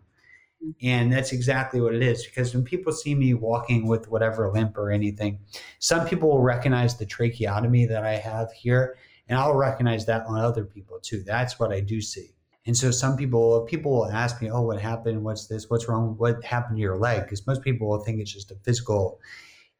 Mm-hmm. 0.63 0.87
And 0.87 1.11
that's 1.11 1.31
exactly 1.31 1.79
what 1.79 1.95
it 1.95 2.03
is. 2.03 2.25
Because 2.25 2.53
when 2.53 2.63
people 2.63 2.91
see 2.91 3.15
me 3.15 3.33
walking 3.33 3.87
with 3.87 4.09
whatever 4.09 4.51
limp 4.51 4.77
or 4.77 4.91
anything, 4.91 5.39
some 5.79 6.07
people 6.07 6.29
will 6.29 6.41
recognize 6.41 6.97
the 6.97 7.05
tracheotomy 7.05 7.85
that 7.85 8.03
I 8.03 8.15
have 8.15 8.51
here, 8.51 8.97
and 9.27 9.39
I'll 9.39 9.55
recognize 9.55 10.05
that 10.05 10.25
on 10.27 10.39
other 10.39 10.65
people 10.65 10.99
too. 11.01 11.23
That's 11.23 11.60
what 11.60 11.71
I 11.71 11.79
do 11.79 12.01
see. 12.01 12.31
And 12.67 12.75
so 12.75 12.89
some 12.89 13.15
people 13.15 13.62
people 13.62 13.91
will 13.91 14.12
ask 14.12 14.41
me, 14.41 14.49
"Oh, 14.49 14.63
what 14.63 14.81
happened? 14.81 15.23
What's 15.23 15.47
this? 15.47 15.69
What's 15.69 15.87
wrong? 15.87 16.15
What 16.17 16.43
happened 16.43 16.77
to 16.77 16.81
your 16.81 16.97
leg?" 16.97 17.23
Because 17.23 17.45
most 17.45 17.62
people 17.62 17.87
will 17.87 18.03
think 18.03 18.19
it's 18.19 18.33
just 18.33 18.51
a 18.51 18.56
physical 18.63 19.19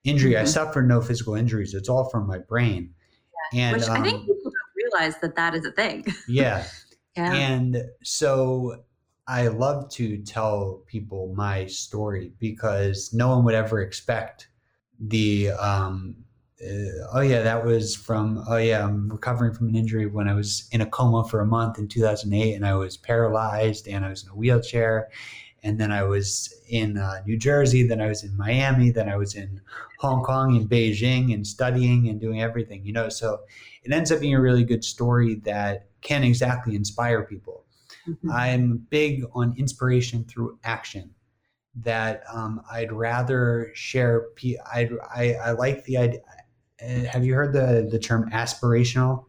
injury. 0.03 0.34
Mm-hmm. 0.34 0.43
I 0.43 0.45
suffered 0.45 0.88
no 0.88 1.01
physical 1.01 1.36
injuries. 1.36 1.73
It's 1.73 1.89
all 1.89 2.09
from 2.09 2.28
my 2.28 2.38
brain. 2.38 2.93
And 3.54 3.78
Which 3.78 3.88
I 3.88 4.02
think 4.02 4.16
um, 4.16 4.26
people 4.26 4.43
don't 4.43 4.76
realize 4.76 5.18
that 5.22 5.36
that 5.36 5.56
is 5.56 5.66
a 5.66 5.72
thing. 5.72 6.06
yeah. 6.28 6.66
yeah. 7.16 7.34
And 7.34 7.84
so 8.04 8.84
I 9.28 9.48
love 9.48 9.89
to 9.91 10.18
tell 10.20 10.84
people 10.88 11.34
my 11.36 11.66
story 11.66 12.34
because 12.39 13.14
no 13.14 13.30
one 13.30 13.43
would 13.46 13.56
ever 13.56 13.82
expect 13.82 14.50
the 15.00 15.52
um, 15.52 16.16
uh, 16.62 17.08
oh 17.14 17.22
yeah, 17.22 17.41
that 17.41 17.66
was 17.66 17.96
from 17.96 18.43
oh 18.48 18.58
yeah, 18.58 18.86
I'm 18.86 19.10
recovering 19.10 19.54
from 19.54 19.68
an 19.68 19.76
injury 19.76 20.06
when 20.06 20.28
I 20.28 20.34
was 20.34 20.68
in 20.72 20.82
a 20.82 20.86
coma 20.86 21.28
for 21.28 21.41
a 21.41 21.46
month 21.46 21.78
in 21.78 21.88
2008, 21.88 22.54
and 22.54 22.66
I 22.66 22.76
was 22.76 22.98
paralyzed 22.98 23.88
and 23.88 24.06
I 24.06 24.10
was 24.10 24.24
in 24.24 24.30
a 24.30 24.36
wheelchair, 24.36 25.10
and 25.66 25.80
then 25.80 25.91
I 25.91 26.03
was 26.03 26.53
in 26.70 26.95
uh, 26.95 27.22
New 27.26 27.38
Jersey, 27.38 27.88
then 27.88 27.99
I 27.99 28.07
was 28.07 28.24
in 28.24 28.38
Miami, 28.38 28.91
then 28.91 29.09
I 29.09 29.18
was 29.18 29.34
in 29.34 29.61
Hong 29.97 30.24
Kong 30.24 30.55
and 30.55 30.70
Beijing 30.70 31.34
and 31.34 31.45
studying 31.45 32.07
and 32.07 32.22
doing 32.22 32.39
everything, 32.39 32.86
you 32.86 32.93
know. 32.93 33.09
So 33.09 33.39
it 33.84 33.91
ends 33.91 34.11
up 34.11 34.20
being 34.20 34.36
a 34.36 34.39
really 34.39 34.63
good 34.63 34.86
story 34.86 35.36
that 35.43 35.88
can 36.01 36.24
exactly 36.24 36.76
inspire 36.76 37.24
people. 37.24 37.66
Mm-hmm. 38.07 38.32
I'm 38.32 38.86
big 38.91 39.24
on 39.34 39.55
inspiration 39.57 40.24
through 40.26 40.59
action. 40.63 41.09
That 41.82 42.22
um, 42.32 42.61
I'd 42.72 42.93
rather 42.93 43.72
share. 43.74 44.28
I'd, 44.72 44.91
I 45.13 45.34
I 45.34 45.51
like 45.51 45.84
the 45.86 45.97
idea. 45.97 46.20
Uh, 46.82 47.05
have 47.11 47.26
you 47.26 47.34
heard 47.34 47.53
the 47.53 47.89
the 47.91 47.99
term 47.99 48.30
aspirational? 48.30 49.26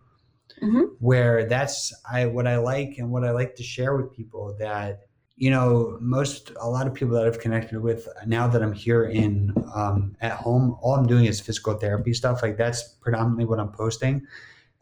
Mm-hmm. 0.63 0.85
Where 1.01 1.47
that's 1.47 1.95
I 2.11 2.27
what 2.27 2.47
I 2.47 2.59
like 2.59 2.99
and 2.99 3.11
what 3.11 3.25
I 3.25 3.31
like 3.31 3.57
to 3.57 3.63
share 3.63 3.97
with 3.97 4.13
people 4.13 4.55
that 4.59 5.07
you 5.37 5.51
know 5.51 5.99
most 6.01 6.51
a 6.61 6.69
lot 6.69 6.87
of 6.87 6.95
people 6.95 7.15
that 7.15 7.27
I've 7.27 7.41
connected 7.41 7.81
with 7.81 8.09
now 8.27 8.49
that 8.49 8.63
I'm 8.63 8.73
here 8.73 9.05
in 9.05 9.53
um, 9.75 10.17
at 10.21 10.33
home 10.33 10.77
all 10.81 10.95
I'm 10.95 11.07
doing 11.07 11.27
is 11.27 11.41
physical 11.41 11.75
therapy 11.75 12.15
stuff. 12.15 12.43
Like 12.43 12.57
that's 12.57 12.83
predominantly 13.01 13.45
what 13.45 13.61
I'm 13.61 13.71
posting. 13.71 14.27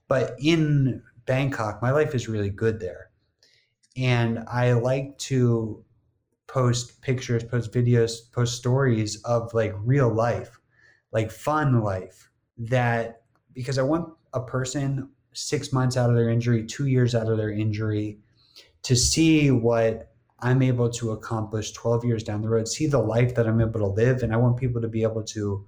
But 0.07 0.37
in 0.39 1.03
Bangkok 1.27 1.83
my 1.83 1.91
life 1.91 2.15
is 2.15 2.29
really 2.29 2.51
good 2.51 2.79
there. 2.81 3.11
And 3.97 4.45
I 4.49 4.73
like 4.73 5.19
to 5.19 5.85
post 6.47 7.01
pictures 7.03 7.43
post 7.43 7.73
videos 7.73 8.31
post 8.33 8.57
stories 8.57 9.21
of 9.25 9.53
like 9.55 9.73
real 9.79 10.13
life 10.13 10.61
like 11.11 11.31
fun 11.31 11.81
life 11.81 12.31
that 12.59 13.23
because 13.55 13.79
I 13.79 13.83
want 13.83 14.13
a 14.35 14.41
person 14.41 15.09
six 15.33 15.73
months 15.73 15.97
out 15.97 16.11
of 16.11 16.17
their 16.17 16.29
injury, 16.29 16.65
two 16.65 16.87
years 16.87 17.15
out 17.15 17.29
of 17.29 17.39
their 17.39 17.51
injury, 17.51 18.19
to 18.83 18.95
see 18.95 19.51
what 19.51 20.14
I'm 20.45 20.61
able 20.61 20.91
to 20.91 21.13
accomplish 21.13 21.73
12 21.73 22.05
years 22.05 22.23
down 22.23 22.43
the 22.43 22.51
road, 22.51 22.69
see 22.69 22.87
the 22.87 22.99
life 22.99 23.35
that 23.35 23.47
I'm 23.47 23.61
able 23.61 23.81
to 23.81 23.87
live. 23.87 24.23
And 24.23 24.33
I 24.33 24.37
want 24.37 24.59
people 24.59 24.83
to 24.83 24.89
be 24.89 25.03
able 25.03 25.25
to 25.25 25.67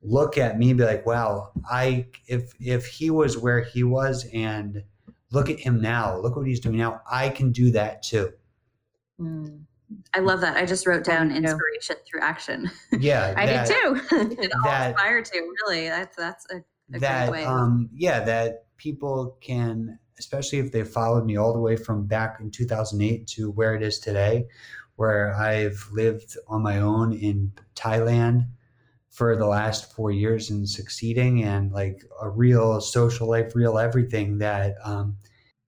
look 0.00 0.38
at 0.38 0.58
me 0.58 0.70
and 0.70 0.78
be 0.78 0.84
like, 0.84 1.04
wow, 1.04 1.50
I 1.70 2.06
if 2.26 2.52
if 2.58 2.86
he 2.86 3.10
was 3.10 3.36
where 3.36 3.60
he 3.60 3.84
was 3.84 4.26
and 4.32 4.82
look 5.32 5.50
at 5.50 5.60
him 5.60 5.82
now, 5.82 6.16
look 6.18 6.34
what 6.34 6.46
he's 6.46 6.60
doing 6.60 6.78
now, 6.78 7.02
I 7.10 7.28
can 7.28 7.52
do 7.52 7.70
that 7.72 8.02
too. 8.02 8.32
Mm. 9.20 9.64
I 10.14 10.20
love 10.20 10.40
that. 10.40 10.56
I 10.56 10.64
just 10.64 10.86
wrote 10.86 11.04
down 11.04 11.30
inspiration 11.30 11.96
through 12.08 12.20
action. 12.22 12.70
Yeah, 12.98 13.34
I 13.36 13.46
that, 13.46 13.68
did 13.68 13.74
too. 13.74 14.00
it 14.42 14.52
all 14.64 14.70
aspire 14.70 15.22
to 15.22 15.52
really. 15.66 15.88
That's 15.88 16.16
that's 16.16 16.46
a, 16.50 16.56
a 16.94 17.00
that 17.00 17.28
great 17.28 17.42
way. 17.42 17.46
um 17.46 17.90
yeah 17.94 18.20
that 18.24 18.64
people 18.78 19.36
can, 19.40 19.98
especially 20.18 20.58
if 20.58 20.72
they 20.72 20.84
followed 20.84 21.24
me 21.24 21.36
all 21.36 21.52
the 21.52 21.60
way 21.60 21.76
from 21.76 22.06
back 22.06 22.38
in 22.40 22.50
2008 22.50 23.26
to 23.26 23.50
where 23.50 23.74
it 23.74 23.82
is 23.82 23.98
today, 23.98 24.46
where 24.96 25.34
I've 25.34 25.86
lived 25.92 26.36
on 26.48 26.62
my 26.62 26.80
own 26.80 27.12
in 27.12 27.52
Thailand 27.74 28.46
for 29.10 29.36
the 29.36 29.46
last 29.46 29.94
four 29.94 30.10
years 30.10 30.50
and 30.50 30.68
succeeding 30.68 31.42
and 31.44 31.72
like 31.72 32.02
a 32.20 32.28
real 32.28 32.80
social 32.80 33.28
life, 33.28 33.54
real 33.54 33.78
everything 33.78 34.38
that 34.38 34.74
um, 34.84 35.16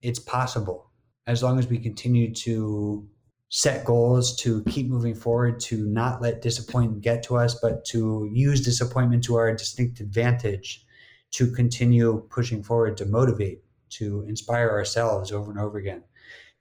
it's 0.01 0.19
possible. 0.19 0.91
As 1.27 1.43
long 1.43 1.59
as 1.59 1.67
we 1.67 1.77
continue 1.77 2.33
to 2.35 3.07
set 3.49 3.85
goals 3.85 4.35
to 4.37 4.63
keep 4.65 4.87
moving 4.87 5.15
forward 5.15 5.59
to 5.59 5.87
not 5.87 6.21
let 6.21 6.41
disappointment 6.41 7.01
get 7.01 7.23
to 7.23 7.35
us 7.35 7.55
but 7.59 7.83
to 7.83 8.29
use 8.31 8.61
disappointment 8.61 9.23
to 9.23 9.35
our 9.35 9.53
distinct 9.55 9.99
advantage 9.99 10.85
to 11.31 11.51
continue 11.51 12.25
pushing 12.29 12.63
forward, 12.63 12.97
to 12.97 13.05
motivate, 13.05 13.63
to 13.89 14.25
inspire 14.27 14.69
ourselves 14.69 15.31
over 15.31 15.51
and 15.51 15.59
over 15.59 15.77
again, 15.77 16.03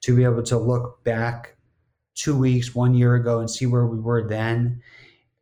to 0.03 0.17
be 0.17 0.25
able 0.25 0.43
to 0.45 0.59
look 0.59 1.03
back 1.05 1.57
two 2.15 2.37
weeks, 2.37 2.75
one 2.75 2.95
year 2.95 3.15
ago 3.15 3.41
and 3.41 3.51
see 3.51 3.67
where 3.67 3.87
we 3.87 3.99
were 3.99 4.29
then, 4.29 4.83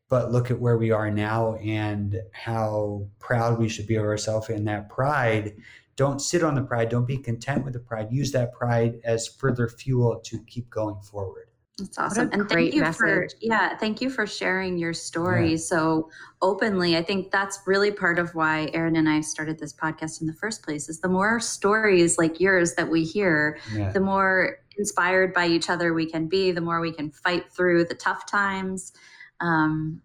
but 0.08 0.30
look 0.30 0.50
at 0.50 0.60
where 0.60 0.76
we 0.76 0.90
are 0.90 1.10
now 1.10 1.54
and 1.56 2.20
how 2.32 3.08
proud 3.18 3.58
we 3.58 3.68
should 3.68 3.86
be 3.86 3.96
of 3.96 4.04
ourselves. 4.04 4.48
And 4.48 4.68
that 4.68 4.88
pride, 4.88 5.56
don't 5.96 6.20
sit 6.20 6.44
on 6.44 6.54
the 6.54 6.62
pride, 6.62 6.90
don't 6.90 7.06
be 7.06 7.16
content 7.16 7.64
with 7.64 7.72
the 7.72 7.80
pride. 7.80 8.08
Use 8.10 8.30
that 8.32 8.52
pride 8.52 9.00
as 9.04 9.26
further 9.26 9.68
fuel 9.68 10.20
to 10.24 10.38
keep 10.46 10.70
going 10.70 11.00
forward. 11.00 11.48
That's 11.78 11.98
awesome. 11.98 12.30
And 12.32 12.48
thank 12.48 12.72
you 12.72 12.80
message. 12.80 12.96
for 12.98 13.28
yeah, 13.42 13.76
thank 13.76 14.00
you 14.00 14.08
for 14.08 14.26
sharing 14.26 14.78
your 14.78 14.94
story 14.94 15.50
yeah. 15.52 15.56
so 15.58 16.08
openly. 16.40 16.96
I 16.96 17.02
think 17.02 17.30
that's 17.30 17.60
really 17.66 17.90
part 17.90 18.18
of 18.18 18.34
why 18.34 18.70
Aaron 18.72 18.96
and 18.96 19.06
I 19.08 19.20
started 19.20 19.58
this 19.58 19.74
podcast 19.74 20.22
in 20.22 20.26
the 20.26 20.32
first 20.32 20.62
place 20.62 20.88
is 20.88 21.00
the 21.00 21.08
more 21.08 21.38
stories 21.38 22.16
like 22.16 22.40
yours 22.40 22.74
that 22.76 22.88
we 22.88 23.04
hear, 23.04 23.58
yeah. 23.74 23.92
the 23.92 24.00
more 24.00 24.58
inspired 24.78 25.34
by 25.34 25.46
each 25.46 25.68
other 25.68 25.92
we 25.92 26.06
can 26.10 26.28
be, 26.28 26.50
the 26.50 26.62
more 26.62 26.80
we 26.80 26.92
can 26.92 27.10
fight 27.10 27.52
through 27.52 27.84
the 27.84 27.94
tough 27.94 28.24
times. 28.24 28.94
Um, 29.40 30.00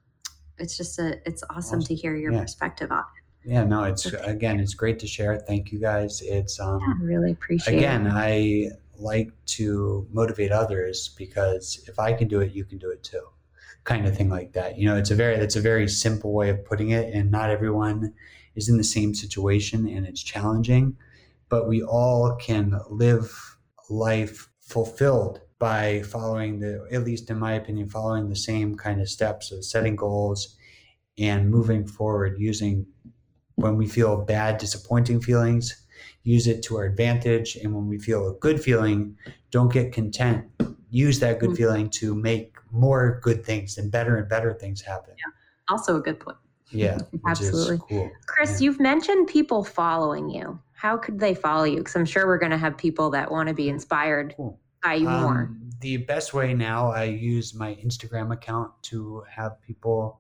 it's 0.58 0.76
just 0.76 1.00
a 1.00 1.20
it's 1.26 1.42
awesome, 1.44 1.80
awesome. 1.80 1.82
to 1.84 1.96
hear 1.96 2.16
your 2.18 2.34
yeah. 2.34 2.42
perspective 2.42 2.92
on 2.92 3.00
it. 3.00 3.50
Yeah, 3.50 3.64
no, 3.64 3.86
it's 3.86 4.06
again, 4.06 4.60
it's 4.60 4.74
great 4.74 5.00
to 5.00 5.08
share. 5.08 5.38
Thank 5.38 5.72
you 5.72 5.80
guys. 5.80 6.22
It's 6.22 6.60
um 6.60 6.82
yeah, 6.82 7.08
really 7.08 7.32
appreciate 7.32 7.78
again, 7.78 8.06
it. 8.06 8.10
Again, 8.10 8.18
I 8.18 8.70
like 9.02 9.32
to 9.48 10.08
motivate 10.12 10.52
others 10.52 11.10
because 11.18 11.84
if 11.88 12.00
I 12.00 12.14
can 12.14 12.28
do 12.28 12.42
it, 12.42 12.54
you 12.54 12.66
can 12.66 12.78
do 12.78 12.90
it 12.90 13.04
too. 13.04 13.28
Kind 13.84 14.06
of 14.08 14.16
thing 14.16 14.30
like 14.30 14.54
that. 14.54 14.78
You 14.78 14.86
know, 14.86 14.96
it's 14.98 15.12
a 15.12 15.16
very 15.16 15.38
that's 15.40 15.56
a 15.56 15.62
very 15.62 15.88
simple 15.88 16.34
way 16.34 16.50
of 16.50 16.64
putting 16.66 16.92
it, 16.92 17.14
and 17.14 17.32
not 17.32 17.50
everyone 17.50 18.14
is 18.56 18.70
in 18.70 18.78
the 18.78 18.84
same 18.84 19.16
situation, 19.16 19.88
and 19.88 20.06
it's 20.06 20.22
challenging. 20.22 20.98
But 21.50 21.68
we 21.68 21.82
all 21.84 22.36
can 22.36 22.80
live 22.90 23.58
life 23.90 24.50
fulfilled 24.60 25.42
by 25.60 26.04
following 26.04 26.60
the, 26.60 26.88
at 26.92 27.04
least 27.04 27.30
in 27.30 27.40
my 27.40 27.54
opinion, 27.54 27.90
following 27.90 28.30
the 28.30 28.36
same 28.36 28.76
kind 28.76 29.02
of 29.02 29.10
steps 29.10 29.52
of 29.52 29.66
setting 29.66 29.96
goals 29.96 30.56
and 31.18 31.50
moving 31.50 31.88
forward 31.88 32.40
using 32.40 32.88
when 33.56 33.78
we 33.78 33.88
feel 33.88 34.18
bad, 34.26 34.58
disappointing 34.58 35.22
feelings 35.22 35.81
use 36.24 36.48
it 36.48 36.62
to 36.64 36.78
our 36.78 36.86
advantage. 36.86 37.56
And 37.56 37.74
when 37.74 37.88
we 37.88 37.98
feel 37.98 38.30
a 38.30 38.34
good 38.34 38.62
feeling, 38.62 39.18
don't 39.50 39.72
get 39.72 39.92
content. 39.92 40.46
Use 40.90 41.20
that 41.20 41.40
good 41.40 41.50
mm-hmm. 41.50 41.58
feeling 41.58 41.90
to 41.92 42.16
make 42.16 42.56
more 42.72 43.20
good 43.22 43.46
things 43.46 43.78
and 43.78 43.92
better 43.92 44.18
and 44.18 44.30
better 44.30 44.54
things 44.54 44.82
happen. 44.82 45.14
Yeah. 45.18 45.74
Also 45.74 45.98
a 45.98 46.02
good 46.02 46.20
point. 46.20 46.38
Yeah. 46.70 47.00
Absolutely. 47.26 47.80
cool. 47.90 48.12
Chris, 48.28 48.62
yeah. 48.62 48.66
you've 48.66 48.80
mentioned 48.80 49.28
people 49.28 49.64
following 49.64 50.30
you. 50.30 50.60
How 50.74 50.98
could 50.98 51.20
they 51.20 51.36
follow 51.36 51.64
you? 51.64 51.78
Because 51.78 51.96
I'm 51.96 52.06
sure 52.06 52.26
we're 52.26 52.40
going 52.40 52.52
to 52.52 52.58
have 52.58 52.78
people 52.78 53.10
that 53.12 53.30
want 53.30 53.50
to 53.50 53.54
be 53.54 53.70
inspired 53.70 54.34
cool. 54.36 54.60
by 54.84 54.96
you 54.96 55.08
um, 55.08 55.22
more. 55.22 55.52
The 55.82 55.98
best 55.98 56.34
way 56.34 56.54
now, 56.54 56.92
I 56.92 57.04
use 57.04 57.54
my 57.54 57.76
Instagram 57.76 58.34
account 58.34 58.72
to 58.84 59.24
have 59.30 59.62
people 59.62 60.20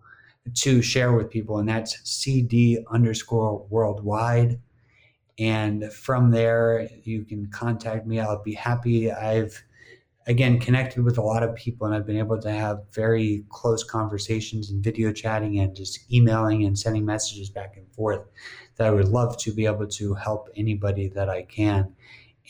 to 0.55 0.81
share 0.81 1.13
with 1.13 1.29
people, 1.29 1.59
and 1.59 1.69
that's 1.69 1.99
CD 2.09 2.83
underscore 2.89 3.65
worldwide 3.69 4.59
and 5.41 5.91
from 5.91 6.29
there, 6.29 6.87
you 7.01 7.25
can 7.25 7.47
contact 7.47 8.05
me. 8.05 8.19
I'll 8.19 8.43
be 8.43 8.53
happy. 8.53 9.11
I've, 9.11 9.63
again, 10.27 10.59
connected 10.59 11.03
with 11.03 11.17
a 11.17 11.23
lot 11.23 11.41
of 11.41 11.55
people 11.55 11.87
and 11.87 11.95
I've 11.95 12.05
been 12.05 12.19
able 12.19 12.39
to 12.41 12.51
have 12.51 12.83
very 12.93 13.43
close 13.49 13.83
conversations 13.83 14.69
and 14.69 14.83
video 14.83 15.11
chatting 15.11 15.57
and 15.57 15.75
just 15.75 15.99
emailing 16.13 16.63
and 16.63 16.77
sending 16.77 17.05
messages 17.05 17.49
back 17.49 17.75
and 17.75 17.91
forth 17.91 18.21
that 18.75 18.85
I 18.85 18.91
would 18.91 19.07
love 19.07 19.35
to 19.39 19.51
be 19.51 19.65
able 19.65 19.87
to 19.87 20.13
help 20.13 20.47
anybody 20.55 21.07
that 21.09 21.27
I 21.27 21.41
can. 21.41 21.91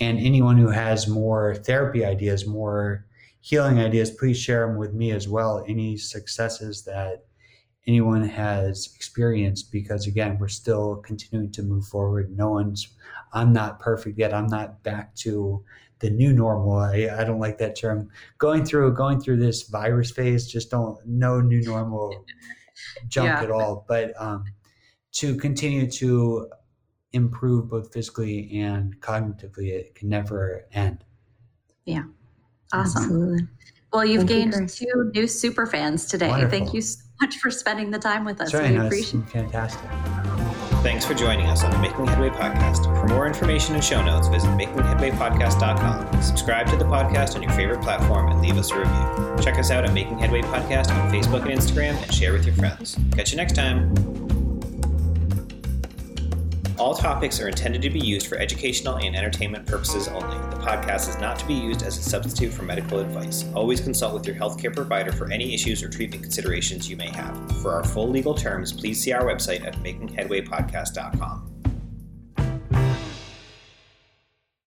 And 0.01 0.19
anyone 0.19 0.57
who 0.57 0.69
has 0.69 1.07
more 1.07 1.55
therapy 1.55 2.03
ideas, 2.03 2.45
more 2.45 3.05
healing 3.39 3.79
ideas, 3.79 4.11
please 4.11 4.37
share 4.37 4.67
them 4.67 4.75
with 4.75 4.93
me 4.93 5.11
as 5.11 5.29
well. 5.29 5.63
Any 5.65 5.95
successes 5.95 6.83
that 6.83 7.23
anyone 7.87 8.23
has 8.23 8.91
experienced 8.95 9.71
because 9.71 10.07
again 10.07 10.37
we're 10.39 10.47
still 10.47 10.97
continuing 10.97 11.51
to 11.51 11.63
move 11.63 11.85
forward. 11.85 12.35
No 12.37 12.49
one's 12.51 12.89
i'm 13.33 13.53
not 13.53 13.79
perfect 13.79 14.17
yet. 14.17 14.33
I'm 14.33 14.47
not 14.47 14.83
back 14.83 15.15
to 15.17 15.63
the 15.99 16.09
new 16.09 16.33
normal. 16.33 16.77
I, 16.77 17.09
I 17.17 17.23
don't 17.23 17.39
like 17.39 17.57
that 17.59 17.77
term. 17.77 18.09
Going 18.37 18.65
through 18.65 18.93
going 18.95 19.21
through 19.21 19.37
this 19.37 19.63
virus 19.63 20.11
phase 20.11 20.47
just 20.47 20.69
don't 20.69 20.97
no 21.05 21.39
new 21.39 21.61
normal 21.61 22.25
junk 23.07 23.27
yeah. 23.27 23.41
at 23.41 23.51
all. 23.51 23.85
But 23.87 24.13
um, 24.19 24.45
to 25.13 25.35
continue 25.37 25.89
to 25.91 26.49
improve 27.13 27.69
both 27.69 27.93
physically 27.93 28.59
and 28.59 28.99
cognitively 29.01 29.69
it 29.69 29.95
can 29.95 30.09
never 30.09 30.65
end. 30.73 31.03
Yeah. 31.85 32.03
Awesome. 32.73 33.03
Absolutely. 33.03 33.47
well 33.91 34.05
you've 34.05 34.27
Thank 34.27 34.53
gained 34.53 34.71
you, 34.79 34.87
two 34.87 35.11
new 35.13 35.27
super 35.27 35.65
fans 35.65 36.05
today. 36.05 36.29
Wonderful. 36.29 36.59
thank 36.59 36.73
you 36.73 36.81
so 36.81 37.01
much 37.21 37.37
for 37.37 37.51
spending 37.51 37.91
the 37.91 37.99
time 37.99 38.25
with 38.25 38.41
us. 38.41 38.51
Sorry, 38.51 38.69
we 38.69 38.77
no, 38.77 38.87
appreciate 38.87 39.23
it. 39.23 39.29
Fantastic. 39.29 39.89
Thanks 40.81 41.05
for 41.05 41.13
joining 41.13 41.45
us 41.45 41.63
on 41.63 41.69
the 41.69 41.77
Making 41.77 42.07
Headway 42.07 42.29
podcast. 42.29 42.83
For 42.99 43.07
more 43.07 43.27
information 43.27 43.75
and 43.75 43.83
show 43.83 44.03
notes, 44.03 44.27
visit 44.27 44.49
makingheadwaypodcast.com. 44.49 46.23
Subscribe 46.23 46.67
to 46.67 46.75
the 46.75 46.85
podcast 46.85 47.35
on 47.35 47.43
your 47.43 47.51
favorite 47.51 47.81
platform 47.81 48.31
and 48.31 48.41
leave 48.41 48.57
us 48.57 48.71
a 48.71 48.79
review. 48.79 49.43
Check 49.43 49.59
us 49.59 49.69
out 49.69 49.85
at 49.85 49.93
Making 49.93 50.17
Headway 50.17 50.41
Podcast 50.41 50.89
on 50.89 51.11
Facebook 51.11 51.43
and 51.43 51.51
Instagram 51.51 52.01
and 52.01 52.11
share 52.11 52.33
with 52.33 52.45
your 52.45 52.55
friends. 52.55 52.97
Catch 53.15 53.31
you 53.31 53.37
next 53.37 53.53
time. 53.53 54.30
All 56.81 56.95
topics 56.95 57.39
are 57.39 57.47
intended 57.47 57.83
to 57.83 57.91
be 57.91 57.99
used 57.99 58.25
for 58.25 58.39
educational 58.39 58.97
and 58.97 59.15
entertainment 59.15 59.67
purposes 59.67 60.07
only. 60.07 60.35
The 60.49 60.55
podcast 60.65 61.09
is 61.09 61.19
not 61.19 61.37
to 61.37 61.45
be 61.45 61.53
used 61.53 61.83
as 61.83 61.95
a 61.99 62.01
substitute 62.01 62.51
for 62.51 62.63
medical 62.63 62.97
advice. 62.97 63.45
Always 63.53 63.79
consult 63.79 64.15
with 64.15 64.25
your 64.25 64.35
healthcare 64.35 64.75
provider 64.75 65.11
for 65.11 65.31
any 65.31 65.53
issues 65.53 65.83
or 65.83 65.89
treatment 65.89 66.23
considerations 66.23 66.89
you 66.89 66.97
may 66.97 67.09
have. 67.09 67.37
For 67.61 67.75
our 67.75 67.83
full 67.83 68.09
legal 68.09 68.33
terms, 68.33 68.73
please 68.73 68.99
see 68.99 69.13
our 69.13 69.21
website 69.21 69.63
at 69.63 69.75
makingheadwaypodcast.com. 69.83 71.50